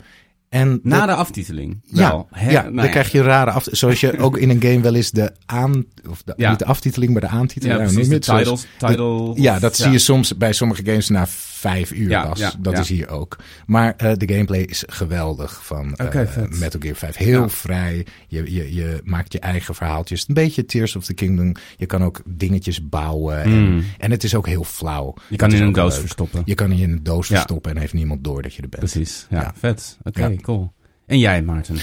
En 0.52 0.80
Na 0.84 0.98
dat- 1.00 1.08
de 1.08 1.14
aftiteling. 1.16 1.82
ja, 1.84 2.26
ja 2.50 2.62
Nou 2.62 2.76
dan 2.76 2.90
krijg 2.90 3.12
je 3.12 3.22
rare 3.22 3.52
af, 3.52 3.68
zoals 3.72 4.00
je 4.00 4.20
ook 4.20 4.38
in 4.38 4.50
een 4.50 4.62
game 4.62 4.82
wel 4.82 4.96
eens 4.96 5.12
de 5.12 5.32
aan, 5.46 5.86
of 6.10 6.22
de, 6.24 6.34
Ja. 6.38 6.50
niet 6.50 6.60
de 6.60 6.66
aftiteling, 6.66 7.12
maar 7.12 7.22
de 7.22 7.28
aantiteling. 7.28 7.80
Ja, 7.80 7.86
hoe 7.86 7.94
precies. 7.94 8.10
De 8.12 8.20
titles. 8.20 8.44
Zoals- 8.44 8.66
title, 8.78 9.42
Ja, 9.42 9.60
dat 9.60 9.76
zie 9.76 9.92
je 9.92 10.00
soms 10.00 10.38
bij 10.38 10.54
sommige 10.54 10.86
games 10.86 11.10
na 11.10 11.28
vijf 11.28 11.92
uur 11.92 12.10
Ja, 12.10 12.26
pas. 12.28 12.40
ja, 12.40 12.52
dat 12.60 12.74
ja. 12.74 12.80
is 12.80 12.90
hier 12.90 13.10
ook. 13.10 13.38
Maar 13.66 13.94
eh, 13.98 14.12
de 14.18 14.28
gameplay 14.34 14.60
is 14.62 14.84
geweldig 14.88 15.66
van 15.66 15.96
eh, 15.96 16.08
vet. 16.28 16.60
Metal 16.60 16.80
Gear 16.80 16.96
5. 16.96 17.16
Heel 17.16 17.42
Ja. 17.42 17.50
vrij. 17.50 18.06
Je, 18.28 18.54
je, 18.54 18.74
je 18.74 19.02
maakt 19.04 19.34
je 19.34 19.40
eigen 19.40 19.76
verhaaltjes. 19.76 20.24
Een 20.28 20.34
beetje 20.34 20.66
Tears 20.66 20.96
of 20.96 21.06
the 21.06 21.14
Kingdom. 21.14 21.54
Je 21.78 21.86
kan 21.86 22.04
ook 22.04 22.22
dingetjes 22.26 22.90
bouwen. 22.90 23.42
En, 23.44 23.70
Mm. 23.74 23.84
en 23.98 24.12
het 24.12 24.24
is 24.24 24.36
ook 24.36 24.48
heel 24.48 24.64
flauw. 24.64 25.14
Je 25.30 25.36
kan 25.36 25.54
in 25.54 25.62
een 25.62 25.72
doos 25.72 25.92
leuk. 25.92 26.00
verstoppen. 26.02 26.42
Je 26.46 26.56
kan 26.56 26.72
in 26.72 26.92
een 26.92 27.04
doos 27.04 27.28
Ja. 27.28 27.36
verstoppen 27.36 27.72
en 27.72 27.78
heeft 27.78 27.94
niemand 27.94 28.24
door 28.24 28.42
dat 28.42 28.54
je 28.54 28.62
er 28.62 28.70
bent. 28.70 28.84
Precies. 28.92 29.28
Ja, 29.30 29.42
Ja. 29.42 29.54
vet. 29.58 29.98
Oké, 30.04 30.26
Ja. 30.26 30.36
Cool. 30.42 30.74
En 31.08 31.20
jij, 31.20 31.42
Maarten? 31.42 31.78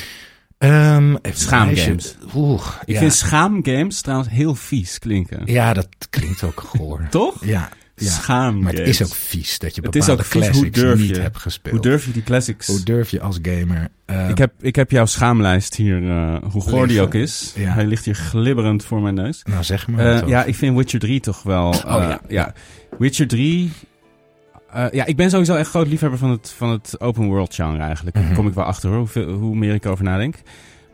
Even 0.58 1.20
Schaamgames. 1.32 2.16
Oeh, 2.34 2.62
Ik 2.84 2.94
ja. 2.94 2.98
vind 2.98 3.12
schaamgames 3.14 4.00
trouwens 4.00 4.30
heel 4.30 4.54
vies 4.54 4.98
klinken. 4.98 5.42
Ja, 5.44 5.72
dat 5.72 5.88
klinkt 6.10 6.42
ook 6.42 6.60
goor. 6.60 7.06
Toch? 7.10 7.44
Ja. 7.44 7.68
ja. 7.96 8.10
Schaamgames. 8.10 8.62
Maar 8.62 8.72
het 8.72 8.88
is 8.88 9.02
ook 9.02 9.14
vies 9.14 9.58
dat 9.58 9.74
je 9.74 9.80
Het 9.82 9.96
is 9.96 10.06
bepaalde 10.06 10.22
ook. 10.22 10.32
Hoe 10.32 10.40
classics 10.42 10.80
durf 10.80 10.98
niet 11.00 11.16
je? 11.16 11.20
hebt 11.20 11.38
gespeeld. 11.38 11.74
Hoe 11.74 11.82
durf 11.82 12.04
je 12.04 12.12
die 12.12 12.22
classics? 12.22 12.66
Hoe 12.66 12.82
durf 12.82 13.10
je 13.10 13.20
als 13.20 13.38
gamer? 13.42 13.88
eh, 14.06 14.28
ik, 14.28 14.38
heb, 14.38 14.52
ik 14.60 14.76
heb 14.76 14.90
jouw 14.90 15.06
schaamlijst 15.06 15.74
hier, 15.74 16.10
eh, 16.10 16.36
hoe 16.50 16.62
goor 16.62 16.86
die 16.86 17.00
ook 17.00 17.14
is. 17.14 17.52
Ja. 17.56 17.72
Hij 17.72 17.86
ligt 17.86 18.04
hier 18.04 18.14
glibberend 18.14 18.84
voor 18.84 19.00
mijn 19.00 19.14
neus. 19.14 19.42
Nou, 19.48 19.62
zeg 19.64 19.88
maar. 19.88 20.22
Eh, 20.22 20.28
ja, 20.28 20.44
ik 20.44 20.54
vind 20.54 20.76
Witcher 20.76 21.00
3 21.00 21.20
toch 21.20 21.42
wel. 21.42 21.66
Oh, 21.68 21.82
ja. 21.84 22.20
ja. 22.28 22.52
Witcher 22.98 23.26
3. 23.26 23.72
Eh, 24.72 24.84
ja, 24.90 25.04
ik 25.04 25.16
ben 25.16 25.30
sowieso 25.30 25.54
echt 25.54 25.70
groot 25.70 25.86
liefhebber 25.88 26.18
van 26.18 26.30
het, 26.30 26.50
van 26.56 26.70
het 26.70 27.00
open 27.00 27.26
world 27.26 27.54
genre 27.54 27.82
eigenlijk. 27.82 28.16
Daar 28.16 28.24
Mhm. 28.24 28.34
kom 28.34 28.46
ik 28.48 28.54
wel 28.54 28.64
achter 28.64 28.88
hoor, 28.88 28.98
hoeveel, 28.98 29.28
hoe 29.32 29.56
meer 29.56 29.74
ik 29.74 29.84
erover 29.84 30.04
nadenk. 30.04 30.36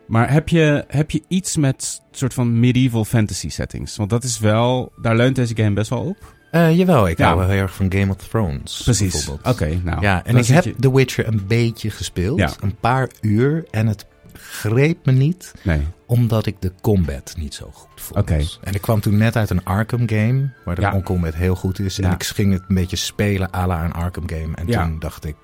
Maar 0.07 0.31
heb 0.31 0.49
je, 0.49 0.83
heb 0.87 1.11
je 1.11 1.23
iets 1.27 1.57
met 1.57 2.01
soort 2.11 2.33
van 2.33 2.59
medieval 2.59 3.05
fantasy 3.05 3.49
settings? 3.49 3.95
Want 3.95 4.09
dat 4.09 4.23
is 4.23 4.39
wel, 4.39 4.91
daar 5.01 5.15
leunt 5.15 5.35
deze 5.35 5.55
game 5.55 5.73
best 5.73 5.89
wel 5.89 5.99
op. 5.99 6.33
Eh, 6.51 6.77
jawel, 6.77 7.07
ik 7.07 7.17
Ja. 7.17 7.25
hou 7.25 7.39
wel 7.39 7.49
heel 7.49 7.61
erg 7.61 7.75
van 7.75 7.91
Game 7.93 8.11
of 8.11 8.17
Thrones. 8.17 8.81
Precies. 8.83 9.29
Oké, 9.43 9.79
nou. 9.83 10.01
ja, 10.01 10.25
en 10.25 10.37
ik 10.37 10.45
heb 10.45 10.63
je- 10.63 10.75
The 10.79 10.93
Witcher 10.95 11.27
een 11.27 11.43
beetje 11.47 11.89
gespeeld. 11.89 12.39
Ja. 12.39 12.51
Een 12.61 12.75
paar 12.79 13.09
uur. 13.21 13.65
En 13.71 13.87
het 13.87 14.05
greep 14.33 15.05
me 15.05 15.11
niet, 15.11 15.53
Nee. 15.63 15.81
Omdat 16.07 16.45
ik 16.45 16.55
de 16.61 16.71
combat 16.81 17.33
niet 17.37 17.53
zo 17.53 17.69
goed 17.73 18.01
vond. 18.01 18.19
Oké. 18.19 18.43
En 18.61 18.73
ik 18.73 18.81
kwam 18.81 18.99
toen 18.99 19.17
net 19.17 19.35
uit 19.35 19.49
een 19.49 19.63
Arkham 19.63 20.09
game, 20.09 20.49
waar 20.65 20.75
de 20.75 20.81
Ja. 20.81 21.01
combat 21.03 21.33
heel 21.33 21.55
goed 21.55 21.79
is. 21.79 21.99
En 21.99 22.11
ik 22.11 22.23
ging 22.23 22.53
het 22.53 22.63
een 22.67 22.75
beetje 22.75 22.95
spelen 22.95 23.53
à 23.55 23.67
la 23.67 23.83
een 23.85 23.91
Arkham 23.93 24.29
game. 24.29 24.55
En 24.55 24.67
Ja. 24.67 24.83
toen 24.83 24.99
dacht 24.99 25.25
ik, 25.25 25.35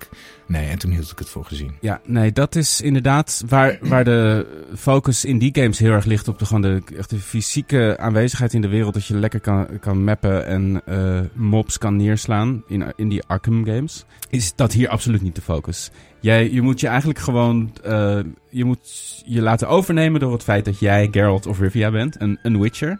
nee, 0.46 0.68
en 0.68 0.78
toen 0.78 0.90
hield 0.90 1.10
ik 1.10 1.18
het 1.18 1.28
voor 1.28 1.44
gezien. 1.44 1.72
Ja, 1.80 2.00
nee, 2.06 2.32
dat 2.32 2.54
is 2.56 2.80
inderdaad 2.80 3.42
waar, 3.48 3.78
waar 3.80 4.04
de 4.04 4.46
focus 4.76 5.24
in 5.24 5.38
die 5.38 5.50
games 5.54 5.78
heel 5.78 5.92
erg 5.92 6.04
ligt 6.04 6.28
op 6.28 6.38
de, 6.38 6.44
gewoon 6.46 6.62
de, 6.62 6.82
echt 6.96 7.10
de 7.10 7.18
fysieke 7.18 7.96
aanwezigheid 7.98 8.54
in 8.54 8.60
de 8.60 8.68
wereld. 8.68 8.94
Dat 8.94 9.06
je 9.06 9.16
lekker 9.16 9.40
kan, 9.40 9.66
kan 9.80 10.04
mappen 10.04 10.46
en 10.46 10.82
eh, 10.86 11.20
mobs 11.34 11.78
kan 11.78 11.96
neerslaan 11.96 12.62
in, 12.66 12.84
in 12.96 13.08
die 13.08 13.22
Arkham 13.26 13.64
games. 13.64 14.04
Is 14.30 14.54
dat 14.54 14.72
hier 14.72 14.88
absoluut 14.88 15.22
niet 15.22 15.34
de 15.34 15.40
focus. 15.42 15.90
Jij, 16.20 16.50
je 16.52 16.62
moet 16.62 16.80
je 16.80 16.86
eigenlijk 16.86 17.18
gewoon 17.18 17.72
eh, 17.84 18.18
je, 18.50 18.64
moet 18.64 19.22
je 19.26 19.42
laten 19.42 19.68
overnemen 19.68 20.20
door 20.20 20.32
het 20.32 20.44
feit 20.52 20.64
dat 20.64 20.78
jij 20.78 21.08
Geralt 21.10 21.46
of 21.46 21.60
Rivia 21.60 21.90
bent, 21.90 22.20
een, 22.20 22.38
een 22.42 22.60
Witcher. 22.60 22.98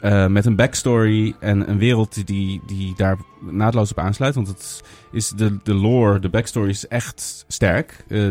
eh, 0.00 0.26
met 0.26 0.46
een 0.46 0.56
backstory 0.56 1.34
en 1.40 1.70
een 1.70 1.78
wereld 1.78 2.26
die, 2.26 2.60
die 2.66 2.94
daar 2.96 3.16
naadloos 3.50 3.90
op 3.90 3.98
aansluit. 3.98 4.34
Want 4.34 4.48
het 4.48 4.82
is 5.12 5.28
de, 5.28 5.58
de 5.62 5.74
lore, 5.74 6.18
de 6.18 6.28
backstory 6.28 6.68
is 6.68 6.86
echt 6.88 7.44
sterk. 7.48 8.04
Eh, 8.08 8.28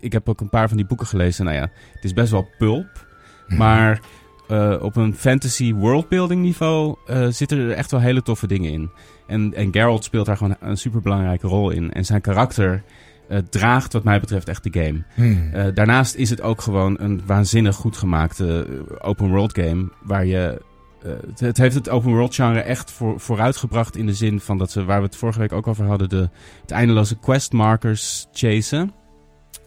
ik 0.00 0.12
heb 0.12 0.28
ook 0.28 0.40
een 0.40 0.48
paar 0.48 0.68
van 0.68 0.76
die 0.76 0.86
boeken 0.86 1.06
gelezen. 1.06 1.44
Nou 1.44 1.56
ja, 1.56 1.70
het 1.92 2.04
is 2.04 2.12
best 2.12 2.30
wel 2.30 2.48
pulp. 2.58 3.06
Maar 3.46 4.00
eh, 4.48 4.76
op 4.80 4.96
een 4.96 5.14
fantasy 5.14 5.74
worldbuilding 5.74 6.42
niveau 6.42 6.96
zitten 7.30 7.58
er 7.58 7.70
echt 7.72 7.90
wel 7.90 8.00
hele 8.00 8.22
toffe 8.22 8.46
dingen 8.46 8.72
in. 8.72 8.90
En, 9.26 9.54
en 9.54 9.72
Geralt 9.72 10.04
speelt 10.04 10.26
daar 10.26 10.36
gewoon 10.36 10.56
een 10.60 10.76
super 10.76 11.00
belangrijke 11.00 11.46
rol 11.46 11.70
in. 11.70 11.92
En 11.92 12.04
zijn 12.04 12.20
karakter 12.20 12.82
eh, 13.28 13.38
draagt 13.50 13.92
wat 13.92 14.04
mij 14.04 14.20
betreft 14.20 14.48
echt 14.48 14.72
de 14.72 14.80
game. 14.82 15.02
Hmm. 15.14 15.50
Eh, 15.52 15.66
daarnaast 15.74 16.14
is 16.14 16.30
het 16.30 16.40
ook 16.40 16.60
gewoon 16.60 16.96
een 17.00 17.22
waanzinnig 17.26 17.76
goed 17.76 17.96
gemaakte 17.96 18.66
eh, 18.68 19.08
open 19.08 19.28
world 19.28 19.58
game. 19.58 19.88
Waar 20.02 20.26
je. 20.26 20.62
het, 21.02 21.40
het 21.40 21.56
heeft 21.56 21.74
het 21.74 21.88
open 21.88 22.10
world 22.10 22.34
genre 22.34 22.60
echt 22.60 22.90
voor, 22.90 23.20
vooruitgebracht 23.20 23.96
in 23.96 24.06
de 24.06 24.14
zin 24.14 24.40
van 24.40 24.58
dat 24.58 24.70
ze, 24.70 24.84
waar 24.84 24.98
we 24.98 25.06
het 25.06 25.16
vorige 25.16 25.38
week 25.38 25.52
ook 25.52 25.66
over 25.66 25.84
hadden, 25.86 26.08
de, 26.08 26.28
het 26.60 26.70
eindeloze 26.70 27.18
quest 27.18 27.52
markers 27.52 28.26
chasen. 28.32 28.92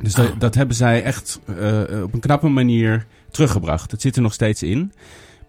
Dus 0.01 0.13
dat, 0.13 0.31
Ah. 0.31 0.39
dat 0.39 0.55
hebben 0.55 0.75
zij 0.75 1.03
echt 1.03 1.39
op 2.03 2.13
een 2.13 2.19
knappe 2.19 2.47
manier 2.47 3.05
teruggebracht. 3.31 3.91
Het 3.91 4.01
zit 4.01 4.15
er 4.15 4.21
nog 4.21 4.33
steeds 4.33 4.63
in. 4.63 4.93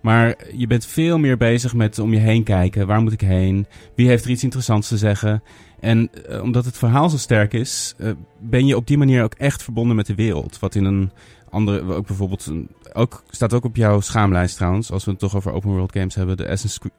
Maar 0.01 0.37
je 0.57 0.67
bent 0.67 0.87
veel 0.87 1.19
meer 1.19 1.37
bezig 1.37 1.75
met 1.75 1.99
om 1.99 2.13
je 2.13 2.21
heen 2.21 2.43
kijken. 2.43 2.87
Waar 2.87 3.03
moet 3.03 3.13
ik 3.13 3.21
heen? 3.21 3.67
Wie 3.95 4.09
heeft 4.09 4.25
er 4.25 4.31
iets 4.31 4.45
interessants 4.45 4.89
te 4.89 4.99
zeggen? 4.99 5.43
En 5.81 6.11
eh, 6.29 6.43
omdat 6.43 6.65
het 6.65 6.77
verhaal 6.77 7.11
zo 7.11 7.17
sterk 7.17 7.53
is, 7.53 7.95
eh, 7.99 8.11
ben 8.39 8.67
je 8.67 8.77
op 8.77 8.87
die 8.87 8.99
manier 8.99 9.23
ook 9.23 9.35
echt 9.35 9.63
verbonden 9.63 9.97
met 9.97 10.07
de 10.07 10.15
wereld. 10.15 10.59
Wat 10.59 10.75
in 10.75 10.85
een 10.85 11.11
andere, 11.51 11.95
ook 11.95 12.07
bijvoorbeeld, 12.07 12.53
ook, 12.93 13.23
staat 13.31 13.53
ook 13.53 13.65
op 13.65 13.77
jouw 13.77 14.01
schaamlijst 14.01 14.57
trouwens, 14.57 14.91
als 14.91 15.05
we 15.05 15.11
het 15.11 15.21
toch 15.21 15.37
over 15.37 15.53
open 15.53 15.71
world 15.71 15.93
games 15.93 16.15
hebben, 16.15 16.37
de 16.37 16.49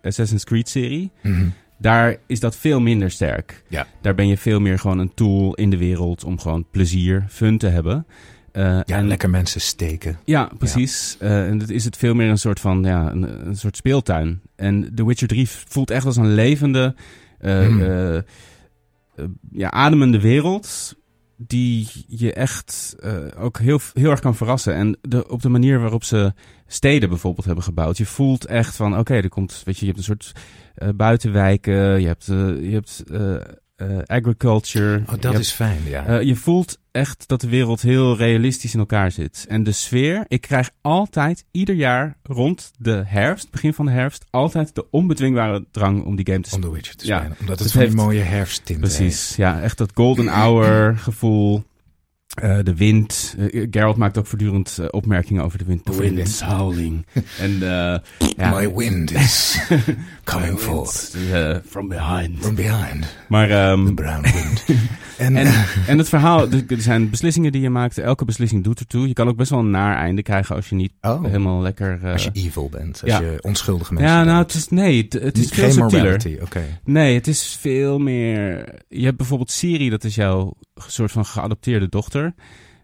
Assassin's 0.02 0.44
Creed 0.44 0.70
serie. 0.70 1.12
Mhm. 1.22 1.48
Daar 1.78 2.18
is 2.28 2.40
dat 2.40 2.56
veel 2.56 2.80
minder 2.80 3.12
sterk. 3.12 3.64
Ja. 3.68 3.88
Daar 4.02 4.16
ben 4.16 4.28
je 4.28 4.38
veel 4.38 4.60
meer 4.60 4.80
gewoon 4.80 5.00
een 5.00 5.14
tool 5.14 5.54
in 5.54 5.70
de 5.70 5.78
wereld 5.78 6.24
om 6.24 6.40
gewoon 6.40 6.66
plezier, 6.72 7.26
fun 7.30 7.58
te 7.58 7.68
hebben. 7.68 8.06
Eh, 8.52 8.64
Ja, 8.64 8.98
en 8.98 9.08
lekker 9.08 9.30
mensen 9.30 9.62
steken. 9.62 10.20
ja, 10.26 10.50
precies. 10.58 11.16
Eh, 11.20 11.48
en 11.48 11.58
dat 11.58 11.70
is 11.70 11.86
het 11.86 11.98
veel 11.98 12.14
meer 12.14 12.30
een 12.30 12.38
soort 12.38 12.60
van 12.60 12.84
ja, 12.84 13.12
een, 13.12 13.48
een 13.48 13.56
soort 13.56 13.76
speeltuin. 13.76 14.42
En 14.56 14.92
The 14.96 15.06
Witcher 15.06 15.28
3 15.28 15.50
voelt 15.50 15.92
echt 15.92 16.06
als 16.06 16.16
een 16.18 16.34
levende, 16.34 16.96
eh, 17.40 18.18
ja, 19.52 19.72
ademende 19.72 20.20
wereld. 20.22 20.96
Die 21.48 21.88
je 22.08 22.34
echt 22.34 22.96
ook 23.38 23.60
heel, 23.60 23.80
heel 23.94 24.10
erg 24.10 24.20
kan 24.20 24.36
verrassen. 24.36 24.74
En 24.76 24.98
de, 25.02 25.30
op 25.30 25.42
de 25.42 25.50
manier 25.50 25.80
waarop 25.80 26.04
ze 26.04 26.34
steden 26.68 27.10
bijvoorbeeld 27.10 27.46
hebben 27.46 27.64
gebouwd. 27.64 27.98
Je 27.98 28.06
voelt 28.06 28.46
echt 28.46 28.76
van, 28.76 28.98
oké, 28.98 29.14
er 29.14 29.30
komt, 29.30 29.62
weet 29.66 29.76
je, 29.78 29.86
je 29.86 29.92
hebt 29.92 29.98
een 29.98 30.16
soort 30.18 30.32
buitenwijken. 30.96 32.02
Je 32.02 32.08
hebt, 32.08 32.26
je 32.62 32.70
hebt 32.72 33.04
agriculture. 34.10 34.98
Oh, 35.02 35.08
dat 35.10 35.24
hebt- 35.24 35.40
is 35.40 35.52
fijn, 35.52 35.80
ja. 35.86 36.20
je 36.20 36.36
voelt 36.36 36.80
echt 36.92 37.28
dat 37.28 37.42
de 37.42 37.50
wereld 37.50 37.82
heel 37.82 38.18
realistisch 38.18 38.74
in 38.74 38.80
elkaar 38.80 39.12
zit. 39.12 39.46
En 39.50 39.64
de 39.64 39.72
sfeer, 39.72 40.26
ik 40.28 40.42
krijg 40.42 40.70
altijd, 40.82 41.46
ieder 41.52 41.76
jaar 41.76 42.18
rond 42.24 42.72
de 42.78 43.04
herfst, 43.06 43.52
begin 43.52 43.74
van 43.74 43.86
de 43.86 43.92
herfst, 43.92 44.26
altijd 44.30 44.76
de 44.76 44.86
onbedwingbare 44.90 45.66
drang 45.72 46.04
om 46.06 46.16
die 46.16 46.26
game 46.26 46.42
te 46.42 46.56
Om 46.56 46.62
spelen. 46.62 46.70
The 46.70 46.76
Witcher 46.76 46.96
te 46.96 47.06
Ja, 47.08 47.18
spelen. 47.20 47.38
Omdat 47.40 47.60
het 47.60 47.74
het 47.74 47.82
heeft- 47.82 47.96
mooie 47.96 48.22
herfsttint 48.22 48.80
Precies, 48.80 49.36
ja, 49.36 49.62
echt 49.62 49.78
dat 49.78 49.92
golden 49.94 50.28
hour 50.28 50.98
gevoel. 50.98 51.64
Eh, 52.32 52.58
de 52.64 52.76
wind. 52.76 53.36
Eh, 53.38 53.68
Geralt 53.72 53.98
maakt 53.98 54.18
ook 54.18 54.26
voortdurend 54.28 54.78
eh, 54.78 54.86
opmerkingen 54.92 55.44
over 55.44 55.58
de 55.58 55.64
wind. 55.66 55.86
The 55.86 55.96
wind 55.98 56.18
is 56.18 56.42
howling. 56.42 57.06
en 57.40 57.54
eh, 57.54 57.98
ja, 58.38 58.50
My 58.60 58.74
wind 58.76 59.14
is 59.14 59.60
coming 60.24 60.60
forth 60.60 61.16
eh, 61.32 61.56
from 61.66 61.88
behind. 61.88 62.40
from 62.40 62.56
behind 62.56 63.06
Maar 63.28 63.50
ehm, 63.50 63.86
the 63.86 63.94
brown 63.94 64.22
wind. 64.22 64.66
en, 65.18 65.36
En, 65.36 65.54
en 65.88 65.98
het 65.98 66.10
verhaal, 66.10 66.48
er 66.52 66.82
zijn 66.82 67.10
beslissingen 67.10 67.52
die 67.52 67.62
je 67.62 67.70
maakt. 67.70 67.98
Elke 67.98 68.26
beslissing 68.26 68.64
doet 68.64 68.80
ertoe. 68.80 69.08
Je 69.08 69.14
kan 69.14 69.28
ook 69.28 69.38
best 69.38 69.50
wel 69.50 69.60
een 69.60 69.70
naar 69.70 69.98
einde 69.98 70.22
krijgen 70.22 70.56
als 70.56 70.70
je 70.70 70.76
niet 70.76 70.92
oh, 71.02 71.24
helemaal 71.24 71.62
lekker... 71.62 72.00
eh, 72.04 72.12
als 72.12 72.24
je 72.24 72.30
evil 72.34 72.70
bent, 72.70 73.02
als 73.02 73.12
ja. 73.12 73.20
je 73.20 73.38
onschuldige 73.42 73.94
mensen 73.94 74.12
ja, 74.14 74.24
nou, 74.24 74.36
bent. 74.38 74.54
het 74.54 74.62
is, 74.62 74.70
nee, 74.70 75.02
het, 75.02 75.14
het 75.14 75.38
is 75.38 75.50
veel 75.50 75.64
geen 75.64 75.74
subtieler. 75.74 76.04
morality, 76.04 76.38
oké. 76.42 76.62
Nee, 76.84 77.16
het 77.16 77.28
is 77.28 77.58
veel 77.60 78.00
meer... 78.00 78.66
Je 78.88 79.06
hebt 79.06 79.18
bijvoorbeeld 79.18 79.52
Siri, 79.52 79.90
dat 79.90 80.04
is 80.04 80.16
jouw 80.16 80.54
soort 80.88 81.12
van 81.12 81.26
geadopteerde 81.26 81.90
dochter. 81.90 82.34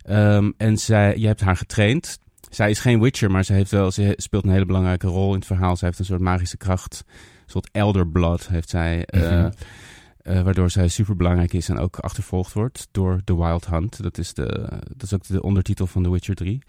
Ehm, 0.02 0.52
en 0.58 0.78
zij, 0.78 1.18
je 1.18 1.28
hebt 1.28 1.42
haar 1.42 1.58
getraind. 1.58 2.20
Zij 2.50 2.70
is 2.70 2.80
geen 2.80 3.02
Witcher, 3.02 3.32
maar 3.32 3.44
ze, 3.44 3.54
heeft 3.54 3.72
wel, 3.72 3.92
ze 3.92 4.14
speelt 4.18 4.44
een 4.44 4.52
hele 4.52 4.66
belangrijke 4.66 5.08
rol 5.08 5.30
in 5.30 5.36
het 5.38 5.46
verhaal. 5.46 5.76
Zij 5.76 5.88
heeft 5.88 6.00
een 6.00 6.06
soort 6.06 6.22
magische 6.22 6.58
kracht. 6.58 7.04
Een 7.08 7.14
soort 7.52 7.70
elder 7.72 8.08
blood 8.08 8.48
heeft 8.48 8.70
zij. 8.70 9.06
eh, 9.06 9.22
Mhm. 9.22 9.50
eh, 10.22 10.42
waardoor 10.42 10.70
zij 10.70 10.88
super 10.88 11.16
belangrijk 11.16 11.54
is 11.54 11.70
en 11.70 11.80
ook 11.80 11.98
achtervolgd 12.00 12.54
wordt 12.54 12.88
door 12.92 13.22
The 13.24 13.38
Wild 13.38 13.68
Hunt. 13.68 14.04
Dat 14.04 14.18
is, 14.18 14.34
de, 14.34 14.70
dat 14.96 15.04
is 15.04 15.14
ook 15.14 15.28
de 15.28 15.42
ondertitel 15.42 15.88
van 15.88 16.04
The 16.04 16.12
Witcher 16.12 16.36
3. 16.36 16.62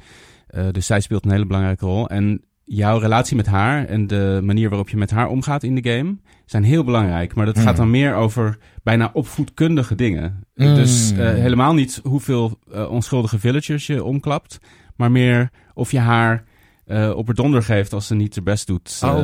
Eh, 0.47 0.66
dus 0.70 0.87
zij 0.87 1.01
speelt 1.01 1.24
een 1.24 1.31
hele 1.31 1.47
belangrijke 1.47 1.85
rol. 1.87 2.09
En 2.09 2.43
jouw 2.69 2.99
relatie 2.99 3.37
met 3.37 3.47
haar 3.47 3.85
en 3.85 4.07
de 4.07 4.41
manier 4.43 4.69
waarop 4.69 4.89
je 4.89 4.97
met 4.97 5.11
haar 5.11 5.29
omgaat 5.29 5.62
in 5.62 5.75
de 5.75 5.91
game 5.91 6.16
zijn 6.47 6.62
heel 6.64 6.85
belangrijk. 6.85 7.35
Maar 7.35 7.47
dat 7.47 7.57
Mm. 7.57 7.62
gaat 7.62 7.77
dan 7.77 7.91
meer 7.91 8.14
over 8.14 8.59
bijna 8.83 9.11
opvoedkundige 9.12 9.95
dingen. 9.95 10.45
Mm. 10.55 10.75
Dus 10.75 11.12
eh, 11.12 11.19
helemaal 11.19 11.75
niet 11.75 12.01
hoeveel 12.03 12.59
eh, 12.73 12.91
onschuldige 12.91 13.39
villagers 13.39 13.87
je 13.87 14.05
omklapt, 14.05 14.59
maar 14.97 15.11
meer 15.11 15.51
of 15.75 15.91
je 15.91 15.99
haar 15.99 16.45
eh, 16.87 17.11
op 17.16 17.27
haar 17.27 17.35
donder 17.35 17.62
geeft 17.62 17.93
als 17.93 18.07
ze 18.07 18.14
niet 18.14 18.35
haar 18.35 18.45
best 18.45 18.66
doet. 18.66 19.01
Oh, 19.05 19.19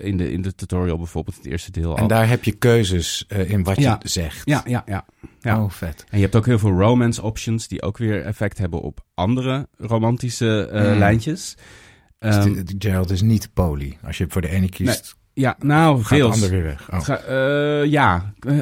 in, 0.00 0.16
de, 0.16 0.32
in 0.32 0.42
de 0.42 0.54
tutorial 0.54 0.96
bijvoorbeeld, 0.96 1.36
het 1.36 1.46
eerste 1.46 1.70
deel. 1.70 1.96
En 1.96 2.02
al. 2.02 2.08
daar 2.08 2.28
heb 2.28 2.44
je 2.44 2.52
keuzes 2.52 3.26
in 3.46 3.62
wat 3.62 3.76
Ja. 3.80 3.98
je 4.02 4.08
zegt. 4.08 4.42
Ja, 4.44 4.62
ja, 4.66 4.82
ja. 4.86 5.04
ja. 5.40 5.62
Oh, 5.62 5.70
vet. 5.70 6.04
En 6.10 6.16
je 6.18 6.22
hebt 6.22 6.36
ook 6.36 6.46
heel 6.46 6.58
veel 6.58 6.70
romance 6.70 7.22
options 7.22 7.68
die 7.68 7.82
ook 7.82 7.98
weer 7.98 8.24
effect 8.24 8.58
hebben 8.58 8.80
op 8.80 9.04
andere 9.14 9.68
romantische 9.78 10.68
eh, 10.72 10.92
Mm. 10.92 10.98
lijntjes. 10.98 11.56
Dus 12.22 12.44
de- 12.44 12.62
de 12.62 12.74
Gerald 12.88 13.10
is 13.10 13.22
niet 13.22 13.50
poly. 13.54 13.98
Als 14.06 14.18
je 14.18 14.24
voor 14.28 14.40
de 14.40 14.48
ene 14.48 14.68
kiest, 14.68 15.16
ja, 15.34 15.56
nou, 15.60 16.02
gaat 16.02 16.18
de 16.18 16.24
ander 16.24 16.50
weer 16.50 16.62
weg. 16.62 16.88
Oh. 16.90 16.94
Het 16.94 17.04
ga- 17.04 17.16
eh, 17.20 17.84
ja, 17.90 18.32
eh, 18.40 18.58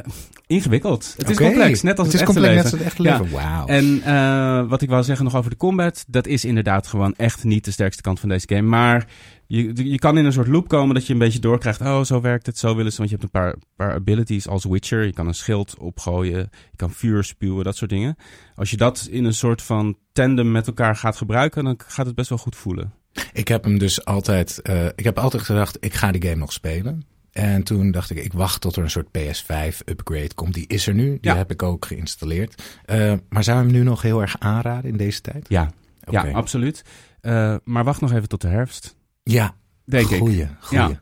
ingewikkeld. 0.46 1.14
Het 1.16 1.30
is 1.30 1.36
complex, 1.36 1.82
net 1.82 1.98
als 1.98 2.06
het, 2.06 2.16
is 2.16 2.20
echte 2.20 2.32
complex, 2.34 2.62
leven. 2.62 2.64
net 2.64 2.72
als 2.72 2.72
het 2.72 2.82
echte 2.82 3.02
Ja. 3.02 3.66
En 3.66 4.02
eh, 4.02 4.68
wat 4.68 4.82
ik 4.82 4.88
wou 4.88 5.02
zeggen 5.02 5.24
nog 5.24 5.36
over 5.36 5.50
de 5.50 5.56
combat, 5.56 6.04
dat 6.08 6.26
is 6.26 6.44
inderdaad 6.44 6.86
gewoon 6.86 7.14
echt 7.16 7.44
niet 7.44 7.64
de 7.64 7.70
sterkste 7.70 8.02
kant 8.02 8.20
van 8.20 8.28
deze 8.28 8.46
game. 8.48 8.68
Maar 8.68 9.06
je, 9.46 9.90
je 9.90 9.98
kan 9.98 10.18
in 10.18 10.24
een 10.24 10.32
soort 10.32 10.46
loop 10.48 10.68
komen 10.68 10.94
dat 10.94 11.06
je 11.06 11.12
een 11.12 11.18
beetje 11.18 11.38
doorkrijgt. 11.38 11.80
Oh, 11.80 12.02
zo 12.02 12.20
werkt 12.20 12.46
het, 12.46 12.58
zo 12.58 12.76
willen 12.76 12.92
ze. 12.92 12.98
Want 12.98 13.10
je 13.10 13.16
hebt 13.16 13.34
een 13.34 13.40
paar, 13.40 13.54
paar 13.76 13.94
abilities 13.94 14.48
als 14.48 14.64
Witcher. 14.64 15.04
Je 15.04 15.12
kan 15.12 15.26
een 15.26 15.34
schild 15.34 15.78
opgooien, 15.78 16.38
je 16.70 16.76
kan 16.76 16.90
vuur 16.90 17.24
spuwen, 17.24 17.64
dat 17.64 17.76
soort 17.76 17.90
dingen. 17.90 18.16
Als 18.54 18.70
je 18.70 18.76
dat 18.76 19.08
in 19.10 19.24
een 19.24 19.34
soort 19.34 19.62
van 19.62 19.96
tandem 20.12 20.50
met 20.52 20.66
elkaar 20.66 20.96
gaat 20.96 21.16
gebruiken, 21.16 21.64
dan 21.64 21.80
gaat 21.86 22.06
het 22.06 22.14
best 22.14 22.28
wel 22.28 22.38
goed 22.38 22.56
voelen. 22.56 22.92
Ik 23.32 23.48
heb 23.48 23.64
hem 23.64 23.78
dus 23.78 24.04
altijd, 24.04 24.62
eh, 24.62 24.86
ik 24.86 25.04
heb 25.04 25.18
altijd 25.18 25.42
gedacht, 25.42 25.76
ik 25.80 25.94
ga 25.94 26.10
die 26.12 26.22
game 26.22 26.36
nog 26.36 26.52
spelen. 26.52 27.02
En 27.32 27.62
toen 27.62 27.90
dacht 27.90 28.10
ik, 28.10 28.16
ik 28.24 28.32
wacht 28.32 28.60
tot 28.60 28.76
er 28.76 28.82
een 28.82 28.90
soort 28.90 29.08
PS5 29.18 29.78
upgrade 29.84 30.34
komt. 30.34 30.54
Die 30.54 30.66
is 30.66 30.86
er 30.86 30.94
nu, 30.94 31.10
die 31.10 31.18
Ja. 31.30 31.36
heb 31.36 31.50
ik 31.50 31.62
ook 31.62 31.84
geïnstalleerd. 31.84 32.62
Eh, 32.84 33.14
maar 33.28 33.44
zou 33.44 33.58
je 33.58 33.64
hem 33.64 33.72
nu 33.72 33.82
nog 33.82 34.02
heel 34.02 34.20
erg 34.20 34.36
aanraden 34.38 34.90
in 34.90 34.96
deze 34.96 35.20
tijd? 35.20 35.46
Ja, 35.48 35.70
ja 36.10 36.30
absoluut. 36.30 36.84
Eh, 37.20 37.56
maar 37.64 37.84
wacht 37.84 38.00
nog 38.00 38.12
even 38.12 38.28
tot 38.28 38.40
de 38.40 38.48
herfst, 38.48 38.96
Ja, 39.22 39.54
denk 39.84 40.08
ik. 40.08 40.18
goeie, 40.18 40.48
goeie. 40.60 40.82
Ja. 40.88 41.00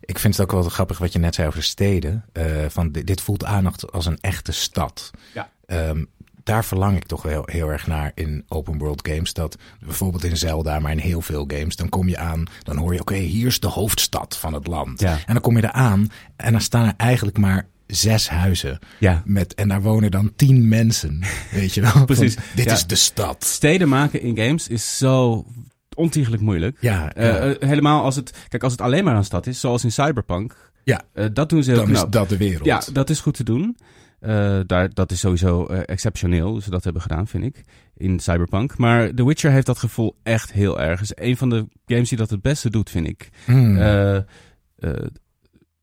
Ik 0.00 0.18
vind 0.18 0.36
het 0.36 0.42
ook 0.46 0.52
wel 0.60 0.62
grappig 0.70 0.98
wat 0.98 1.12
je 1.12 1.18
net 1.18 1.34
zei 1.34 1.48
over 1.48 1.62
steden. 1.62 2.24
Van 2.68 2.92
dit, 2.92 3.06
dit 3.06 3.20
voelt 3.20 3.44
aan 3.44 3.72
als 3.90 4.06
een 4.06 4.18
echte 4.20 4.52
stad. 4.52 5.10
Ja. 5.34 5.50
Ehm, 5.66 6.04
daar 6.44 6.64
verlang 6.64 6.96
ik 6.96 7.06
toch 7.06 7.22
wel 7.22 7.42
heel 7.46 7.68
erg 7.72 7.86
naar 7.86 8.12
in 8.14 8.44
open 8.48 8.78
world 8.78 9.08
games. 9.08 9.32
Dat 9.32 9.56
bijvoorbeeld 9.84 10.24
in 10.24 10.36
Zelda, 10.36 10.78
maar 10.78 10.92
in 10.92 10.98
heel 10.98 11.20
veel 11.20 11.44
games, 11.46 11.76
dan 11.76 11.88
kom 11.88 12.08
je 12.08 12.18
aan, 12.18 12.44
dan 12.62 12.76
hoor 12.76 12.94
je, 12.94 13.00
oké, 13.00 13.14
hier 13.14 13.46
is 13.46 13.60
de 13.60 13.66
hoofdstad 13.68 14.36
van 14.36 14.52
het 14.52 14.66
land. 14.66 15.00
Ja. 15.00 15.12
En 15.26 15.32
dan 15.32 15.40
kom 15.42 15.56
je 15.56 15.62
er 15.62 15.72
aan 15.72 16.10
en 16.36 16.52
dan 16.52 16.60
staan 16.60 16.86
er 16.86 16.94
eigenlijk 16.96 17.38
maar 17.38 17.66
zes 17.86 18.28
huizen. 18.28 18.78
Ja. 18.98 19.22
Met, 19.24 19.54
en 19.54 19.68
daar 19.68 19.82
wonen 19.82 20.10
dan 20.10 20.32
tien 20.36 20.68
mensen. 20.68 21.22
Weet 21.50 21.74
je 21.74 21.80
wel? 21.80 22.04
Precies. 22.04 22.34
Van, 22.34 22.42
dit 22.54 22.64
Ja. 22.64 22.72
is 22.72 22.86
de 22.86 22.94
stad. 22.94 23.44
Steden 23.44 23.88
maken 23.88 24.20
in 24.20 24.36
games 24.36 24.68
is 24.68 24.98
zo 24.98 25.44
ontiegelijk 25.94 26.42
moeilijk. 26.42 26.76
Ja, 26.80 27.12
Eh, 27.12 27.50
eh, 27.50 27.56
helemaal 27.60 28.02
als 28.02 28.16
het, 28.16 28.32
kijk, 28.48 28.62
als 28.62 28.72
het 28.72 28.80
alleen 28.80 29.04
maar 29.04 29.16
een 29.16 29.24
stad 29.24 29.46
is, 29.46 29.60
zoals 29.60 29.84
in 29.84 29.92
Cyberpunk, 29.92 30.72
ja. 30.84 31.02
eh, 31.12 31.26
dat 31.32 31.48
doen 31.48 31.62
ze 31.62 31.70
heel 31.70 31.80
Dan 31.80 31.90
is 31.90 32.04
dat 32.10 32.28
de 32.28 32.36
wereld. 32.36 32.64
Ja, 32.64 32.82
dat 32.92 33.10
is 33.10 33.20
goed 33.20 33.34
te 33.34 33.44
doen. 33.44 33.76
Eh, 34.24 34.60
daar, 34.66 34.94
dat 34.94 35.10
is 35.10 35.20
sowieso 35.20 35.66
eh, 35.66 35.80
exceptioneel, 35.86 36.48
hoe 36.50 36.62
ze 36.62 36.70
dat 36.70 36.84
hebben 36.84 37.02
gedaan, 37.02 37.26
vind 37.26 37.44
ik, 37.44 37.60
in 37.96 38.20
Cyberpunk. 38.20 38.76
Maar 38.78 39.14
The 39.14 39.26
Witcher 39.26 39.50
heeft 39.50 39.66
dat 39.66 39.78
gevoel 39.78 40.16
echt 40.22 40.52
heel 40.52 40.80
erg. 40.80 41.00
Het 41.00 41.10
is 41.18 41.24
een 41.26 41.36
van 41.36 41.50
de 41.50 41.66
games 41.86 42.08
die 42.08 42.18
dat 42.18 42.30
het 42.30 42.42
beste 42.42 42.70
doet, 42.70 42.90
vind 42.90 43.08
ik. 43.08 43.28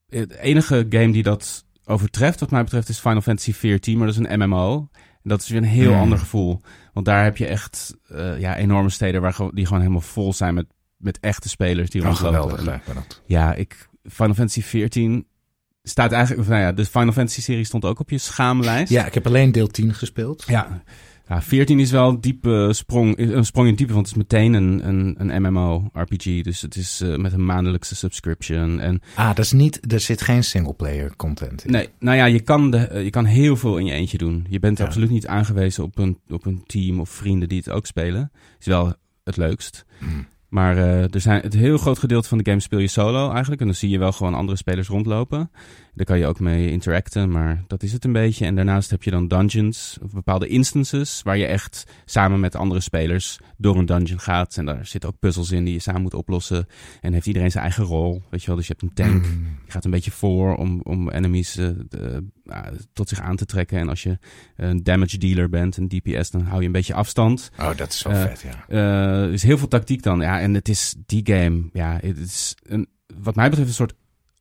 Het 0.10 0.32
enige 0.36 0.86
game 0.90 1.12
die 1.12 1.24
dat 1.24 1.66
overtreft, 1.86 2.40
wat 2.40 2.52
mij 2.52 2.64
betreft, 2.64 2.90
is 2.90 3.00
Final 3.00 3.22
Fantasy 3.22 3.52
XIV, 3.52 3.96
maar 3.96 4.08
dat 4.08 4.20
is 4.20 4.26
een 4.30 4.40
MMO. 4.40 4.88
En 4.94 5.30
dat 5.30 5.42
is 5.42 5.50
weer 5.50 5.58
een 5.58 5.64
heel 5.68 5.92
Hmm. 5.92 6.02
ander 6.02 6.18
gevoel. 6.18 6.62
Want 6.94 7.06
daar 7.06 7.24
heb 7.24 7.38
je 7.38 7.48
echt 7.48 7.96
ja, 8.38 8.58
enorme 8.58 8.90
steden 8.90 9.22
waar, 9.22 9.36
die 9.54 9.66
gewoon 9.66 9.82
helemaal 9.82 10.02
vol 10.02 10.34
zijn 10.34 10.54
met, 10.54 10.66
met 10.98 11.20
echte 11.20 11.50
spelers 11.50 11.90
die 11.90 12.02
Oh, 12.02 12.08
rondlopen. 12.08 12.58
geweldig 12.58 12.88
En-. 12.88 13.04
Ja, 13.26 13.54
ik, 13.54 13.90
Final 14.04 14.34
Fantasy 14.34 14.62
XIV 14.62 15.22
staat 15.92 16.12
eigenlijk, 16.12 16.48
nou 16.50 16.62
ja, 16.62 16.72
de 16.72 16.86
Final 16.86 17.12
Fantasy 17.12 17.42
serie 17.42 17.64
stond 17.64 17.86
ook 17.86 18.00
op 18.00 18.10
je 18.10 18.18
schaamlijst. 18.18 18.92
Ja, 18.92 19.06
ik 19.06 19.14
heb 19.14 19.28
alleen 19.28 19.52
deel 19.52 19.68
10 19.68 19.94
gespeeld. 19.94 20.44
Ja. 20.48 20.84
Ja, 21.28 21.42
14 21.42 21.80
is 21.80 21.92
wel 21.92 22.10
een 22.10 22.22
diepe 22.22 22.70
sprong, 22.74 23.18
een 23.18 23.46
sprong 23.46 23.68
in 23.68 23.76
diepe, 23.76 23.94
want 23.94 24.08
het 24.08 24.16
is 24.18 24.22
meteen 24.24 24.54
een, 24.54 24.88
een, 24.88 25.16
een 25.18 25.42
MMO-RPG. 25.54 26.42
Dus 26.42 26.62
het 26.62 26.76
is 26.76 27.02
eh, 27.02 27.16
met 27.16 27.34
een 27.34 27.46
maandelijkse 27.46 27.96
subscription. 27.96 28.80
En 28.80 29.02
Ah, 29.16 29.28
dat 29.36 29.46
is 29.46 29.52
niet, 29.52 29.94
er 29.94 30.00
zit 30.00 30.22
geen 30.22 30.44
singleplayer 30.44 31.16
content 31.16 31.66
in. 31.66 31.72
nee, 31.72 31.90
nou 32.00 32.18
ja, 32.18 32.26
je 32.26 32.40
kan, 32.40 32.72
de, 32.72 32.78
eh, 32.78 33.04
je 33.04 33.10
kan 33.10 33.26
heel 33.26 33.56
veel 33.58 33.78
in 33.78 33.86
je 33.86 33.94
eentje 33.94 34.18
doen. 34.18 34.46
Je 34.50 34.60
bent 34.60 34.78
Ja. 34.78 34.86
absoluut 34.86 35.10
niet 35.10 35.28
aangewezen 35.28 35.84
op 35.84 35.98
een, 35.98 36.20
op 36.30 36.46
een 36.46 36.64
team 36.66 37.00
of 37.00 37.10
vrienden 37.10 37.50
die 37.50 37.58
het 37.58 37.70
ook 37.70 37.86
spelen. 37.86 38.32
Is 38.60 38.66
wel 38.66 38.94
het 39.24 39.38
leukst. 39.38 39.86
Hmm. 40.00 40.26
Maar 40.52 40.78
eh, 40.78 41.14
er 41.14 41.22
zijn, 41.22 41.42
het 41.42 41.54
heel 41.54 41.78
groot 41.78 42.00
gedeelte 42.00 42.28
van 42.28 42.38
de 42.38 42.50
game 42.50 42.60
speel 42.62 42.80
je 42.80 42.88
solo 42.88 43.30
eigenlijk. 43.30 43.62
En 43.62 43.68
dan 43.68 43.76
zie 43.76 43.90
je 43.90 44.00
wel 44.00 44.12
gewoon 44.12 44.34
andere 44.34 44.58
spelers 44.58 44.88
rondlopen. 44.88 45.52
Daar 45.94 46.06
kan 46.06 46.18
je 46.20 46.26
ook 46.26 46.40
mee 46.40 46.70
interacten, 46.72 47.32
maar 47.32 47.64
dat 47.68 47.84
is 47.84 47.92
het 47.94 48.06
een 48.06 48.12
beetje. 48.12 48.46
En 48.46 48.56
daarnaast 48.56 48.90
heb 48.90 49.04
je 49.04 49.12
dan 49.12 49.28
dungeons, 49.28 49.98
of 50.04 50.12
bepaalde 50.12 50.48
instances... 50.48 51.22
waar 51.24 51.38
je 51.38 51.46
echt 51.46 51.84
samen 52.06 52.40
met 52.40 52.56
andere 52.56 52.80
spelers 52.82 53.40
door 53.58 53.78
een 53.78 53.86
dungeon 53.86 54.20
gaat. 54.20 54.58
En 54.58 54.66
daar 54.66 54.86
zitten 54.86 55.10
ook 55.10 55.20
puzzels 55.20 55.52
in 55.52 55.64
die 55.64 55.74
je 55.74 55.80
samen 55.80 56.02
moet 56.02 56.14
oplossen. 56.14 56.68
En 57.02 57.14
heeft 57.14 57.28
iedereen 57.28 57.52
zijn 57.52 57.64
eigen 57.64 57.84
rol, 57.84 58.22
weet 58.30 58.42
je 58.42 58.48
wel. 58.48 58.56
Dus 58.56 58.68
je 58.68 58.76
hebt 58.78 58.84
een 58.86 59.06
tank, 59.06 59.26
Hmm. 59.26 59.58
je 59.66 59.72
gaat 59.72 59.86
een 59.86 59.92
beetje 59.92 60.12
voor 60.12 60.56
om, 60.56 60.80
om 60.84 61.10
enemies 61.10 61.58
eh, 61.58 61.70
de- 61.90 62.28
ah, 62.46 62.68
tot 62.94 63.10
zich 63.10 63.20
aan 63.20 63.36
te 63.36 63.46
trekken. 63.46 63.80
En 63.80 63.90
als 63.90 64.04
je 64.04 64.18
een 64.56 64.84
damage 64.84 65.18
dealer 65.18 65.50
bent, 65.50 65.78
een 65.78 65.88
DPS, 65.88 66.30
dan 66.32 66.42
hou 66.42 66.60
je 66.60 66.66
een 66.66 66.72
beetje 66.72 66.94
afstand. 66.94 67.50
Oh, 67.60 67.78
dat 67.78 67.92
is 67.94 68.02
wel 68.04 68.14
Eh, 68.14 68.22
vet, 68.22 68.42
ja. 68.42 68.66
Eh, 68.68 69.24
er 69.24 69.32
is 69.34 69.44
heel 69.44 69.58
veel 69.58 69.68
tactiek 69.68 70.04
dan. 70.04 70.20
Ja, 70.22 70.40
en 70.40 70.54
het 70.54 70.70
is 70.70 70.96
die 71.06 71.22
game. 71.26 71.70
Ja, 71.74 71.98
het 72.02 72.18
is 72.18 72.56
een, 72.64 72.88
wat 73.22 73.36
mij 73.36 73.48
betreft 73.50 73.70
een 73.70 73.76
soort 73.76 73.94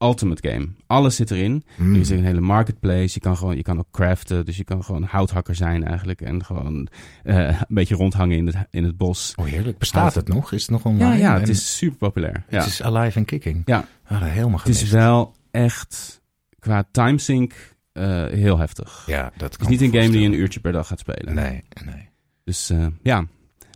ultimate 0.02 0.48
game. 0.48 0.68
Alles 0.86 1.16
zit 1.16 1.30
erin. 1.30 1.64
Hmm. 1.76 1.94
Er 1.94 2.00
is 2.00 2.08
een 2.08 2.24
hele 2.24 2.40
marketplace. 2.40 3.10
Je 3.14 3.20
kan 3.20 3.36
gewoon, 3.36 3.56
je 3.56 3.62
kan 3.62 3.78
ook 3.78 3.90
craften. 3.90 4.44
Dus 4.44 4.56
je 4.56 4.64
kan 4.64 4.84
gewoon 4.84 5.02
houthakker 5.02 5.54
zijn 5.54 5.84
eigenlijk. 5.84 6.20
En 6.20 6.44
gewoon 6.44 6.88
eh, 7.24 7.48
een 7.48 7.56
beetje 7.68 7.94
rondhangen 7.94 8.36
in 8.36 8.46
het, 8.46 8.56
in 8.70 8.84
het 8.84 8.96
bos. 8.96 9.32
Oh, 9.36 9.44
heerlijk. 9.46 9.78
Bestaat 9.78 10.14
het 10.14 10.28
nog? 10.28 10.52
Is 10.52 10.62
het 10.62 10.70
nog 10.70 10.84
online? 10.84 11.04
Ja, 11.10 11.14
ja, 11.18 11.32
het 11.32 11.42
En 11.42 11.48
is 11.48 11.76
super 11.76 11.98
populair. 11.98 12.44
Ja. 12.48 12.58
Het 12.58 12.66
is 12.66 12.82
alive 12.82 13.18
and 13.18 13.26
kicking. 13.26 13.62
Ja. 13.64 13.84
Ah, 14.06 14.22
helemaal 14.22 14.58
Het 14.58 14.68
is 14.68 14.76
gemist. 14.76 14.94
wel 14.94 15.34
echt 15.50 16.20
qua 16.58 16.88
timesync 16.90 17.52
eh 17.92 18.26
heel 18.26 18.58
heftig. 18.58 19.02
Ja, 19.06 19.22
dat 19.22 19.32
Het 19.40 19.50
is 19.50 19.56
kan 19.56 19.70
niet 19.70 19.80
een 19.80 19.90
me 19.90 19.96
game 19.98 20.10
die 20.10 20.20
je 20.20 20.26
een 20.26 20.40
uurtje 20.40 20.60
per 20.60 20.72
dag 20.72 20.86
gaat 20.86 20.98
spelen. 20.98 21.34
Nee, 21.34 21.62
nee. 21.84 22.08
Dus 22.44 22.70
eh, 22.70 22.86
ja. 23.02 23.24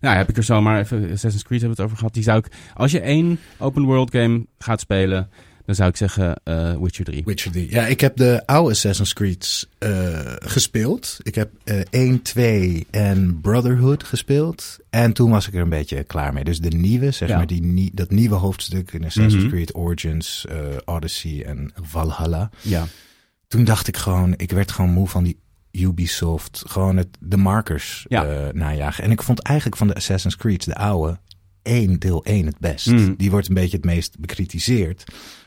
Nou, 0.00 0.16
heb 0.16 0.28
ik 0.28 0.36
er 0.36 0.42
zomaar 0.42 0.78
even 0.80 1.02
Assassin's 1.02 1.42
Creed 1.44 1.60
hebben 1.60 1.76
we 1.76 1.82
het 1.82 1.84
over 1.84 1.96
gehad. 1.96 2.14
Die 2.14 2.22
zou 2.22 2.38
ik, 2.38 2.48
als 2.74 2.90
je 2.90 3.00
één 3.00 3.38
open 3.58 3.82
world 3.82 4.10
game 4.10 4.46
gaat 4.58 4.80
spelen, 4.80 5.30
dan 5.64 5.74
zou 5.74 5.88
ik 5.88 5.96
zeggen 5.96 6.40
eh, 6.44 6.76
Witcher 6.80 7.04
3. 7.04 7.22
Witcher 7.24 7.50
3. 7.52 7.70
Ja, 7.70 7.86
ik 7.86 8.00
heb 8.00 8.16
de 8.16 8.42
oude 8.46 8.70
Assassin's 8.70 9.12
Creed 9.12 9.68
eh, 9.78 10.20
gespeeld. 10.38 11.18
Ik 11.22 11.34
heb 11.34 11.50
eh 11.64 11.80
1, 11.90 12.22
2 12.22 12.86
en 12.90 13.40
Brotherhood 13.40 14.04
gespeeld. 14.04 14.78
En 14.90 15.12
toen 15.12 15.30
was 15.30 15.48
ik 15.48 15.54
er 15.54 15.60
een 15.60 15.68
beetje 15.68 16.02
klaar 16.04 16.32
mee. 16.32 16.44
Dus 16.44 16.60
de 16.60 16.68
nieuwe, 16.68 17.10
zeg 17.10 17.28
Ja. 17.28 17.36
maar, 17.36 17.46
die, 17.46 17.62
nie- 17.62 17.90
dat 17.94 18.10
nieuwe 18.10 18.34
hoofdstuk 18.34 18.92
in 18.92 19.04
Assassin's 19.04 19.44
Mhm. 19.44 19.52
Creed 19.52 19.74
Origins, 19.74 20.46
eh, 20.48 20.56
Odyssey 20.84 21.44
en 21.44 21.72
Valhalla. 21.82 22.50
Ja. 22.60 22.86
Toen 23.48 23.64
dacht 23.64 23.88
ik 23.88 23.96
gewoon, 23.96 24.34
ik 24.36 24.50
werd 24.50 24.72
gewoon 24.72 24.90
moe 24.90 25.08
van 25.08 25.24
die 25.24 25.38
Ubisoft. 25.70 26.62
Gewoon 26.66 26.96
het, 26.96 27.08
de 27.20 27.36
markers 27.36 28.06
Ja. 28.08 28.50
najagen. 28.52 29.04
En 29.04 29.10
ik 29.10 29.22
vond 29.22 29.40
eigenlijk 29.42 29.76
van 29.76 29.86
de 29.86 29.94
Assassin's 29.94 30.36
Creed, 30.36 30.64
de 30.64 30.74
oude, 30.74 31.18
één, 31.62 31.98
deel 31.98 32.24
1 32.24 32.46
het 32.46 32.58
best. 32.58 32.86
Mhm. 32.86 33.14
Die 33.16 33.30
wordt 33.30 33.48
een 33.48 33.54
beetje 33.54 33.76
het 33.76 33.84
meest 33.86 34.18
bekritiseerd. 34.18 35.04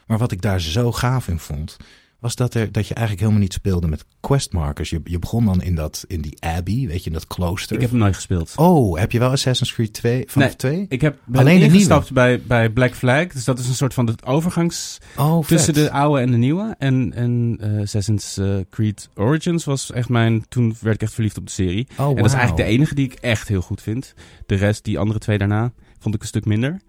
Maar 0.07 0.17
wat 0.17 0.31
ik 0.31 0.41
daar 0.41 0.61
zo 0.61 0.91
gaaf 0.91 1.27
in 1.27 1.39
vond, 1.39 1.77
was 2.19 2.35
dat, 2.35 2.53
er, 2.53 2.71
dat 2.71 2.87
je 2.87 2.93
eigenlijk 2.93 3.19
helemaal 3.25 3.47
niet 3.47 3.53
speelde 3.53 3.87
met 3.87 4.05
questmarkers. 4.19 4.89
Je, 4.89 5.01
je 5.03 5.19
begon 5.19 5.45
dan 5.45 5.61
in, 5.61 5.75
dat, 5.75 6.05
in 6.07 6.21
die 6.21 6.37
abbey, 6.39 6.85
weet 6.87 6.99
je, 6.99 7.07
in 7.07 7.13
dat 7.13 7.27
klooster. 7.27 7.75
Ik 7.75 7.81
heb 7.81 7.89
hem 7.89 7.99
nooit 7.99 8.15
gespeeld. 8.15 8.53
Oh, 8.55 8.99
heb 8.99 9.11
je 9.11 9.19
wel 9.19 9.29
Assassin's 9.29 9.73
Creed 9.73 9.93
2 9.93 10.23
vanaf 10.27 10.47
Nee, 10.47 10.55
2? 10.55 10.85
Ik 10.89 11.01
heb 11.01 11.17
ben 11.25 11.39
Alleen 11.39 11.61
ingestapt 11.61 12.13
bij, 12.13 12.41
bij 12.41 12.69
Black 12.69 12.95
Flag. 12.95 13.27
Dus 13.27 13.43
dat 13.43 13.59
is 13.59 13.67
een 13.67 13.75
soort 13.75 13.93
van 13.93 14.05
de 14.05 14.13
overgangs 14.25 14.97
Oh, 15.17 15.45
tussen 15.45 15.73
de 15.73 15.91
oude 15.91 16.21
en 16.21 16.31
de 16.31 16.37
nieuwe. 16.37 16.75
En, 16.77 17.13
en 17.13 17.57
eh, 17.59 17.81
Assassin's 17.81 18.37
eh, 18.37 18.55
Creed 18.69 19.09
Origins 19.15 19.65
was 19.65 19.91
echt 19.91 20.09
mijn... 20.09 20.45
Toen 20.49 20.75
werd 20.81 20.95
ik 20.95 21.01
echt 21.01 21.13
verliefd 21.13 21.37
op 21.37 21.45
de 21.45 21.51
serie. 21.51 21.87
Oh, 21.97 22.09
En 22.09 22.15
dat 22.15 22.25
is 22.25 22.33
eigenlijk 22.33 22.67
de 22.67 22.73
enige 22.75 22.95
die 22.95 23.05
ik 23.05 23.13
echt 23.13 23.47
heel 23.47 23.61
goed 23.61 23.81
vind. 23.81 24.13
De 24.45 24.55
rest, 24.55 24.83
die 24.83 24.99
andere 24.99 25.19
twee 25.19 25.37
daarna, 25.37 25.71
vond 25.99 26.15
ik 26.15 26.21
een 26.21 26.27
stuk 26.27 26.45
minder. 26.45 26.81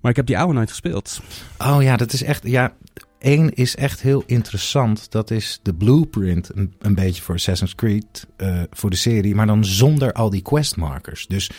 Maar 0.00 0.10
ik 0.10 0.16
heb 0.16 0.26
die 0.26 0.38
oude 0.38 0.52
nooit 0.52 0.70
gespeeld. 0.70 1.20
Oh 1.58 1.82
ja, 1.82 1.96
dat 1.96 2.12
is 2.12 2.22
echt. 2.22 2.46
Ja, 2.46 2.74
één 3.18 3.54
is 3.54 3.76
echt 3.76 4.00
heel 4.02 4.22
interessant. 4.26 5.10
Dat 5.10 5.30
is 5.30 5.60
de 5.62 5.74
blueprint 5.74 6.50
een, 6.54 6.74
een 6.78 6.94
beetje 6.94 7.22
voor 7.22 7.34
Assassin's 7.34 7.74
Creed 7.74 8.26
eh, 8.36 8.62
voor 8.70 8.90
de 8.90 8.96
serie, 8.96 9.34
maar 9.34 9.46
dan 9.46 9.64
zonder 9.64 10.12
al 10.12 10.30
die 10.30 10.42
questmarkers. 10.42 11.26
Dus 11.26 11.50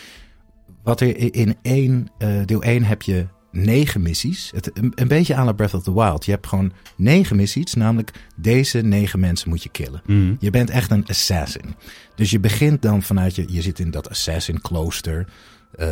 wat 0.82 1.00
er 1.00 1.34
in 1.34 1.56
één 1.62 2.08
eh, 2.18 2.44
deel 2.44 2.62
1 2.62 2.84
heb 2.84 3.02
je 3.02 3.26
negen 3.52 4.02
missies. 4.02 4.50
Het, 4.54 4.70
een, 4.74 4.92
een 4.94 5.08
beetje 5.08 5.34
aan 5.34 5.44
la 5.44 5.52
Breath 5.52 5.74
of 5.74 5.82
the 5.82 5.94
Wild. 5.94 6.24
Je 6.24 6.30
hebt 6.30 6.46
gewoon 6.46 6.72
negen 6.96 7.36
missies, 7.36 7.74
namelijk 7.74 8.10
deze 8.36 8.80
negen 8.80 9.20
mensen 9.20 9.48
moet 9.48 9.62
je 9.62 9.68
killen. 9.68 10.02
Je 10.40 10.50
bent 10.50 10.70
echt 10.70 10.90
een 10.90 11.06
assassin. 11.06 11.74
Dus 12.14 12.30
je 12.30 12.40
begint 12.40 12.82
dan 12.82 13.02
vanuit 13.02 13.34
je, 13.34 13.44
je 13.48 13.62
zit 13.62 13.78
in 13.78 13.90
dat 13.90 14.10
assassin 14.10 14.60
klooster, 14.60 15.26
eh, 15.72 15.86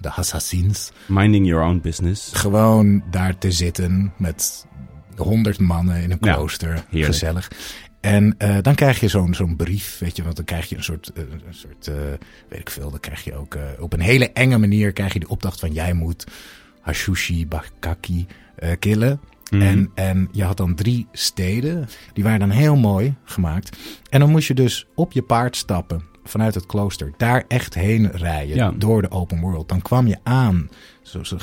de 0.00 0.10
assassins 0.10 0.92
Minding 1.06 1.46
your 1.46 1.64
own 1.64 1.80
business. 1.82 2.32
gewoon 2.32 3.02
daar 3.10 3.38
te 3.38 3.52
zitten 3.52 4.12
met 4.16 4.66
honderd 5.16 5.58
mannen 5.58 6.02
in 6.02 6.10
een 6.10 6.18
klooster. 6.18 6.84
gezellig. 6.90 7.50
En 8.00 8.34
eh, 8.38 8.56
dan 8.62 8.74
krijg 8.74 9.00
je 9.00 9.08
zo'n 9.08 9.34
zo'n 9.34 9.56
brief, 9.56 9.98
weet 9.98 10.16
je, 10.16 10.22
want 10.22 10.36
dan 10.36 10.44
krijg 10.44 10.68
je 10.68 10.76
een 10.76 10.84
soort, 10.84 11.12
eh, 11.14 11.22
een 11.22 11.54
soort 11.54 11.90
weet 12.48 12.60
ik 12.60 12.70
veel, 12.70 12.90
dan 12.90 13.00
krijg 13.00 13.24
je 13.24 13.34
ook 13.34 13.58
op 13.78 13.92
een 13.92 14.00
hele 14.00 14.32
enge 14.32 14.58
manier 14.58 14.92
krijg 14.92 15.12
je 15.12 15.20
de 15.20 15.28
opdracht 15.28 15.60
van 15.60 15.72
jij 15.72 15.92
moet 15.92 16.26
Hashushi 16.80 17.46
Bakaki 17.46 18.26
killen. 18.78 19.20
Mhm. 19.50 19.62
En, 19.62 19.90
en 19.94 20.28
je 20.32 20.44
had 20.44 20.56
dan 20.56 20.74
drie 20.74 21.06
steden, 21.12 21.88
die 22.12 22.24
waren 22.24 22.40
dan 22.40 22.50
heel 22.50 22.76
mooi 22.76 23.14
gemaakt. 23.24 23.76
En 24.10 24.20
dan 24.20 24.30
moest 24.30 24.48
je 24.48 24.54
dus 24.54 24.86
op 24.94 25.12
je 25.12 25.22
paard 25.22 25.56
stappen 25.56 26.14
vanuit 26.28 26.54
het 26.54 26.66
klooster, 26.66 27.12
daar 27.16 27.44
echt 27.48 27.74
heen 27.74 28.10
rijden 28.10 28.56
Ja. 28.56 28.72
door 28.76 29.02
de 29.02 29.10
open 29.10 29.40
world. 29.40 29.68
Dan 29.68 29.82
kwam 29.82 30.06
je 30.06 30.16
aan 30.22 30.70
zo, 31.02 31.24
zo, 31.24 31.34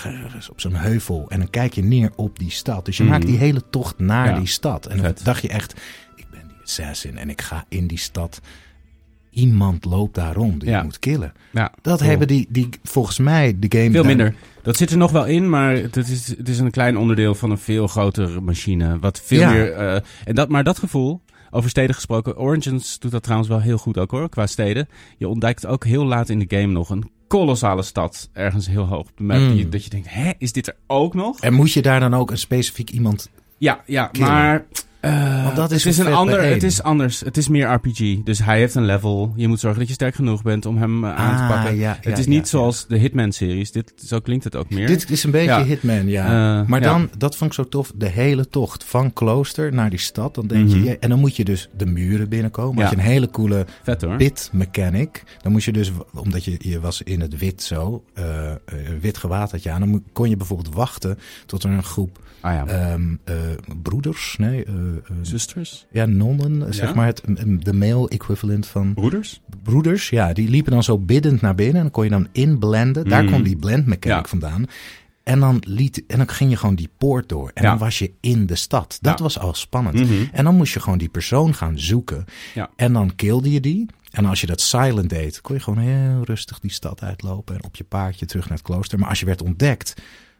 op 0.51 0.59
zo'n 0.61 0.75
heuvel 0.75 1.25
en 1.29 1.39
dan 1.39 1.49
kijk 1.49 1.73
je 1.73 1.83
neer 1.83 2.11
op 2.15 2.39
die 2.39 2.51
stad. 2.51 2.85
Dus 2.85 2.97
je 2.97 3.03
Mhm. 3.03 3.11
maakt 3.11 3.25
die 3.25 3.37
hele 3.37 3.61
tocht 3.69 3.99
naar 3.99 4.29
Ja. 4.29 4.37
die 4.37 4.47
stad. 4.47 4.85
En 4.85 5.01
dan 5.01 5.13
dacht 5.23 5.41
je 5.41 5.47
echt, 5.49 5.73
ik 6.15 6.25
ben 6.31 6.47
die 6.47 6.57
assassin 6.63 7.17
en 7.17 7.29
ik 7.29 7.41
ga 7.41 7.65
in 7.69 7.87
die 7.87 7.97
stad. 7.97 8.41
Iemand 9.29 9.85
loopt 9.85 10.15
daar 10.15 10.33
rond 10.33 10.59
die 10.59 10.69
Ja. 10.69 10.77
je 10.77 10.83
moet 10.83 10.99
killen. 10.99 11.33
Ja, 11.51 11.71
Dat 11.81 11.97
cool. 11.97 12.09
hebben 12.09 12.27
die, 12.27 12.47
die, 12.49 12.69
volgens 12.83 13.17
mij, 13.19 13.55
de 13.59 13.77
game... 13.79 13.91
Veel 13.91 14.03
minder. 14.03 14.35
Dat 14.61 14.77
zit 14.77 14.91
er 14.91 14.97
nog 14.97 15.11
wel 15.11 15.25
in, 15.25 15.49
maar 15.49 15.73
het 15.75 15.97
is, 15.97 16.27
het 16.37 16.49
is 16.49 16.59
een 16.59 16.71
klein 16.71 16.97
onderdeel 16.97 17.35
van 17.35 17.51
een 17.51 17.57
veel 17.57 17.87
grotere 17.87 18.41
machine. 18.41 18.99
Wat 18.99 19.21
veel 19.23 19.49
meer. 19.49 19.71
eh, 19.71 19.99
en 20.25 20.35
dat, 20.35 20.49
maar 20.49 20.63
dat 20.63 20.79
gevoel, 20.79 21.21
over 21.53 21.69
steden 21.69 21.95
gesproken. 21.95 22.37
Origins 22.37 22.99
doet 22.99 23.11
dat 23.11 23.23
trouwens 23.23 23.49
wel 23.49 23.59
heel 23.61 23.77
goed 23.77 23.97
ook 23.97 24.11
hoor, 24.11 24.29
qua 24.29 24.47
steden. 24.47 24.87
Je 25.17 25.27
ontdekt 25.27 25.65
ook 25.65 25.85
heel 25.85 26.05
laat 26.05 26.29
in 26.29 26.39
de 26.39 26.57
game 26.57 26.71
nog 26.73 26.89
een 26.89 27.09
kolossale 27.27 27.81
stad. 27.83 28.29
Ergens 28.33 28.67
heel 28.67 28.85
hoog 28.85 28.99
op 28.99 29.11
de 29.17 29.23
map. 29.23 29.37
Mm. 29.39 29.53
die- 29.55 29.69
Dat 29.69 29.83
je 29.83 29.89
denkt, 29.89 30.07
hè, 30.09 30.31
is 30.37 30.51
dit 30.51 30.67
er 30.67 30.75
ook 30.87 31.13
nog? 31.13 31.39
En 31.39 31.53
moet 31.53 31.71
je 31.71 31.81
daar 31.81 31.99
dan 31.99 32.13
ook 32.13 32.31
een 32.31 32.37
specifiek 32.37 32.89
iemand... 32.89 33.29
Ja, 33.57 33.81
ja, 33.85 34.07
Killen. 34.07 34.27
maar. 34.31 34.65
Eh, 35.03 35.43
Want 35.43 35.55
dat 35.55 35.71
is 35.71 35.83
het, 35.83 35.93
is 35.93 35.99
een 35.99 36.13
ander, 36.13 36.41
het 36.43 36.63
is 36.63 36.83
anders. 36.83 37.19
Het 37.19 37.37
is 37.37 37.47
meer 37.47 37.67
RPG. 37.73 38.23
Dus 38.23 38.39
hij 38.43 38.57
heeft 38.57 38.75
een 38.75 38.85
level. 38.85 39.33
Je 39.35 39.47
moet 39.47 39.59
zorgen 39.59 39.79
dat 39.79 39.87
je 39.87 39.93
sterk 39.93 40.15
genoeg 40.15 40.41
bent 40.41 40.65
om 40.65 40.77
hem 40.77 41.03
eh, 41.03 41.15
aan 41.15 41.35
te 41.37 41.41
Ah, 41.43 41.49
pakken. 41.49 41.75
ja, 41.75 41.95
het 42.01 42.03
ja, 42.13 42.17
is 42.17 42.25
niet 42.27 42.39
ja. 42.39 42.45
zoals 42.45 42.87
de 42.87 42.97
Hitman-series. 42.97 43.71
Dit, 43.71 43.93
zo 44.05 44.19
klinkt 44.19 44.43
het 44.43 44.55
ook 44.55 44.69
meer. 44.69 44.87
Dit 44.87 45.09
is 45.09 45.23
een 45.23 45.31
beetje. 45.31 45.63
Hitman, 45.63 46.07
ja. 46.07 46.59
Eh, 46.61 46.67
maar 46.67 46.81
dan, 46.81 47.09
dat 47.17 47.35
vond 47.37 47.49
ik 47.49 47.55
zo 47.55 47.67
tof, 47.69 47.91
de 47.95 48.07
hele 48.09 48.47
tocht 48.47 48.83
van 48.83 49.13
klooster 49.13 49.73
naar 49.73 49.89
die 49.89 49.99
stad. 49.99 50.35
Dan 50.35 50.47
denk 50.47 50.67
Mhm. 50.67 50.77
je, 50.77 50.83
ja, 50.83 50.95
en 50.99 51.09
dan 51.09 51.19
moet 51.19 51.35
je 51.35 51.43
dus 51.45 51.69
de 51.77 51.85
muren 51.85 52.29
binnenkomen. 52.29 52.81
Had 52.81 52.91
je 52.91 52.97
een 52.97 53.03
hele 53.03 53.29
coole 53.29 53.65
Vet 53.83 54.01
hoor. 54.01 54.15
bit 54.15 54.49
mechanic. 54.53 55.23
Dan 55.41 55.51
moest 55.51 55.65
je 55.65 55.71
dus, 55.73 55.91
omdat 56.13 56.45
je, 56.45 56.55
je 56.59 56.79
was 56.79 57.01
in 57.01 57.21
het 57.21 57.37
wit 57.37 57.63
zo, 57.63 58.03
wit 59.01 59.17
gewaad 59.17 59.51
had 59.51 59.63
je 59.63 59.71
aan. 59.71 59.79
Dan 59.79 60.03
kon 60.13 60.29
je 60.29 60.37
bijvoorbeeld 60.37 60.75
wachten 60.75 61.17
tot 61.45 61.63
er 61.63 61.69
een 61.69 61.83
groep 61.83 62.21
Ah 62.41 62.53
ja. 62.53 62.65
eh, 62.67 63.33
broeders, 63.81 64.35
nee, 64.37 64.65
Zusters? 65.21 65.85
ja, 65.91 66.05
nonnen, 66.05 66.73
zeg 66.73 66.87
Ja. 66.89 66.95
maar 66.95 67.05
het, 67.05 67.21
de 67.59 67.73
male 67.73 68.09
equivalent 68.09 68.67
van 68.67 68.93
Broeders? 68.93 69.41
broeders. 69.63 70.09
Ja, 70.09 70.33
die 70.33 70.49
liepen 70.49 70.71
dan 70.71 70.83
zo 70.83 70.97
biddend 70.97 71.41
naar 71.41 71.55
binnen 71.55 71.75
en 71.75 71.81
dan 71.81 71.91
kon 71.91 72.03
je 72.03 72.09
dan 72.09 72.27
inblenden. 72.31 73.09
Daar 73.09 73.21
Mm. 73.21 73.27
kwam 73.27 73.43
die 73.43 73.55
blend 73.55 73.85
mechanic 73.85 74.23
Ja. 74.23 74.29
vandaan. 74.29 74.65
En 75.23 75.39
dan, 75.39 75.61
liet, 75.67 76.03
en 76.07 76.17
dan 76.17 76.29
ging 76.29 76.49
je 76.49 76.55
gewoon 76.57 76.75
die 76.75 76.89
poort 76.97 77.29
door. 77.29 77.51
En 77.53 77.63
Ja. 77.63 77.69
dan 77.69 77.77
was 77.77 77.99
je 77.99 78.11
in 78.19 78.45
de 78.45 78.55
stad. 78.55 78.97
Dat 79.01 79.17
Ja. 79.17 79.23
was 79.23 79.39
al 79.39 79.53
spannend. 79.53 79.95
Mhm. 79.99 80.13
En 80.31 80.43
dan 80.43 80.55
moest 80.55 80.73
je 80.73 80.79
gewoon 80.79 80.97
die 80.97 81.09
persoon 81.09 81.53
gaan 81.53 81.79
zoeken. 81.79 82.25
Ja. 82.53 82.69
En 82.75 82.93
dan 82.93 83.15
kilde 83.15 83.51
je 83.51 83.59
die. 83.59 83.85
En 84.11 84.25
als 84.25 84.41
je 84.41 84.47
dat 84.47 84.61
silent 84.61 85.09
deed, 85.09 85.41
kon 85.41 85.55
je 85.55 85.61
gewoon 85.61 85.83
heel 85.83 86.23
rustig 86.23 86.59
die 86.59 86.71
stad 86.71 87.01
uitlopen. 87.01 87.55
En 87.55 87.63
op 87.63 87.75
je 87.75 87.83
paardje 87.83 88.25
terug 88.25 88.43
naar 88.49 88.57
het 88.57 88.65
klooster. 88.67 88.99
Maar 88.99 89.09
als 89.09 89.19
je 89.19 89.25
werd 89.25 89.41
ontdekt, 89.41 89.93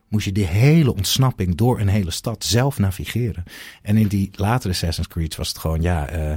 moest 0.08 0.26
je 0.26 0.32
die 0.32 0.46
hele 0.46 0.94
ontsnapping 0.94 1.56
door 1.56 1.80
een 1.80 1.88
hele 1.88 2.12
stad 2.12 2.44
zelf 2.44 2.80
navigeren. 2.80 3.44
En 3.82 3.98
in 3.98 4.08
die 4.08 4.30
latere 4.36 4.74
Assassin's 4.74 5.08
Creed 5.08 5.36
was 5.36 5.48
het 5.48 5.58
gewoon, 5.58 5.82
ja, 5.82 6.08
eh, 6.08 6.32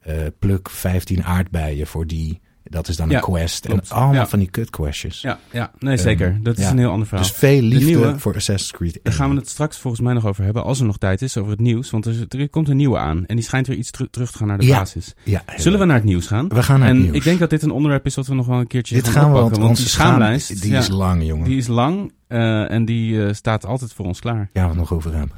eh, 0.00 0.32
pluk 0.38 0.70
15 0.70 1.24
aardbeien 1.24 1.86
voor 1.86 2.06
die. 2.06 2.40
Dat 2.64 2.88
is 2.88 2.96
dan 2.96 3.08
Ja, 3.10 3.16
een 3.16 3.22
quest. 3.22 3.66
klopt. 3.66 3.90
En 3.90 3.96
allemaal 3.96 4.14
Ja. 4.14 4.26
van 4.26 4.38
die 4.38 4.50
cut 4.50 4.70
questjes. 4.70 5.20
Ja, 5.20 5.38
ja. 5.52 5.70
nee 5.78 5.96
zeker. 5.96 6.38
Dat 6.42 6.58
is 6.58 6.64
ja. 6.64 6.70
een 6.70 6.78
heel 6.78 6.90
ander 6.90 7.06
verhaal. 7.08 7.26
Dus 7.26 7.36
veel 7.36 7.60
liefde 7.62 7.84
nieuwe- 7.84 8.18
voor 8.18 8.34
Assassin's 8.34 8.72
Creed. 8.72 9.00
Daar 9.02 9.12
gaan 9.12 9.30
we 9.30 9.36
het 9.36 9.48
straks 9.48 9.78
volgens 9.78 10.02
mij 10.02 10.12
nog 10.12 10.26
over 10.26 10.44
hebben, 10.44 10.64
als 10.64 10.80
er 10.80 10.86
nog 10.86 10.98
tijd 10.98 11.22
is, 11.22 11.36
over 11.36 11.50
het 11.50 11.60
nieuws. 11.60 11.90
Want 11.90 12.06
er, 12.06 12.26
er 12.28 12.48
komt 12.48 12.68
een 12.68 12.76
nieuwe 12.76 12.98
aan 12.98 13.26
en 13.26 13.36
die 13.36 13.44
schijnt 13.44 13.66
weer 13.66 13.76
iets 13.76 13.90
teru- 13.90 14.08
terug 14.10 14.30
te 14.32 14.38
gaan 14.38 14.46
naar 14.46 14.58
de 14.58 14.66
Ja. 14.66 14.78
basis. 14.78 15.14
Ja, 15.24 15.42
Zullen 15.56 15.78
we 15.78 15.84
naar 15.84 15.96
het 15.96 16.04
nieuws 16.04 16.26
gaan? 16.26 16.48
We 16.48 16.62
gaan 16.62 16.78
naar 16.80 16.88
en 16.88 16.94
het 16.94 17.02
nieuws. 17.04 17.16
ik 17.16 17.22
denk 17.24 17.38
dat 17.38 17.50
dit 17.50 17.62
een 17.62 17.70
onderwerp 17.70 18.06
is 18.06 18.14
wat 18.14 18.26
we 18.26 18.34
nog 18.34 18.46
wel 18.46 18.58
een 18.58 18.66
keertje 18.66 18.94
Dit 18.94 19.04
gaan 19.04 19.12
gaan 19.12 19.22
we, 19.24 19.28
want 19.32 19.38
oppakken. 19.44 19.58
Want 19.66 19.70
onze 19.78 19.82
die 19.82 19.92
schaamlijst, 19.92 20.46
schaam, 20.46 20.60
die 20.60 20.70
ja, 20.70 20.78
is 20.78 20.88
lang, 20.88 21.26
jongen. 21.26 21.44
die 21.48 21.56
is 21.56 21.66
lang 21.66 22.12
eh, 22.26 22.70
en 22.70 22.84
die 22.84 23.24
eh, 23.26 23.32
staat 23.32 23.66
altijd 23.66 23.92
voor 23.92 24.06
ons 24.06 24.20
klaar. 24.20 24.50
Gaan 24.52 24.62
we 24.62 24.68
het 24.68 24.78
nog 24.78 24.92
over 24.92 25.14
hebben. 25.14 25.36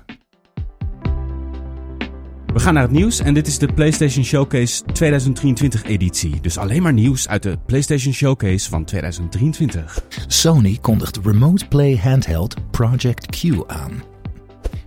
We 2.55 2.61
gaan 2.61 2.75
naar 2.75 2.83
het 2.83 2.93
nieuws 2.93 3.21
en 3.21 3.35
dit 3.35 3.47
is 3.47 3.59
de 3.59 3.73
PlayStation 3.73 4.25
Showcase 4.25 4.85
2023 4.85 5.85
editie. 5.85 6.41
Dus 6.41 6.59
alleen 6.59 6.83
maar 6.83 6.93
nieuws 6.93 7.29
uit 7.29 7.43
de 7.43 7.59
PlayStation 7.67 8.13
Showcase 8.13 8.69
van 8.69 8.85
2023. 8.85 10.05
Sony 10.27 10.79
kondigt 10.81 11.19
Remote 11.25 11.69
Play 11.69 11.97
Handheld 11.97 12.71
Project 12.71 13.27
Q 13.27 13.65
aan. 13.67 14.03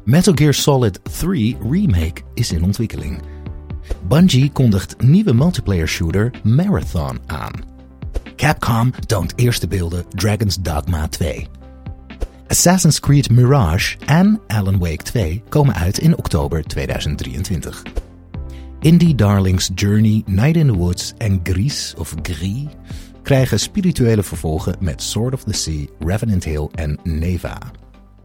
Metal 0.03 0.33
Gear 0.33 0.53
Solid 0.53 0.99
3 1.19 1.57
Remake 1.69 2.21
is 2.33 2.51
in 2.51 2.63
ontwikkeling. 2.63 3.21
Bungie 4.07 4.51
kondigt 4.51 5.01
nieuwe 5.01 5.33
multiplayer 5.33 5.87
shooter 5.87 6.31
Marathon 6.43 7.19
aan. 7.25 7.53
Capcom 8.35 8.91
toont 9.05 9.33
eerste 9.35 9.67
beelden 9.67 10.05
Dragon's 10.09 10.57
Dogma 10.61 11.07
2. 11.07 11.47
Assassin's 12.47 12.99
Creed 12.99 13.29
Mirage 13.29 13.95
en 14.05 14.41
Alan 14.47 14.79
Wake 14.79 15.03
2 15.03 15.43
komen 15.49 15.75
uit 15.75 15.97
in 15.97 16.17
oktober 16.17 16.63
2023. 16.63 17.81
Indie 18.79 19.15
darlings 19.15 19.69
Journey, 19.75 20.23
Night 20.25 20.55
in 20.55 20.67
the 20.67 20.73
Woods 20.73 21.13
en 21.17 21.39
Gris 21.43 21.93
of 21.97 22.15
Gris 22.21 22.65
krijgen 23.23 23.59
spirituele 23.59 24.23
vervolgen 24.23 24.75
met 24.79 25.01
Sword 25.01 25.33
of 25.33 25.43
the 25.43 25.53
Sea, 25.53 25.85
Revenant 25.99 26.43
Hill 26.43 26.69
en 26.75 26.99
Neva. 27.03 27.57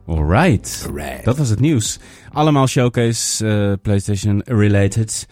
Alright. 0.07 0.85
Alright. 0.87 1.25
Dat 1.25 1.39
was 1.39 1.49
het 1.49 1.61
nieuws. 1.61 1.99
Allemaal 2.33 2.67
Showcase 2.67 3.47
eh, 3.47 3.73
PlayStation 3.83 4.43
related. 4.45 5.27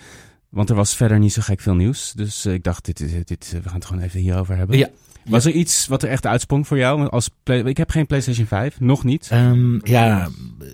Want 0.50 0.70
er 0.70 0.76
was 0.76 0.96
verder 0.96 1.18
niet 1.18 1.32
zo 1.32 1.42
gek 1.42 1.60
veel 1.60 1.74
nieuws. 1.74 2.12
Dus 2.12 2.44
eh, 2.44 2.52
ik 2.52 2.62
dacht, 2.64 2.84
dit, 2.84 2.98
dit, 2.98 3.28
dit, 3.28 3.50
we 3.62 3.68
gaan 3.68 3.74
het 3.78 3.84
gewoon 3.84 4.02
even 4.02 4.20
hierover 4.20 4.56
hebben. 4.56 4.78
Ja. 4.78 4.88
Was 5.24 5.44
er 5.44 5.52
iets 5.52 5.86
wat 5.86 6.02
er 6.02 6.08
echt 6.08 6.26
uitsprong 6.26 6.66
voor 6.66 6.78
jou? 6.78 7.08
Als 7.08 7.30
play- 7.42 7.62
ik 7.62 7.76
heb 7.76 7.90
geen 7.90 8.06
PlayStation 8.06 8.46
5, 8.46 8.80
nog 8.80 9.04
niet. 9.04 9.28
Ehm, 9.30 9.78
ja, 9.86 10.28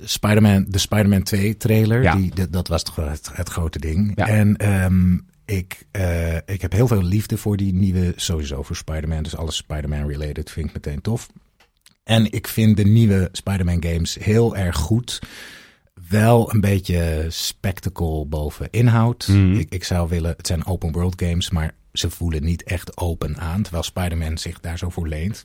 Spider-Man, 0.05 0.65
de 0.69 0.79
Spider-Man 0.79 1.23
2 1.23 1.57
trailer, 1.57 2.03
Ja. 2.03 2.15
die, 2.17 2.35
dat, 2.35 2.53
dat 2.53 2.69
was 2.69 2.83
toch 2.83 2.95
wel 2.95 3.09
het, 3.09 3.31
het 3.33 3.49
grote 3.49 3.79
ding. 3.79 4.13
Ja. 4.15 4.27
En 4.29 4.57
ehm, 4.57 5.19
ik, 5.45 5.87
eh, 5.91 6.37
ik 6.37 6.63
heb 6.63 6.73
heel 6.73 6.87
veel 6.89 7.03
liefde 7.03 7.37
voor 7.37 7.57
die 7.57 7.75
nieuwe, 7.75 8.13
sowieso 8.17 8.63
voor 8.63 8.77
Spider-Man. 8.77 9.23
Dus 9.23 9.37
alles 9.37 9.57
Spider-Man 9.57 10.09
related 10.09 10.51
vind 10.51 10.67
ik 10.69 10.75
meteen 10.75 11.01
tof. 11.01 11.29
En 12.05 12.33
ik 12.33 12.49
vind 12.49 12.77
de 12.77 12.85
nieuwe 12.85 13.29
Spider-Man 13.33 13.83
games 13.85 14.17
heel 14.21 14.57
erg 14.57 14.77
goed. 14.77 15.19
Wel 16.09 16.53
een 16.53 16.61
beetje 16.61 17.27
spectacle 17.29 18.25
boven 18.25 18.71
inhoud. 18.71 19.29
Mhm. 19.29 19.55
Ik, 19.55 19.71
ik 19.71 19.85
zou 19.85 20.09
willen, 20.09 20.35
het 20.37 20.47
zijn 20.47 20.67
open 20.67 20.93
world 20.93 21.23
games, 21.23 21.51
maar 21.51 21.75
ze 21.93 22.11
voelen 22.11 22.45
niet 22.45 22.63
echt 22.63 22.97
open 22.97 23.39
aan. 23.39 23.63
Terwijl 23.63 23.85
Spider-Man 23.85 24.39
zich 24.39 24.61
daar 24.61 24.79
zo 24.79 24.91
voor 24.91 25.09
leent. 25.09 25.45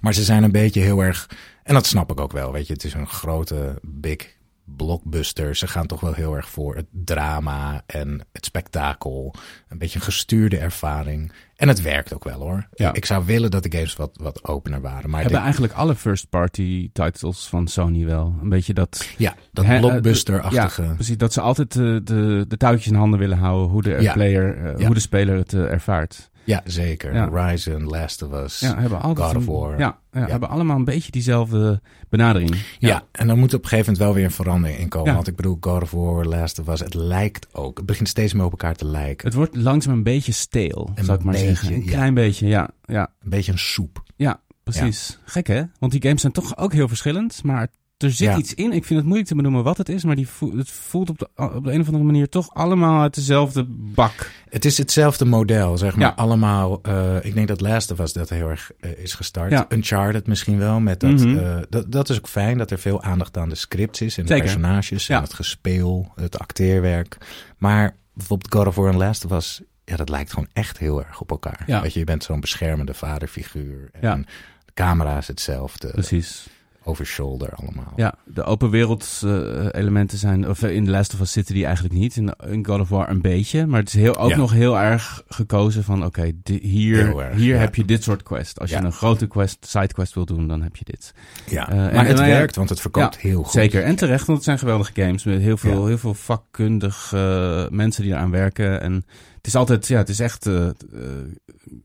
Maar 0.00 0.14
ze 0.14 0.24
zijn 0.24 0.42
een 0.42 0.52
beetje 0.52 0.80
heel 0.80 1.00
erg. 1.00 1.30
En 1.62 1.74
dat 1.74 1.86
snap 1.86 2.10
ik 2.10 2.20
ook 2.20 2.32
wel. 2.32 2.52
Weet 2.52 2.66
je, 2.66 2.72
het 2.72 2.84
is 2.84 2.94
een 2.94 3.08
grote 3.08 3.78
big 3.82 4.36
blockbuster. 4.64 5.56
Ze 5.56 5.66
gaan 5.66 5.86
toch 5.86 6.00
wel 6.00 6.12
heel 6.12 6.34
erg 6.34 6.48
voor 6.48 6.76
het 6.76 6.86
drama 6.90 7.82
en 7.86 8.26
het 8.32 8.44
spektakel. 8.44 9.34
Een 9.68 9.78
beetje 9.78 9.98
een 9.98 10.04
gestuurde 10.04 10.58
ervaring. 10.58 11.32
En 11.56 11.68
het 11.68 11.82
werkt 11.82 12.14
ook 12.14 12.24
wel 12.24 12.40
hoor. 12.40 12.66
Ja. 12.74 12.92
Ik 12.92 13.04
zou 13.04 13.24
willen 13.26 13.50
dat 13.50 13.62
de 13.62 13.72
games 13.72 13.96
wat, 13.96 14.10
wat 14.22 14.44
opener 14.44 14.80
waren. 14.80 15.10
Maar 15.10 15.22
Hebben 15.22 15.40
eigenlijk 15.40 15.72
alle 15.72 15.94
first-party 15.94 16.90
titles 16.92 17.46
van 17.46 17.66
Sony 17.68 18.04
wel. 18.04 18.34
Een 18.42 18.48
beetje 18.48 18.74
dat... 18.74 19.08
ja, 19.16 19.34
dat 19.52 19.64
eh, 19.64 19.78
blockbuster-achtige. 19.78 20.82
Ja, 20.82 20.94
precies. 20.94 21.16
Dat 21.16 21.32
ze 21.32 21.40
altijd 21.40 21.72
de, 21.72 22.00
de, 22.04 22.44
de 22.48 22.56
touwtjes 22.56 22.86
in 22.92 22.94
handen 22.98 23.18
willen 23.18 23.38
houden. 23.38 23.68
Hoe 23.70 23.82
de, 23.82 23.96
Ja. 24.00 24.12
player, 24.12 24.56
eh, 24.64 24.78
Ja. 24.78 24.86
hoe 24.86 24.94
de 24.94 25.00
speler 25.00 25.36
het 25.36 25.52
eh, 25.52 25.60
ervaart. 25.72 26.30
Ja, 26.46 26.60
zeker. 26.64 27.14
Ja. 27.14 27.28
Horizon, 27.28 27.84
Last 27.84 28.22
of 28.22 28.32
Us. 28.32 28.60
Ja, 28.60 28.78
hebben 28.78 29.00
altijd 29.00 29.26
God 29.26 29.36
of 29.36 29.46
War. 29.46 29.78
Ja, 29.78 29.98
ja, 30.12 30.26
hebben 30.26 30.48
allemaal 30.48 30.76
een 30.76 30.84
beetje 30.84 31.10
diezelfde 31.10 31.80
benadering. 32.08 32.56
Ja. 32.78 33.02
en 33.12 33.26
dan 33.26 33.38
moet 33.38 33.54
op 33.54 33.62
een 33.62 33.68
gegeven 33.68 33.92
moment 33.92 34.04
wel 34.04 34.14
weer 34.14 34.24
een 34.24 34.30
verandering 34.44 34.78
in 34.78 34.88
komen. 34.88 35.08
Ja. 35.08 35.14
Want 35.14 35.26
ik 35.28 35.36
bedoel, 35.36 35.56
God 35.60 35.82
of 35.82 35.90
War, 35.90 36.24
Last 36.24 36.58
of 36.58 36.68
Us, 36.68 36.80
het 36.80 36.94
lijkt 36.94 37.46
ook. 37.52 37.76
Het 37.76 37.86
begint 37.86 38.08
steeds 38.08 38.32
meer 38.32 38.44
op 38.44 38.50
elkaar 38.50 38.74
te 38.74 38.84
lijken. 38.84 39.26
Het 39.26 39.36
wordt 39.36 39.56
langzaam 39.56 39.92
een 39.94 40.02
beetje 40.02 40.32
steel, 40.32 40.90
Een 40.94 41.04
zou 41.04 41.18
ik 41.18 41.24
maar 41.24 41.32
beetje, 41.34 41.48
zeggen. 41.48 41.74
Een 41.74 41.84
klein 41.84 42.14
beetje, 42.14 42.46
ja. 42.46 42.70
Ja, 42.84 43.10
Een 43.22 43.30
beetje 43.30 43.52
een 43.52 43.58
soep. 43.58 44.02
ja 44.16 44.40
precies. 44.62 45.18
Gek 45.24 45.46
hè? 45.46 45.62
Want 45.78 45.92
die 45.92 46.02
games 46.02 46.20
zijn 46.20 46.32
toch 46.32 46.56
ook 46.56 46.72
heel 46.72 46.88
verschillend. 46.88 47.42
Maar 47.44 47.68
er 47.98 48.10
zit 48.10 48.28
Ja. 48.28 48.36
iets 48.36 48.54
in. 48.54 48.72
Ik 48.72 48.84
vind 48.84 48.98
het 48.98 49.04
moeilijk 49.04 49.28
te 49.28 49.34
benoemen 49.34 49.64
wat 49.64 49.76
het 49.78 49.88
is. 49.88 50.04
Maar 50.04 50.16
die 50.16 50.28
voelt, 50.28 50.52
het 50.54 50.70
voelt 50.70 51.10
op 51.10 51.18
de, 51.18 51.28
op 51.36 51.64
de 51.64 51.72
een 51.72 51.80
of 51.80 51.86
andere 51.86 52.04
manier 52.04 52.28
toch 52.28 52.54
allemaal 52.54 53.00
uit 53.02 53.14
dezelfde 53.14 53.64
bak. 53.68 54.30
Het 54.48 54.64
is 54.64 54.78
hetzelfde 54.78 55.24
model, 55.24 55.78
zeg 55.78 55.96
maar. 55.96 56.06
Ja. 56.06 56.12
Allemaal, 56.16 56.78
eh, 56.82 57.16
ik 57.24 57.34
denk 57.34 57.48
dat 57.48 57.60
Last 57.60 57.90
of 57.90 57.98
Us 57.98 58.12
dat 58.12 58.28
heel 58.28 58.48
erg 58.48 58.70
eh, 58.80 58.98
is 58.98 59.14
gestart. 59.14 59.50
Ja. 59.50 59.66
Uncharted 59.68 60.26
misschien 60.26 60.58
wel. 60.58 60.80
Met 60.80 61.00
dat, 61.00 61.10
Mhm. 61.10 61.36
eh, 61.38 61.56
dat, 61.68 61.92
dat 61.92 62.08
is 62.08 62.16
ook 62.18 62.28
fijn, 62.28 62.58
dat 62.58 62.70
er 62.70 62.78
veel 62.78 63.02
aandacht 63.02 63.36
aan 63.36 63.48
de 63.48 63.54
scripts 63.54 64.00
is. 64.00 64.16
En 64.18 64.22
de 64.26 64.28
Zeker. 64.28 64.44
personages 64.44 65.08
en 65.08 65.20
het 65.22 65.34
gespeel, 65.34 66.12
het 66.14 66.38
acteerwerk. 66.38 67.16
Maar 67.58 67.96
bijvoorbeeld 68.14 68.54
God 68.54 68.66
of 68.66 68.74
War 68.74 68.88
en 68.88 68.96
Last 68.96 69.24
of 69.24 69.30
Us, 69.32 69.60
ja, 69.84 69.96
dat 69.96 70.08
lijkt 70.08 70.30
gewoon 70.32 70.48
echt 70.52 70.78
heel 70.78 71.04
erg 71.04 71.20
op 71.20 71.30
elkaar. 71.30 71.62
Ja. 71.66 71.82
Weet 71.82 71.92
je, 71.92 71.98
je 71.98 72.04
bent 72.04 72.24
zo'n 72.24 72.40
beschermende 72.40 72.94
vaderfiguur. 72.94 73.88
En 73.92 74.00
Ja. 74.08 74.16
de 74.64 74.72
camera 74.74 75.16
is 75.18 75.26
hetzelfde. 75.28 75.90
Precies. 75.90 76.46
Over 76.88 77.06
shoulder 77.06 77.48
allemaal. 77.54 77.92
Ja, 77.96 78.14
de 78.24 78.42
open 78.42 78.70
wereld 78.70 79.20
eh, 79.24 79.66
elementen 79.70 80.18
zijn, 80.18 80.48
of 80.48 80.62
in 80.62 80.84
The 80.84 80.90
Last 80.90 81.14
of 81.14 81.20
Us 81.20 81.32
zitten 81.32 81.54
die 81.54 81.64
eigenlijk 81.64 81.94
niet. 81.94 82.16
In, 82.16 82.34
in 82.50 82.66
God 82.66 82.80
of 82.80 82.88
War 82.88 83.10
een 83.10 83.20
beetje, 83.20 83.66
maar 83.66 83.80
het 83.80 83.88
is 83.88 83.94
heel, 83.94 84.16
ook 84.16 84.30
Ja. 84.30 84.36
nog 84.36 84.52
heel 84.52 84.78
erg 84.78 85.22
gekozen 85.28 85.84
van, 85.84 86.04
oké, 86.04 86.32
hier, 86.44 87.16
erg, 87.18 87.36
hier 87.36 87.54
ja. 87.54 87.60
heb 87.60 87.74
je 87.74 87.84
dit 87.84 88.02
soort 88.02 88.22
quest. 88.22 88.60
Als 88.60 88.70
Ja. 88.70 88.78
je 88.78 88.84
een 88.84 88.92
grote 88.92 89.26
quest, 89.26 89.66
sidequest 89.66 90.14
wil 90.14 90.24
doen, 90.24 90.48
dan 90.48 90.62
heb 90.62 90.76
je 90.76 90.84
dit. 90.84 91.14
Ja, 91.50 91.68
Eh, 91.70 91.86
en- 91.86 91.94
maar 91.94 92.06
het 92.06 92.18
en, 92.20 92.26
werkt, 92.26 92.56
want 92.56 92.68
het 92.68 92.80
verkoopt 92.80 93.16
heel 93.18 93.42
goed. 93.42 93.52
Zeker, 93.52 93.82
en 93.82 93.96
terecht, 93.96 94.26
want 94.26 94.36
het 94.38 94.46
zijn 94.46 94.58
geweldige 94.58 94.92
games 95.02 95.24
met 95.24 95.40
heel 95.40 95.56
veel, 95.56 95.86
heel 95.86 95.98
veel 95.98 96.14
vakkundig 96.14 97.10
eh, 97.14 97.68
mensen 97.68 98.02
die 98.02 98.12
eraan 98.12 98.30
werken. 98.30 98.80
En 98.80 99.04
het 99.46 99.54
is 99.54 99.60
altijd, 99.60 99.86
ja, 99.86 99.98
het 99.98 100.08
is 100.08 100.20
echt 100.20 100.46
eh, 100.46 100.66
eh, 100.66 100.72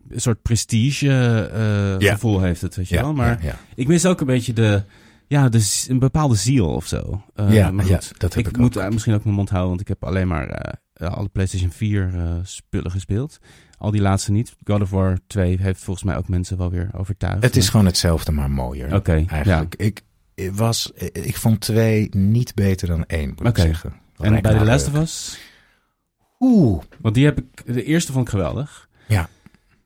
een 0.10 0.22
soort 0.22 0.42
prestige 0.42 1.50
eh, 1.54 2.00
Ja. 2.00 2.14
gevoel 2.14 2.42
heeft 2.42 2.62
het, 2.62 2.76
weet 2.76 2.90
je 2.90 2.96
Ja, 2.96 3.02
wel. 3.02 3.14
Maar 3.14 3.28
ja, 3.42 3.48
ja. 3.48 3.56
ik 3.76 3.88
mis 3.88 4.06
ook 4.06 4.20
een 4.22 4.28
beetje 4.28 4.54
de, 4.54 4.84
ja, 5.28 5.50
de, 5.50 5.60
z- 5.60 5.88
een 5.88 6.00
bepaalde 6.00 6.36
ziel 6.36 6.68
of 6.68 6.86
zo. 6.88 7.24
Ja, 7.50 7.72
maar 7.72 7.86
ja, 7.88 7.96
goed, 7.96 8.20
dat 8.20 8.34
heb 8.34 8.46
ik 8.46 8.52
ik 8.52 8.58
moet 8.58 8.76
eh, 8.76 8.90
misschien 8.90 9.14
ook 9.14 9.24
mijn 9.24 9.36
mond 9.36 9.50
houden, 9.50 9.70
want 9.70 9.82
ik 9.82 9.88
heb 9.88 10.04
alleen 10.04 10.28
maar 10.28 10.48
eh, 10.50 11.10
alle 11.12 11.28
PlayStation 11.30 11.72
4 11.72 12.12
eh, 12.16 12.32
spullen 12.44 12.92
gespeeld. 12.92 13.38
Al 13.78 13.92
die 13.92 14.02
laatste 14.02 14.32
niet. 14.32 14.56
God 14.64 14.82
of 14.82 14.90
War 14.90 15.18
2 15.28 15.58
heeft 15.62 15.82
volgens 15.84 16.06
mij 16.06 16.18
ook 16.18 16.28
mensen 16.28 16.58
wel 16.58 16.70
weer 16.70 16.90
overtuigd. 16.94 17.44
Het 17.44 17.56
is 17.58 17.70
gewoon 17.70 17.86
hetzelfde, 17.86 18.32
maar 18.32 18.52
mooier. 18.52 18.96
Oké, 18.96 19.24
Eigenlijk. 19.28 19.76
Ik, 19.76 20.02
ik 20.36 20.52
was, 20.54 20.92
ik 21.12 21.38
vond 21.38 21.60
twee 21.60 22.08
niet 22.16 22.56
beter 22.56 22.88
dan 22.88 23.06
één, 23.06 23.30
moet 23.30 23.40
Oké. 23.40 23.50
ik 23.50 23.58
zeggen. 23.68 23.94
En 24.18 24.42
bij. 24.42 24.66
Last 24.66 24.88
of 24.88 24.96
Us? 24.96 25.38
Oeh. 26.42 26.84
Want 27.02 27.16
die 27.16 27.26
heb 27.26 27.38
ik, 27.38 27.74
de 27.74 27.84
eerste 27.84 28.12
vond 28.12 28.26
ik 28.26 28.32
geweldig. 28.32 28.90
Ja. 29.08 29.30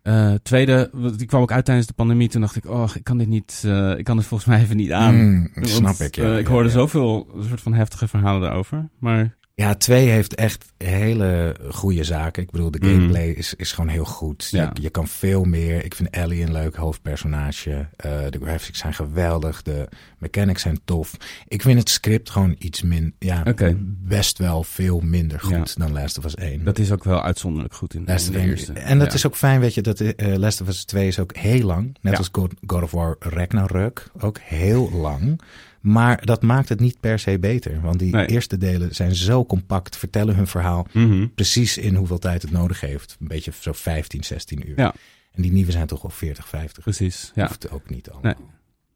Eh, 0.01 0.33
tweede, 0.43 0.89
die 1.17 1.27
kwam 1.27 1.41
ook 1.41 1.51
uit 1.51 1.65
tijdens 1.65 1.87
de 1.87 1.93
pandemie. 1.93 2.29
Toen 2.29 2.41
dacht 2.41 2.55
ik, 2.55 2.65
oh, 2.65 2.89
ik 2.95 3.03
kan 3.03 3.17
dit 3.17 3.27
niet, 3.27 3.63
eh, 3.65 3.97
ik 3.97 4.03
kan 4.03 4.17
dit 4.17 4.25
volgens 4.25 4.49
mij 4.49 4.61
even 4.61 4.75
niet 4.77 4.91
aan. 4.91 5.15
Mm, 5.15 5.49
snap 5.61 5.95
ik, 5.95 6.15
ja. 6.15 6.23
eh, 6.23 6.37
ik 6.37 6.45
ja, 6.45 6.51
hoorde 6.51 6.67
ja. 6.67 6.73
zoveel 6.73 7.27
soort 7.47 7.61
van 7.61 7.73
heftige 7.73 8.07
verhalen 8.07 8.41
daarover. 8.41 8.89
Maar 8.99 9.35
Ja, 9.57 9.75
twee 9.75 10.07
heeft 10.09 10.35
echt 10.35 10.65
hele 10.77 11.55
goede 11.71 12.03
zaken. 12.03 12.43
Ik 12.43 12.51
bedoel, 12.51 12.71
de 12.71 12.79
Mm. 12.81 12.89
gameplay 12.93 13.27
is, 13.29 13.53
is 13.53 13.71
gewoon 13.71 13.89
heel 13.89 14.05
goed. 14.05 14.47
Ja. 14.51 14.71
Je, 14.73 14.81
je 14.81 14.89
kan 14.89 15.07
veel 15.07 15.43
meer. 15.43 15.85
Ik 15.85 15.95
vind 15.95 16.09
Ellie 16.09 16.43
een 16.43 16.51
leuk 16.51 16.75
hoofdpersonage. 16.75 17.87
Eh, 17.95 18.11
de 18.29 18.39
graphics 18.41 18.79
zijn 18.79 18.93
geweldig. 18.93 19.61
De 19.61 19.87
mechanics 20.17 20.61
zijn 20.61 20.79
tof. 20.85 21.11
Ik 21.47 21.61
vind 21.61 21.79
het 21.79 21.89
script 21.89 22.29
gewoon 22.29 22.55
iets 22.57 22.81
min, 22.81 23.15
ja, 23.19 23.43
best 23.85 24.37
wel 24.37 24.63
veel 24.63 24.99
minder 24.99 25.39
goed 25.39 25.73
Ja. 25.77 25.85
dan 25.85 25.91
Last 25.93 26.17
of 26.17 26.25
Us 26.25 26.35
1. 26.35 26.63
dat 26.63 26.79
is 26.79 26.91
ook 26.91 27.03
wel 27.03 27.21
uitzonderlijk 27.23 27.73
goed 27.73 27.93
in, 27.93 28.03
Last 28.05 28.27
in 28.29 28.35
of 28.35 28.41
de 28.41 28.47
Us- 28.47 28.59
eerste. 28.59 28.73
En 28.73 28.99
dat 28.99 29.07
Ja. 29.07 29.13
is 29.13 29.25
ook 29.25 29.35
fijn, 29.35 29.59
weet 29.59 29.73
je, 29.73 29.81
dat 29.81 29.99
eh 29.99 30.35
Last 30.35 30.61
of 30.61 30.67
Us 30.67 30.83
2 30.85 31.07
is 31.07 31.19
ook 31.19 31.35
heel 31.35 31.65
lang. 31.65 31.95
Net 32.01 32.17
als 32.17 32.29
God, 32.31 32.53
God 32.67 32.83
of 32.83 32.91
War 32.91 33.15
Ragnarök, 33.19 34.11
ook 34.19 34.37
heel 34.41 34.91
lang. 34.91 35.39
Maar 35.85 36.25
dat 36.25 36.41
maakt 36.41 36.69
het 36.69 36.79
niet 36.79 36.99
per 36.99 37.19
se 37.19 37.39
beter. 37.39 37.81
Want 37.81 37.99
die 37.99 38.11
Nee. 38.15 38.25
eerste 38.27 38.57
delen 38.57 38.95
zijn 38.95 39.15
zo 39.15 39.45
compact, 39.45 39.97
vertellen 39.97 40.35
hun 40.35 40.47
verhaal 40.47 40.87
Mhm. 40.93 41.27
precies 41.35 41.77
in 41.77 41.95
hoeveel 41.95 42.17
tijd 42.19 42.41
het 42.41 42.51
nodig 42.51 42.81
heeft. 42.81 43.17
Een 43.19 43.27
beetje 43.27 43.51
zo 43.59 43.71
15, 43.73 44.23
16 44.23 44.69
uur. 44.69 44.79
Ja. 44.79 44.93
En 45.31 45.41
die 45.41 45.51
nieuwe 45.51 45.71
zijn 45.71 45.87
toch 45.87 46.01
wel 46.01 46.11
40, 46.11 46.47
50. 46.47 46.83
Precies, 46.83 47.31
ja. 47.35 47.47
Hoeft 47.47 47.69
ook 47.71 47.89
niet 47.89 48.09
allemaal. 48.09 48.33
Nee. 48.37 48.47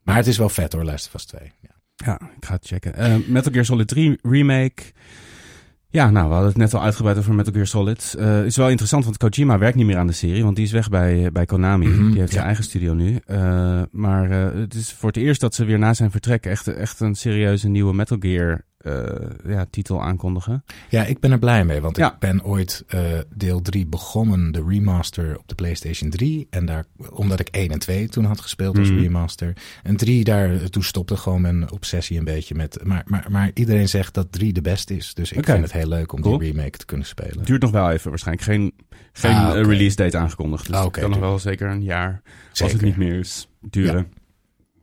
Maar 0.04 0.16
het 0.16 0.28
is 0.28 0.38
wel 0.38 0.50
vet 0.50 0.74
hoor, 0.74 0.84
Last 0.84 1.08
of 1.08 1.14
Us 1.14 1.26
2. 1.26 1.52
Ja. 1.62 1.70
Ja, 1.96 2.20
ik 2.38 2.46
ga 2.46 2.54
het 2.54 2.66
checken. 2.68 2.94
Eh, 2.96 3.16
Metal 3.28 3.52
Gear 3.52 3.66
Solid 3.66 3.88
3 3.88 4.20
remake. 4.22 4.84
Ja, 5.92 6.10
nou, 6.10 6.28
we 6.28 6.34
hadden 6.34 6.50
het 6.50 6.58
net 6.58 6.74
al 6.74 6.82
uitgebreid 6.82 7.18
over 7.18 7.34
Metal 7.34 7.54
Gear 7.54 7.68
Solid. 7.68 8.16
Eh 8.18 8.46
is 8.46 8.56
wel 8.56 8.70
interessant, 8.70 9.04
want 9.04 9.18
Kojima 9.18 9.58
werkt 9.58 9.76
niet 9.76 9.86
meer 9.86 9.98
aan 9.98 10.08
de 10.08 10.14
serie, 10.14 10.44
want 10.44 10.56
die 10.56 10.66
is 10.66 10.72
weg 10.72 10.90
bij, 10.90 11.32
bij 11.32 11.46
Konami. 11.46 11.88
Mhm, 11.88 12.10
die 12.10 12.20
heeft 12.20 12.32
zijn 12.32 12.46
eigen 12.46 12.64
studio 12.64 12.94
nu. 12.94 13.20
Eh, 13.26 13.82
maar 13.92 14.32
eh, 14.32 14.60
het 14.60 14.74
is 14.74 14.94
voor 14.94 15.10
het 15.10 15.18
eerst 15.18 15.42
dat 15.42 15.56
ze 15.56 15.66
weer 15.66 15.80
na 15.80 15.94
zijn 15.94 16.12
vertrek 16.12 16.46
echt, 16.46 16.68
echt 16.68 17.00
een 17.00 17.16
serieuze 17.16 17.70
nieuwe 17.70 17.94
Metal 17.94 18.18
Gear 18.20 18.52
eh, 18.52 18.58
ja, 19.48 19.66
titel 19.70 20.02
aankondigen. 20.04 20.64
Ja, 20.90 21.04
ik 21.06 21.20
ben 21.20 21.32
er 21.32 21.40
blij 21.40 21.66
mee, 21.66 21.82
want 21.82 21.98
Ja. 21.98 22.14
ik 22.14 22.20
ben 22.20 22.44
ooit 22.44 22.84
eh, 22.88 23.02
deel 23.36 23.62
3 23.62 23.86
begonnen, 23.88 24.52
de 24.52 24.64
remaster 24.68 25.38
op 25.38 25.48
de 25.48 25.56
PlayStation 25.56 26.10
3. 26.10 26.48
En 26.50 26.66
daar, 26.66 26.86
omdat 27.14 27.40
ik 27.40 27.48
1 27.52 27.70
en 27.70 27.80
2 27.80 28.08
toen 28.10 28.26
had 28.26 28.42
gespeeld 28.42 28.78
als 28.78 28.90
Mhm. 28.92 29.00
remaster. 29.00 29.54
En 29.84 29.96
3, 29.98 30.24
daar, 30.24 30.70
toen 30.70 30.84
stopte 30.84 31.18
gewoon 31.18 31.42
mijn 31.42 31.72
obsessie 31.72 32.18
een 32.18 32.24
beetje 32.24 32.56
met. 32.56 32.80
Maar, 32.84 33.04
maar, 33.06 33.26
maar 33.30 33.52
iedereen 33.54 33.90
zegt 33.90 34.14
dat 34.14 34.32
3 34.32 34.54
de 34.54 34.62
beste 34.62 34.96
is. 34.96 35.14
Dus 35.14 35.32
ik 35.32 35.46
vind 35.46 35.62
het 35.62 35.72
heel 35.74 35.88
leuk 35.88 36.12
om 36.14 36.22
Cool. 36.22 36.38
die 36.38 36.52
remake 36.52 36.78
te 36.78 36.86
kunnen 36.86 37.06
spelen. 37.08 37.46
Duurt 37.46 37.62
nog 37.62 37.72
wel 37.72 37.92
even 37.92 38.10
waarschijnlijk. 38.10 38.46
Geen, 38.48 38.74
geen 39.14 39.36
Ah, 39.36 39.60
eh, 39.60 39.66
release 39.66 39.96
date 39.96 40.18
aangekondigd. 40.18 40.68
Dus 40.68 40.76
Ah, 40.76 40.92
kan 40.92 41.10
nog 41.10 41.20
wel 41.20 41.40
zeker 41.40 41.70
een 41.70 41.84
jaar, 41.84 42.22
als 42.50 42.58
Zeker. 42.58 42.74
het 42.74 42.84
niet 42.84 42.98
meer 42.98 43.20
is, 43.20 43.48
duren. 43.62 44.08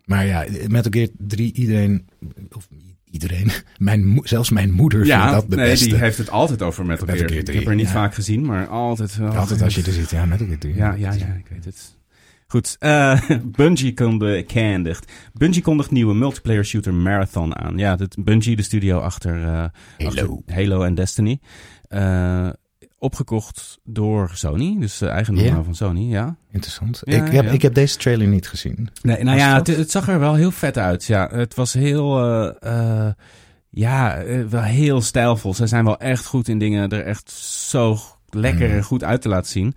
Maar 0.04 0.26
ja, 0.26 0.44
Metal 0.68 0.90
Gear 0.92 1.08
3, 1.18 1.52
iedereen. 1.52 2.08
Of 2.56 2.68
iedereen. 3.10 3.50
Mijn, 3.78 4.20
zelfs 4.22 4.50
mijn 4.50 4.70
moeder 4.70 4.98
vindt 4.98 5.14
Ja, 5.14 5.30
dat 5.30 5.50
de 5.50 5.56
nee, 5.56 5.70
beste. 5.70 5.88
die 5.88 5.96
heeft 5.96 6.18
het 6.18 6.30
altijd 6.30 6.62
over 6.62 6.86
Metal, 6.86 7.06
Metal 7.06 7.18
Gear. 7.18 7.28
Gear 7.28 7.40
Ik 7.40 7.46
3, 7.46 7.58
heb 7.58 7.68
er 7.68 7.74
niet 7.74 7.86
ja. 7.86 7.92
vaak 7.92 8.14
gezien, 8.14 8.44
maar 8.46 8.66
altijd 8.68 9.16
wel. 9.16 9.36
Altijd 9.36 9.62
als 9.62 9.74
je 9.74 9.82
er 9.82 9.92
zit, 9.92 10.10
ja, 10.10 10.24
Metal 10.26 10.46
Gear 10.46 10.58
3. 10.58 10.74
Ja, 10.74 10.92
ja, 10.92 11.12
ja, 11.12 11.26
ik 11.26 11.46
weet 11.50 11.64
het. 11.64 11.94
Goed, 12.48 12.76
eh 12.78 13.20
Bungie 13.56 13.94
kondigt. 13.94 15.12
Bungie 15.32 15.62
kondigt 15.62 15.90
nieuwe 15.90 16.14
multiplayer 16.14 16.64
shooter 16.64 16.94
Marathon 16.94 17.56
aan. 17.56 17.78
Ja, 17.78 17.96
dit, 17.96 18.24
Bungie, 18.24 18.56
de 18.56 18.62
studio 18.62 18.98
achter, 18.98 19.42
eh, 19.42 19.48
Halo. 19.48 20.42
achter 20.46 20.54
Halo 20.54 20.82
en 20.82 20.94
Destiny. 20.94 21.40
Eh, 21.88 22.48
opgekocht 23.06 23.78
door 23.84 24.30
Sony, 24.34 24.76
dus 24.80 25.02
uh, 25.02 25.08
eigendom 25.08 25.44
Ja. 25.44 25.62
van 25.62 25.74
Sony, 25.74 26.00
ja. 26.10 26.36
Interessant. 26.50 27.00
Ja, 27.04 27.24
ik, 27.24 27.32
heb, 27.32 27.44
ja. 27.44 27.50
ik 27.50 27.62
heb 27.62 27.74
deze 27.74 27.96
trailer 27.96 28.26
niet 28.26 28.48
gezien. 28.48 28.88
Nee, 29.02 29.22
nou 29.24 29.38
ja, 29.38 29.62
het 29.64 29.90
zag 29.90 30.08
er 30.08 30.18
wel 30.18 30.34
heel 30.34 30.50
vet 30.50 30.78
uit. 30.78 31.04
Ja, 31.04 31.28
het 31.32 31.54
was 31.54 31.72
heel. 31.72 32.18
eh, 32.60 33.06
eh, 33.06 33.12
ja, 33.70 34.16
eh, 34.16 34.44
wel 34.44 34.62
heel 34.62 35.00
stijlvol. 35.00 35.54
Zij 35.54 35.66
zijn 35.66 35.84
wel 35.84 35.98
echt 35.98 36.26
goed 36.26 36.48
in 36.48 36.58
dingen 36.58 36.88
er 36.88 37.04
echt 37.04 37.30
zo 37.30 37.98
lekker 38.30 38.70
en 38.70 38.82
goed 38.82 39.04
uit 39.04 39.22
te 39.22 39.28
laten 39.28 39.50
zien. 39.50 39.74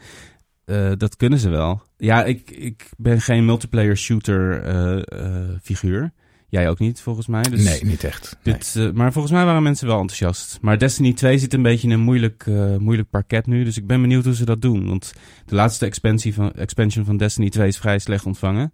Eh, 0.65 0.91
dat 0.97 1.15
kunnen 1.15 1.39
ze 1.39 1.49
wel. 1.49 1.81
Ja, 1.97 2.23
ik, 2.23 2.51
ik 2.51 2.89
ben 2.97 3.21
geen 3.21 3.45
multiplayer 3.45 3.97
shooter 3.97 4.61
eh, 4.63 5.01
eh, 5.25 5.49
figuur. 5.61 6.11
Jij 6.49 6.69
ook 6.69 6.79
niet, 6.79 7.01
volgens 7.01 7.27
mij. 7.27 7.41
Dus 7.41 7.63
nee, 7.63 7.85
niet 7.85 8.03
echt. 8.03 8.37
Nee. 8.43 8.53
Dit, 8.55 8.75
eh, 8.77 8.91
maar 8.91 9.11
volgens 9.11 9.33
mij 9.33 9.45
waren 9.45 9.63
mensen 9.63 9.87
wel 9.87 9.99
enthousiast. 9.99 10.57
Maar 10.61 10.77
Destiny 10.79 11.13
2 11.13 11.37
zit 11.37 11.53
een 11.53 11.61
beetje 11.61 11.87
in 11.87 11.93
een 11.93 11.99
moeilijk, 11.99 12.43
eh, 12.47 12.75
moeilijk 12.77 13.09
parket 13.09 13.45
nu. 13.47 13.63
Dus 13.63 13.77
ik 13.77 13.87
ben 13.87 14.01
benieuwd 14.01 14.23
hoe 14.25 14.35
ze 14.35 14.45
dat 14.45 14.61
doen. 14.61 14.87
Want 14.87 15.13
de 15.45 15.55
laatste 15.55 15.85
expansie 15.85 16.33
van, 16.33 16.51
expansion 16.53 17.05
van 17.05 17.17
Destiny 17.17 17.49
2 17.49 17.67
is 17.67 17.77
vrij 17.77 17.99
slecht 17.99 18.25
ontvangen. 18.25 18.71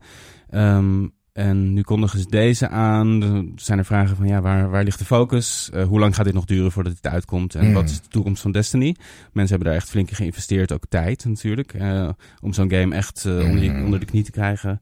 Ehm, 0.49 1.07
en 1.34 1.73
nu 1.73 1.82
kondigen 1.82 2.19
ze 2.19 2.26
deze 2.30 2.67
aan. 2.69 3.21
Er 3.23 3.43
zijn 3.55 3.78
er 3.80 3.86
vragen 3.86 4.15
van, 4.15 4.28
ja, 4.28 4.41
waar, 4.41 4.69
waar 4.69 4.84
ligt 4.84 4.99
de 4.99 5.05
focus? 5.05 5.69
Eh, 5.73 5.84
hoe 5.84 5.99
lang 5.99 6.15
gaat 6.15 6.26
dit 6.26 6.34
nog 6.34 6.45
duren 6.45 6.71
voordat 6.71 6.93
het 6.93 7.07
uitkomt? 7.07 7.55
En 7.55 7.67
Mm. 7.67 7.73
wat 7.73 7.89
is 7.89 8.01
de 8.01 8.07
toekomst 8.07 8.41
van 8.41 8.51
Destiny? 8.51 8.95
Mensen 9.32 9.55
hebben 9.55 9.67
daar 9.73 9.82
echt 9.82 9.89
flink 9.89 10.09
in 10.09 10.15
geïnvesteerd. 10.15 10.71
Ook 10.71 10.86
tijd 10.89 11.26
natuurlijk. 11.26 11.73
om 12.41 12.53
zo'n 12.53 12.71
game 12.71 12.95
echt 12.95 13.26
onder, 13.26 13.71
Mm. 13.71 13.84
onder 13.84 13.99
de 13.99 14.05
knie 14.05 14.23
te 14.23 14.32
krijgen. 14.32 14.82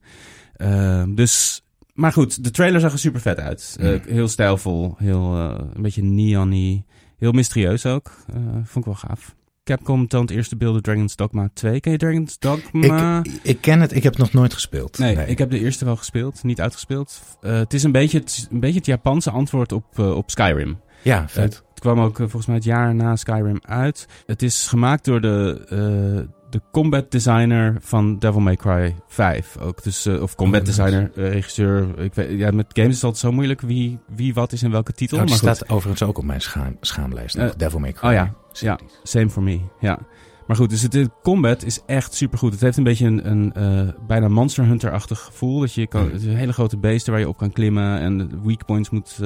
Ehm, 0.53 1.13
dus 1.15 1.62
maar 1.93 2.11
goed, 2.13 2.43
de 2.43 2.51
trailer 2.51 2.79
zag 2.79 2.91
er 2.91 2.99
super 2.99 3.21
vet 3.21 3.39
uit. 3.39 3.75
Eh, 3.79 3.89
Mm. 3.89 3.99
heel 4.07 4.27
stijlvol, 4.27 4.95
heel, 4.97 5.35
eh, 5.35 5.65
een 5.73 5.81
beetje 5.81 6.03
neon 6.03 6.83
Heel 7.17 7.31
mysterieus 7.31 7.85
ook. 7.85 8.11
Eh, 8.33 8.41
vond 8.53 8.75
ik 8.75 8.85
wel 8.85 8.93
gaaf. 8.93 9.35
Capcom 9.63 10.07
toont 10.07 10.29
eerste 10.29 10.55
beelden 10.55 10.81
Dragon's 10.81 11.15
Dogma 11.15 11.49
2. 11.53 11.79
Ken 11.79 11.91
je 11.91 11.97
Dragon's 11.97 12.39
Dogma? 12.39 13.19
Ik, 13.23 13.31
ik 13.43 13.61
ken 13.61 13.81
het, 13.81 13.95
ik 13.95 14.03
heb 14.03 14.13
het 14.13 14.21
nog 14.21 14.33
nooit 14.33 14.53
gespeeld. 14.53 14.97
nee, 14.97 15.15
ik 15.15 15.37
heb 15.37 15.49
de 15.49 15.59
eerste 15.59 15.85
wel 15.85 15.95
gespeeld, 15.95 16.43
niet 16.43 16.61
uitgespeeld. 16.61 17.21
Eh, 17.41 17.53
het 17.57 17.73
is 17.73 17.83
een 17.83 17.91
beetje 17.91 18.19
het, 18.19 18.47
een 18.51 18.59
beetje 18.59 18.77
het 18.77 18.85
Japanse 18.85 19.29
antwoord 19.31 19.71
op, 19.71 19.99
op 19.99 20.29
Skyrim. 20.29 20.79
Ja, 21.01 21.27
vet. 21.29 21.63
Het 21.69 21.79
kwam 21.79 21.99
ook 21.99 22.15
volgens 22.17 22.45
mij 22.45 22.55
het 22.55 22.65
jaar 22.65 22.95
na 22.95 23.15
Skyrim 23.15 23.59
uit. 23.61 24.07
Het 24.25 24.41
is 24.41 24.67
gemaakt 24.67 25.05
door 25.05 25.21
de, 25.21 25.65
eh, 25.69 26.33
de 26.53 26.61
combat 26.71 27.11
designer 27.11 27.75
van 27.79 28.19
Devil 28.19 28.39
May 28.39 28.55
Cry 28.55 28.95
5 29.07 29.57
ook. 29.57 29.83
Dus, 29.83 30.05
eh, 30.05 30.21
of 30.21 30.35
combat 30.35 30.59
Oh, 30.59 30.65
designer, 30.65 31.11
eh, 31.15 31.29
regisseur. 31.31 31.99
Ik 31.99 32.13
weet, 32.13 32.37
ja, 32.39 32.51
met 32.51 32.65
games 32.73 32.89
is 32.89 32.95
het 32.95 33.03
altijd 33.03 33.23
zo 33.23 33.31
moeilijk 33.31 33.61
wie, 33.61 33.99
wie 34.15 34.33
wat 34.33 34.51
is 34.51 34.63
in 34.63 34.71
welke 34.71 34.91
titel. 34.93 35.17
Oh, 35.17 35.23
maar 35.23 35.31
goed. 35.33 35.39
staat 35.55 35.69
overigens 35.69 36.03
ook 36.03 36.17
op 36.17 36.23
mijn 36.23 36.41
schaam, 36.41 36.77
schaamlijst. 36.81 37.35
Eh, 37.35 37.49
Devil 37.57 37.79
May 37.79 37.91
Cry. 37.91 38.07
oh 38.07 38.13
ja, 38.13 38.33
ja, 38.51 38.79
same 39.03 39.29
for 39.29 39.43
me. 39.43 39.59
Ja. 39.79 39.99
Maar 40.47 40.55
goed, 40.57 40.69
dus 40.69 40.81
het 40.81 40.91
de 40.91 41.09
combat 41.21 41.63
is 41.63 41.79
echt 41.85 42.13
super 42.13 42.37
goed. 42.37 42.51
Het 42.51 42.61
heeft 42.61 42.77
een 42.77 42.83
beetje 42.83 43.05
een, 43.05 43.31
een 43.31 43.93
bijna 44.07 44.27
Monster 44.27 44.65
Hunter-achtig 44.65 45.19
gevoel. 45.19 45.59
Dat 45.59 45.73
je 45.73 45.87
kan, 45.87 46.05
Mm. 46.05 46.11
het 46.11 46.21
zijn 46.21 46.35
hele 46.37 46.53
grote 46.53 46.77
beesten 46.77 47.11
waar 47.11 47.21
je 47.21 47.27
op 47.27 47.37
kan 47.37 47.51
klimmen 47.51 47.99
en 47.99 48.41
weak 48.43 48.65
points 48.65 48.89
moet 48.89 49.17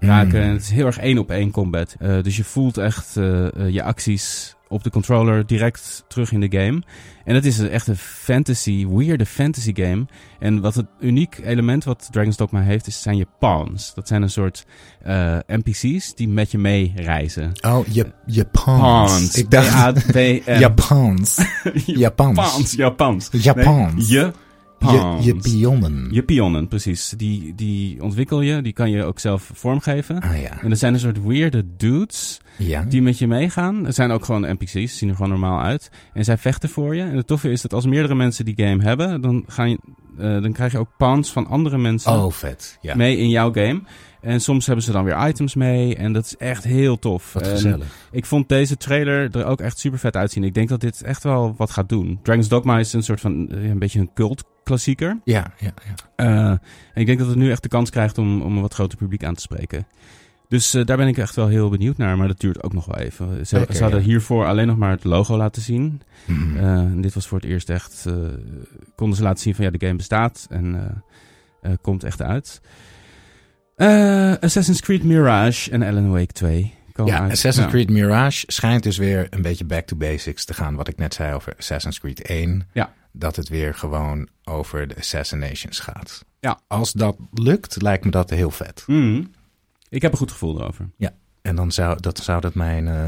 raken. 0.00 0.38
Mm. 0.38 0.44
En 0.44 0.52
het 0.52 0.62
is 0.62 0.70
heel 0.70 0.86
erg 0.86 0.98
één 0.98 1.18
op 1.18 1.30
één 1.30 1.50
combat. 1.50 1.96
Dus 1.98 2.36
je 2.36 2.44
voelt 2.44 2.78
echt 2.78 3.14
je 3.68 3.82
acties 3.82 4.56
op 4.70 4.82
de 4.82 4.90
controller 4.90 5.46
direct 5.46 6.04
terug 6.08 6.32
in 6.32 6.40
de 6.40 6.58
game. 6.58 6.82
En 7.24 7.34
het 7.34 7.44
is 7.44 7.58
een 7.58 7.70
echt 7.70 7.86
een 7.86 7.96
fantasy, 7.96 8.86
weirde 8.86 9.26
fantasy 9.26 9.74
game. 9.74 10.06
En 10.38 10.60
wat 10.60 10.74
het 10.74 10.86
uniek 11.00 11.40
element 11.44 11.84
wat 11.84 12.08
Dragon's 12.10 12.36
Dogma 12.36 12.60
heeft, 12.60 12.86
is, 12.86 13.02
zijn 13.02 13.16
je 13.16 13.26
pawns. 13.38 13.94
Dat 13.94 14.08
zijn 14.08 14.22
een 14.22 14.30
soort 14.30 14.66
eh, 15.02 15.38
NPC's 15.46 16.14
die 16.14 16.28
met 16.28 16.50
je 16.50 16.58
mee 16.58 16.92
reizen. 16.96 17.52
Oh, 17.60 17.86
je, 17.86 18.12
Japans. 18.26 18.80
Pawns. 18.80 19.34
Ik 19.34 19.50
dacht. 19.50 20.12
Japans. 20.46 21.38
Japans. 21.86 22.36
Pawns, 22.36 22.72
Japans. 22.72 23.28
Japans. 23.30 24.08
Nee, 24.08 24.18
je 24.18 24.32
Je, 24.80 25.16
je 25.20 25.34
pionnen. 25.36 26.08
Je 26.10 26.22
pionnen, 26.22 26.68
precies. 26.68 27.14
Die, 27.16 27.54
die 27.54 28.02
ontwikkel 28.02 28.40
je, 28.40 28.62
die 28.62 28.72
kan 28.72 28.90
je 28.90 29.04
ook 29.04 29.18
zelf 29.18 29.50
vormgeven. 29.54 30.20
Ah 30.20 30.40
ja. 30.40 30.60
En 30.62 30.68
dat 30.68 30.78
zijn 30.78 30.94
een 30.94 31.00
soort 31.00 31.24
weirde 31.24 31.64
dudes 31.76 32.40
Ja. 32.58 32.82
die 32.88 33.02
met 33.02 33.18
je 33.18 33.26
meegaan. 33.26 33.84
Het 33.84 33.94
zijn 33.94 34.10
ook 34.10 34.24
gewoon 34.24 34.52
NPC's, 34.52 34.98
zien 34.98 35.08
er 35.08 35.14
gewoon 35.14 35.30
normaal 35.30 35.60
uit. 35.60 35.90
En 36.12 36.24
zij 36.24 36.38
vechten 36.38 36.68
voor 36.68 36.94
je. 36.96 37.02
En 37.02 37.16
het 37.16 37.26
toffe 37.26 37.50
is 37.50 37.60
dat 37.62 37.72
als 37.72 37.86
meerdere 37.86 38.14
mensen 38.14 38.44
die 38.44 38.54
game 38.56 38.82
hebben, 38.82 39.20
dan, 39.20 39.44
ga 39.46 39.64
je, 39.64 39.78
eh, 40.18 40.42
dan 40.42 40.52
krijg 40.52 40.72
je 40.72 40.78
ook 40.78 40.90
pawns 40.98 41.32
van 41.32 41.46
andere 41.46 41.78
mensen 41.78 42.12
Oh, 42.12 42.32
vet. 42.32 42.78
Ja. 42.80 42.94
mee 42.96 43.16
in 43.16 43.28
jouw 43.28 43.52
game. 43.52 43.80
En 44.20 44.40
soms 44.40 44.66
hebben 44.66 44.84
ze 44.84 44.92
dan 44.92 45.04
weer 45.04 45.28
items 45.28 45.54
mee. 45.54 45.96
En 45.96 46.12
dat 46.12 46.24
is 46.24 46.36
echt 46.36 46.64
heel 46.64 46.98
tof. 46.98 47.32
Wat 47.32 47.46
gezellig. 47.46 47.86
ik 48.10 48.24
vond 48.24 48.48
deze 48.48 48.76
trailer 48.76 49.36
er 49.36 49.44
ook 49.44 49.60
echt 49.60 49.78
super 49.78 49.98
vet 49.98 50.16
uitzien. 50.16 50.44
Ik 50.44 50.54
denk 50.54 50.68
dat 50.68 50.80
dit 50.80 51.02
echt 51.02 51.22
wel 51.22 51.54
wat 51.56 51.70
gaat 51.70 51.88
doen. 51.88 52.18
Dragon's 52.22 52.48
Dogma 52.48 52.78
is 52.78 52.92
een 52.92 53.02
soort 53.02 53.20
van 53.20 53.48
eh, 53.48 53.68
een 53.68 53.78
beetje 53.78 54.00
een 54.00 54.10
cult 54.14 54.44
klassieker. 54.64 55.20
Ja, 55.24 55.52
ja, 55.58 55.72
ja. 55.86 55.94
Eh, 56.16 56.50
en 56.50 56.60
ik 57.00 57.06
denk 57.06 57.18
dat 57.18 57.28
het 57.28 57.36
nu 57.36 57.50
echt 57.50 57.62
de 57.62 57.68
kans 57.68 57.90
krijgt 57.90 58.18
om, 58.18 58.42
om 58.42 58.56
een 58.56 58.62
wat 58.62 58.74
groter 58.74 58.98
publiek 58.98 59.24
aan 59.24 59.34
te 59.34 59.40
spreken. 59.40 59.86
Dus 60.48 60.74
eh, 60.74 60.84
daar 60.84 60.96
ben 60.96 61.08
ik 61.08 61.18
echt 61.18 61.36
wel 61.36 61.46
heel 61.46 61.70
benieuwd 61.70 61.96
naar. 61.96 62.16
Maar 62.16 62.28
dat 62.28 62.40
duurt 62.40 62.62
ook 62.62 62.72
nog 62.72 62.86
wel 62.86 62.96
even. 62.96 63.46
Ze, 63.46 63.56
Lekker, 63.56 63.74
ze 63.74 63.82
hadden 63.82 64.00
ja. 64.00 64.06
hiervoor 64.06 64.46
alleen 64.46 64.66
nog 64.66 64.76
maar 64.76 64.90
het 64.90 65.04
logo 65.04 65.36
laten 65.36 65.62
zien. 65.62 66.02
En 66.56 67.00
dit 67.00 67.14
was 67.14 67.26
voor 67.26 67.38
het 67.38 67.46
eerst 67.46 67.70
echt... 67.70 68.06
konden 68.94 69.16
ze 69.16 69.22
laten 69.22 69.42
zien 69.42 69.54
van 69.54 69.64
ja, 69.64 69.70
de 69.70 69.86
game 69.86 69.96
bestaat. 69.96 70.46
En 70.50 71.02
komt 71.80 72.04
echt 72.04 72.22
uit. 72.22 72.60
Eh, 73.80 74.32
Assassin's 74.40 74.80
Creed 74.80 75.02
Mirage 75.02 75.70
en 75.70 75.82
Alan 75.82 76.10
Wake 76.10 76.32
2. 76.32 76.74
komen 76.92 77.12
ja, 77.12 77.20
uit. 77.20 77.30
Assassin's 77.30 77.66
Ja. 77.66 77.72
Creed 77.72 77.90
Mirage 77.90 78.44
schijnt 78.46 78.82
dus 78.82 78.96
weer 78.96 79.26
een 79.30 79.42
beetje 79.42 79.64
back 79.64 79.86
to 79.86 79.96
basics 79.96 80.44
te 80.44 80.54
gaan. 80.54 80.74
Wat 80.74 80.88
ik 80.88 80.96
net 80.96 81.14
zei 81.14 81.34
over 81.34 81.54
Assassin's 81.58 82.00
Creed 82.00 82.22
1. 82.22 82.68
Ja. 82.72 82.92
Dat 83.12 83.36
het 83.36 83.48
weer 83.48 83.74
gewoon 83.74 84.28
over 84.44 84.88
de 84.88 84.96
Assassinations 84.96 85.78
gaat. 85.78 86.24
Ja. 86.40 86.60
Als 86.66 86.92
dat 86.92 87.16
lukt, 87.32 87.82
lijkt 87.82 88.04
me 88.04 88.10
dat 88.10 88.30
heel 88.30 88.50
vet. 88.50 88.84
Mhm. 88.86 89.22
Ik 89.88 90.02
heb 90.02 90.12
een 90.12 90.18
goed 90.18 90.32
gevoel 90.32 90.60
erover. 90.60 90.88
En 91.42 91.56
dan 91.56 91.72
zou 91.72 92.00
dat, 92.00 92.18
zou 92.18 92.40
dat 92.40 92.54
mijn, 92.54 92.88
eh 92.88 93.06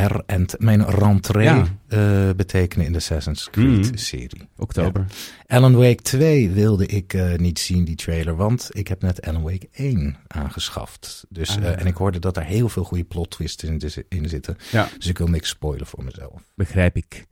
her 0.00 0.22
en 0.26 0.46
mijn 0.58 0.84
rentree 0.90 1.44
Ja. 1.44 1.64
eh, 1.88 2.30
betekenen 2.36 2.86
in 2.86 2.92
de 2.92 2.98
Assassin's 2.98 3.50
Creed 3.50 3.86
Mhm. 3.86 3.96
serie. 3.96 4.48
Oktober. 4.56 5.06
Alan 5.46 5.74
Wake 5.74 6.02
2 6.02 6.50
wilde 6.50 6.86
ik 6.86 7.14
eh, 7.14 7.34
niet 7.38 7.58
zien, 7.58 7.84
die 7.84 7.96
trailer, 7.96 8.36
want 8.36 8.68
ik 8.72 8.88
heb 8.88 9.02
net 9.02 9.22
Alan 9.26 9.42
Wake 9.42 9.68
1 9.72 10.16
aangeschaft. 10.26 11.24
Dus, 11.28 11.56
Ah. 11.56 11.64
eh, 11.64 11.80
en 11.80 11.86
ik 11.86 11.94
hoorde 11.94 12.18
dat 12.18 12.36
er 12.36 12.44
heel 12.44 12.68
veel 12.68 12.84
goede 12.84 13.04
plot 13.04 13.30
twists 13.30 13.64
in, 13.64 13.80
in 14.08 14.28
zitten. 14.28 14.56
Ja. 14.70 14.88
Dus 14.98 15.06
ik 15.06 15.18
wil 15.18 15.26
niks 15.28 15.48
spoilen 15.48 15.86
voor 15.86 16.04
mezelf. 16.04 16.42
Begrijp 16.54 16.96
ik. 16.96 17.26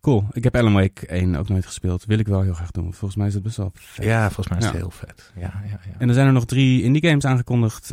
Cool. 0.00 0.24
Ik 0.32 0.44
heb 0.44 0.56
Alan 0.56 0.72
Wake 0.72 1.06
1 1.06 1.36
ook 1.36 1.48
nooit 1.48 1.66
gespeeld. 1.66 2.04
Wil 2.04 2.18
ik 2.18 2.26
wel 2.28 2.42
heel 2.42 2.54
graag 2.54 2.70
doen. 2.70 2.92
Volgens 2.94 3.16
mij 3.16 3.26
is 3.26 3.34
het 3.34 3.42
best 3.42 3.56
wel 3.56 3.70
vet. 3.74 4.04
Ja, 4.04 4.24
volgens 4.30 4.48
mij 4.48 4.58
is 4.58 4.64
het 4.64 4.72
Ja. 4.74 4.80
heel 4.80 4.90
vet. 4.90 5.32
Ja, 5.36 5.40
ja, 5.64 5.80
ja. 5.84 5.94
En 5.98 6.08
er 6.08 6.14
zijn 6.14 6.26
er 6.26 6.32
nog 6.32 6.44
drie 6.46 6.82
indie 6.82 7.06
games 7.06 7.24
aangekondigd. 7.24 7.92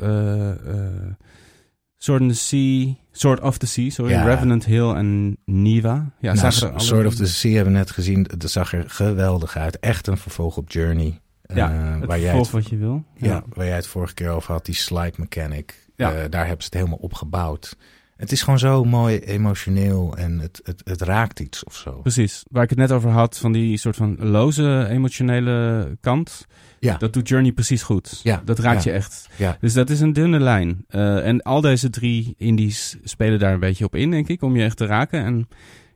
Sword 1.97 2.21
in 2.21 2.27
the 2.27 2.33
Sea, 2.35 2.95
Sword 3.15 3.39
of 3.41 3.57
the 3.57 3.65
Sea, 3.65 3.89
sorry. 3.89 4.11
Ja. 4.11 4.23
Revenant 4.23 4.65
Hill 4.65 4.89
en 4.93 5.37
Niva. 5.45 6.11
Ja, 6.19 6.33
nou, 6.33 6.37
zagen 6.51 6.73
er 6.73 6.81
Sword 6.81 7.05
of 7.05 7.15
the 7.15 7.25
Sea 7.27 7.53
hebben 7.55 7.73
we 7.73 7.79
net 7.79 7.91
gezien. 7.91 8.23
Dat 8.37 8.51
zag 8.51 8.73
er 8.73 8.83
geweldig 8.89 9.57
uit. 9.57 9.79
Echt 9.79 10.07
een 10.07 10.17
vervolg 10.17 10.57
op 10.57 10.71
Journey. 10.71 11.19
Ja, 11.53 11.71
Eh, 11.71 11.95
het 11.99 12.05
waar, 12.05 12.19
jij 12.19 12.25
vervolg 12.27 12.51
het, 12.51 12.61
wat 12.61 12.69
je 12.69 12.77
wil. 12.77 13.03
ja. 13.15 13.43
waar 13.53 13.65
jij 13.65 13.75
het 13.75 13.87
vorige 13.87 14.13
keer 14.13 14.29
over 14.29 14.51
had, 14.51 14.65
die 14.65 14.75
slide 14.75 15.13
mechanic. 15.17 15.87
Ja. 15.95 16.13
Eh, 16.13 16.29
daar 16.29 16.41
hebben 16.45 16.61
ze 16.63 16.65
het 16.71 16.73
helemaal 16.73 16.97
opgebouwd. 17.01 17.77
Het 18.23 18.31
is 18.31 18.41
gewoon 18.41 18.59
zo 18.59 18.83
mooi 18.83 19.19
emotioneel 19.19 20.17
en 20.17 20.39
het, 20.39 20.61
het, 20.63 20.81
het 20.83 21.01
raakt 21.01 21.39
iets 21.39 21.63
of 21.63 21.75
zo. 21.75 21.91
Precies. 21.91 22.43
Waar 22.49 22.63
ik 22.63 22.69
het 22.69 22.79
net 22.79 22.91
over 22.91 23.09
had, 23.09 23.37
van 23.37 23.51
die 23.51 23.77
soort 23.77 23.95
van 23.95 24.15
loze 24.19 24.87
emotionele 24.89 25.97
kant. 26.01 26.45
Ja. 26.79 26.97
Dat 26.97 27.13
doet 27.13 27.27
Journey 27.27 27.51
precies 27.51 27.83
goed. 27.83 28.19
Ja, 28.23 28.41
Dat 28.45 28.59
raakt 28.59 28.83
ja. 28.83 28.91
je 28.91 28.97
echt. 28.97 29.29
Ja. 29.35 29.57
Dus 29.59 29.73
dat 29.73 29.89
is 29.89 29.99
een 29.99 30.13
dunne 30.13 30.39
lijn. 30.39 30.85
Eh, 30.87 31.27
en 31.27 31.41
al 31.41 31.61
deze 31.61 31.89
drie 31.89 32.35
indies 32.37 32.97
spelen 33.03 33.39
daar 33.39 33.53
een 33.53 33.59
beetje 33.59 33.85
op 33.85 33.95
in, 33.95 34.11
denk 34.11 34.27
ik, 34.27 34.41
om 34.41 34.55
je 34.55 34.63
echt 34.63 34.77
te 34.77 34.85
raken. 34.85 35.23
En 35.23 35.47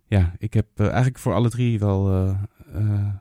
ja, 0.07 0.33
ik 0.37 0.53
heb 0.53 0.67
eh, 0.75 0.85
eigenlijk 0.85 1.19
voor 1.19 1.33
alle 1.33 1.49
drie 1.49 1.79
wel, 1.79 2.11
eh, 2.11 2.35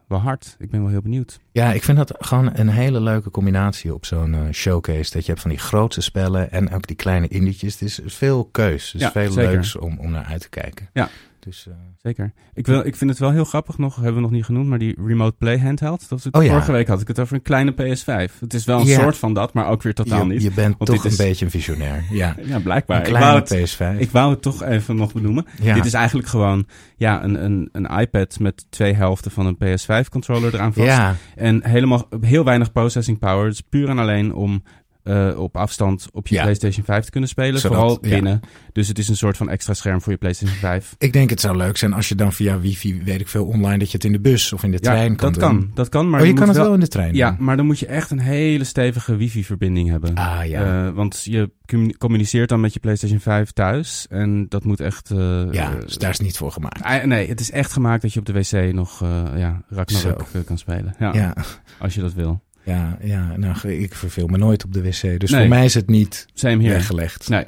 wel 0.08 0.18
hard. 0.18 0.56
Ik 0.58 0.70
ben 0.70 0.80
wel 0.80 0.90
heel 0.90 1.02
benieuwd. 1.02 1.38
Ja, 1.52 1.72
ik 1.72 1.82
vind 1.82 1.96
dat 1.98 2.14
gewoon 2.18 2.50
een 2.54 2.68
hele 2.68 3.00
leuke 3.00 3.30
combinatie 3.30 3.94
op 3.94 4.04
zo'n 4.06 4.34
eh, 4.34 4.40
showcase. 4.52 5.10
Dat 5.12 5.22
je 5.24 5.28
hebt 5.30 5.40
van 5.40 5.50
die 5.50 5.58
grootste 5.60 6.00
spellen 6.00 6.50
en 6.50 6.72
ook 6.74 6.86
die 6.86 6.96
kleine 6.96 7.28
indietjes. 7.28 7.72
Het 7.72 7.82
is 7.82 8.00
veel 8.04 8.44
keus. 8.44 8.84
Het 8.86 8.94
is 8.94 9.00
Ja, 9.00 9.10
veel 9.12 9.32
zeker. 9.32 9.50
leuks 9.52 9.76
om, 9.76 9.98
om 9.98 10.10
naar 10.10 10.24
uit 10.24 10.40
te 10.40 10.48
kijken. 10.48 10.88
Ja. 10.92 11.08
Dus, 11.46 11.66
eh, 11.68 11.74
Zeker. 12.02 12.32
Ik, 12.54 12.66
wil, 12.66 12.86
ik 12.86 12.96
vind 12.96 13.10
het 13.10 13.18
wel 13.18 13.30
heel 13.30 13.44
grappig 13.44 13.78
nog, 13.78 13.94
hebben 13.96 14.14
we 14.14 14.20
nog 14.20 14.30
niet 14.30 14.44
genoemd, 14.44 14.66
maar 14.68 14.78
die 14.78 14.94
Remote 15.06 15.36
Play 15.38 15.58
handheld. 15.58 16.08
Dat 16.08 16.22
het, 16.22 16.34
Oh 16.36 16.42
ja. 16.42 16.48
Vorige 16.50 16.72
week 16.72 16.88
had 16.88 17.00
ik 17.00 17.08
het 17.08 17.18
over 17.20 17.34
een 17.34 17.42
kleine 17.42 17.72
PS5. 17.72 18.40
Het 18.40 18.54
is 18.54 18.64
wel 18.64 18.80
een 18.80 18.86
Ja. 18.86 19.00
soort 19.00 19.16
van 19.16 19.34
dat, 19.34 19.52
maar 19.52 19.68
ook 19.68 19.82
weer 19.82 19.94
totaal 19.94 20.18
je, 20.18 20.32
niet. 20.32 20.42
je 20.42 20.50
bent 20.50 20.78
toch 20.78 21.04
is- 21.04 21.18
een 21.18 21.26
beetje 21.26 21.44
een 21.44 21.50
visionair. 21.50 22.04
Ja, 22.10 22.36
Ja, 22.44 22.58
blijkbaar. 22.58 22.96
een 23.00 23.06
Ik 23.06 23.10
wou, 23.18 23.42
kleine 23.42 23.64
het, 23.66 23.70
PS5. 23.96 23.98
ik 24.00 24.10
wou 24.10 24.30
het 24.30 24.42
toch 24.42 24.62
even 24.62 24.96
nog 24.96 25.12
benoemen. 25.12 25.46
ja. 25.62 25.74
Dit 25.74 25.84
is 25.84 25.92
eigenlijk 25.92 26.28
gewoon 26.28 26.66
ja, 26.96 27.24
een, 27.24 27.44
een, 27.44 27.68
een 27.72 27.98
iPad 28.00 28.38
met 28.38 28.66
twee 28.70 28.92
helften 28.92 29.30
van 29.30 29.46
een 29.46 29.56
PS5-controller 29.56 30.54
eraan 30.54 30.72
vast. 30.74 30.86
ja, 30.86 31.14
En 31.34 31.64
helemaal, 31.66 32.08
heel 32.20 32.44
weinig 32.44 32.72
processing 32.72 33.18
power. 33.18 33.44
Het 33.44 33.54
is 33.54 33.60
puur 33.60 33.88
en 33.88 33.98
alleen 33.98 34.34
om 34.34 34.62
eh, 35.06 35.38
op 35.38 35.56
afstand 35.56 36.08
op 36.12 36.26
je 36.28 36.34
Ja. 36.34 36.42
PlayStation 36.42 36.84
5 36.84 37.04
te 37.04 37.10
kunnen 37.10 37.28
spelen. 37.28 37.60
Zodat- 37.60 37.76
vooral 37.78 37.98
ja. 38.00 38.08
binnen. 38.08 38.40
Dus 38.72 38.88
het 38.88 38.98
is 38.98 39.08
een 39.08 39.16
soort 39.16 39.36
van 39.36 39.48
extra 39.50 39.74
scherm 39.74 40.00
voor 40.02 40.12
je 40.12 40.18
PlayStation 40.18 40.58
5. 40.58 40.94
Ik 40.98 41.12
denk 41.12 41.30
het 41.30 41.40
zou 41.40 41.56
leuk 41.56 41.76
zijn 41.76 41.92
als 41.92 42.08
je 42.08 42.14
dan 42.14 42.32
via 42.32 42.60
wifi, 42.60 43.02
weet 43.04 43.20
ik 43.20 43.28
veel, 43.28 43.44
online, 43.46 43.78
dat 43.78 43.86
je 43.90 43.96
het 43.96 44.04
in 44.04 44.12
de 44.12 44.20
bus 44.20 44.52
of 44.52 44.62
in 44.62 44.70
de 44.70 44.80
trein 44.80 45.10
ja, 45.10 45.16
kan 45.16 45.32
dat 45.32 45.40
doen. 45.40 45.58
kan. 45.60 45.70
Dat 45.74 45.88
kan, 45.88 46.10
maar 46.10 46.20
oh, 46.20 46.26
je 46.26 46.32
kan 46.32 46.48
het 46.48 46.56
wel 46.56 46.74
in 46.74 46.80
de 46.80 46.88
trein 46.88 47.14
Ja, 47.14 47.30
doen? 47.30 47.44
maar 47.44 47.56
dan 47.56 47.66
moet 47.66 47.78
je 47.78 47.86
echt 47.86 48.10
een 48.10 48.18
hele 48.18 48.64
stevige 48.64 49.16
wifi-verbinding 49.16 49.88
hebben. 49.90 50.14
Ah, 50.14 50.46
ja. 50.46 50.86
Eh, 50.86 50.92
want 50.94 51.20
je 51.24 51.50
commu- 51.66 51.92
communiceert 51.98 52.48
dan 52.48 52.60
met 52.60 52.72
je 52.72 52.80
PlayStation 52.80 53.20
5 53.20 53.50
thuis. 53.52 54.06
En 54.08 54.48
dat 54.48 54.64
moet 54.64 54.80
echt... 54.80 55.10
eh, 55.10 55.44
Ja, 55.50 55.74
dus 55.74 55.96
daar 55.98 56.10
is 56.10 56.20
niet 56.20 56.36
voor 56.36 56.52
gemaakt. 56.52 57.04
Nee, 57.06 57.28
het 57.28 57.40
is 57.40 57.50
echt 57.50 57.72
gemaakt 57.72 58.02
dat 58.02 58.12
je 58.12 58.18
op 58.20 58.26
de 58.26 58.32
wc 58.32 58.72
nog 58.74 59.00
ja, 59.36 59.62
Ragnarok 59.68 60.26
kan 60.46 60.58
spelen. 60.58 60.94
Ja, 60.98 61.34
Als 61.78 61.94
je 61.94 62.00
dat 62.00 62.12
wil. 62.12 62.44
Ja, 62.66 62.98
ja 63.02 63.32
nou, 63.36 63.68
ik 63.68 63.94
verveel 63.94 64.26
me 64.26 64.38
nooit 64.38 64.64
op 64.64 64.72
de 64.72 64.82
wc. 64.82 65.20
Dus 65.20 65.30
Nee. 65.30 65.40
voor 65.40 65.48
mij 65.48 65.64
is 65.64 65.74
het 65.74 65.88
niet 65.88 66.26
weggelegd. 66.58 67.28
Nee. 67.28 67.44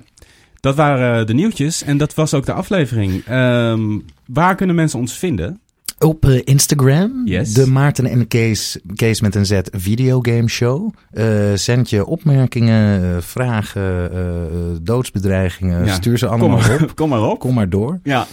Dat 0.61 0.75
waren 0.77 1.21
eh, 1.21 1.27
de 1.27 1.35
nieuwtjes 1.35 1.83
en 1.83 1.97
dat 1.97 2.15
was 2.15 2.35
ook 2.35 2.47
de 2.47 2.53
aflevering. 2.53 3.25
Ehm, 3.27 3.99
waar 4.27 4.55
kunnen 4.55 4.77
mensen 4.77 4.99
ons 4.99 5.19
vinden? 5.19 5.61
Op 5.99 6.25
eh, 6.27 6.41
Instagram, 6.45 7.23
Yes. 7.25 7.53
de 7.53 7.67
Maarten 7.67 8.07
en 8.07 8.29
Kees, 8.29 8.79
Kees 8.95 9.21
met 9.21 9.35
een 9.35 9.47
Z 9.47 9.61
videogame 9.71 10.49
show. 10.49 10.93
Eh, 11.11 11.53
zend 11.55 11.91
je 11.91 12.07
opmerkingen, 12.07 13.23
vragen, 13.23 14.13
eh, 14.13 14.21
doodsbedreigingen. 14.83 15.85
Ja, 15.85 15.95
Stuur 15.95 16.19
ze 16.19 16.27
Kom 16.27 16.41
allemaal 16.41 16.59
maar, 16.59 16.83
op. 16.83 16.95
kom 16.97 17.09
maar 17.09 17.23
op. 17.23 17.39
Kom 17.39 17.55
maar 17.55 17.69
door. 17.69 18.01
Ja, 18.03 18.27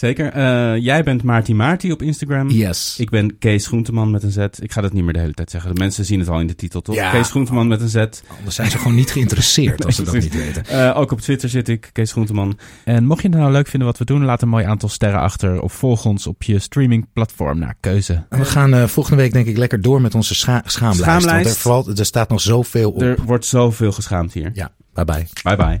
zeker. 0.00 0.32
Eh, 0.32 0.76
jij 0.76 1.02
bent 1.02 1.22
Maarten 1.22 1.56
Maarti 1.56 1.92
op 1.92 2.02
Instagram. 2.02 2.50
Yes. 2.50 2.94
Ik 2.98 3.10
ben 3.10 3.38
Kees 3.38 3.66
Groenteman 3.66 4.10
met 4.10 4.22
een 4.22 4.30
Z. 4.30 4.46
Ik 4.58 4.72
ga 4.72 4.80
dat 4.80 4.92
niet 4.92 5.04
meer 5.04 5.12
de 5.12 5.18
hele 5.18 5.32
tijd 5.32 5.50
zeggen. 5.50 5.74
De 5.74 5.80
mensen 5.80 6.04
zien 6.04 6.18
het 6.18 6.28
al 6.28 6.40
in 6.40 6.46
de 6.46 6.54
titel, 6.54 6.80
toch? 6.80 6.94
Ja. 6.94 7.10
Kees 7.10 7.30
Groenteman 7.30 7.68
met 7.68 7.80
een 7.80 7.88
Z. 7.88 7.96
Anders 8.36 8.54
zijn 8.54 8.70
ze 8.70 8.78
gewoon 8.78 8.94
niet 8.94 9.10
geïnteresseerd 9.10 9.84
als 9.84 9.96
ze 9.96 10.02
dat 10.02 10.14
niet 10.22 10.34
weten. 10.34 10.66
Eh, 10.66 10.98
ook 10.98 11.12
op 11.12 11.20
Twitter 11.20 11.48
zit 11.48 11.68
ik, 11.68 11.90
Kees 11.92 12.12
Groenteman. 12.12 12.58
En 12.84 13.04
mocht 13.04 13.22
je 13.22 13.28
het 13.28 13.36
nou 13.36 13.52
leuk 13.52 13.66
vinden 13.66 13.88
wat 13.88 13.98
we 13.98 14.04
doen, 14.04 14.24
laat 14.24 14.42
een 14.42 14.48
mooi 14.48 14.64
aantal 14.64 14.88
sterren 14.88 15.20
achter. 15.20 15.60
Of 15.60 15.72
volg 15.72 16.04
ons 16.04 16.26
op 16.26 16.42
je 16.42 16.58
streamingplatform 16.58 17.58
naar 17.58 17.74
keuze. 17.80 18.24
En 18.28 18.38
we 18.38 18.44
gaan 18.44 18.74
eh, 18.74 18.84
volgende 18.84 19.22
week 19.22 19.32
denk 19.32 19.46
ik 19.46 19.56
lekker 19.56 19.80
door 19.80 20.00
met 20.00 20.14
onze 20.14 20.34
scha 20.34 20.62
schaamlijst. 20.64 21.02
Schaamlijst. 21.02 21.44
Want 21.44 21.56
er, 21.56 21.62
valt, 21.62 21.98
er 21.98 22.04
staat 22.04 22.28
nog 22.28 22.40
zoveel 22.40 22.90
op. 22.90 23.02
Er 23.02 23.18
wordt 23.24 23.44
zoveel 23.46 23.92
geschaamd 23.92 24.32
hier. 24.32 24.50
Ja, 24.54 24.70
bye 24.94 25.04
bye. 25.04 25.26
Bye 25.42 25.56
bye. 25.56 25.80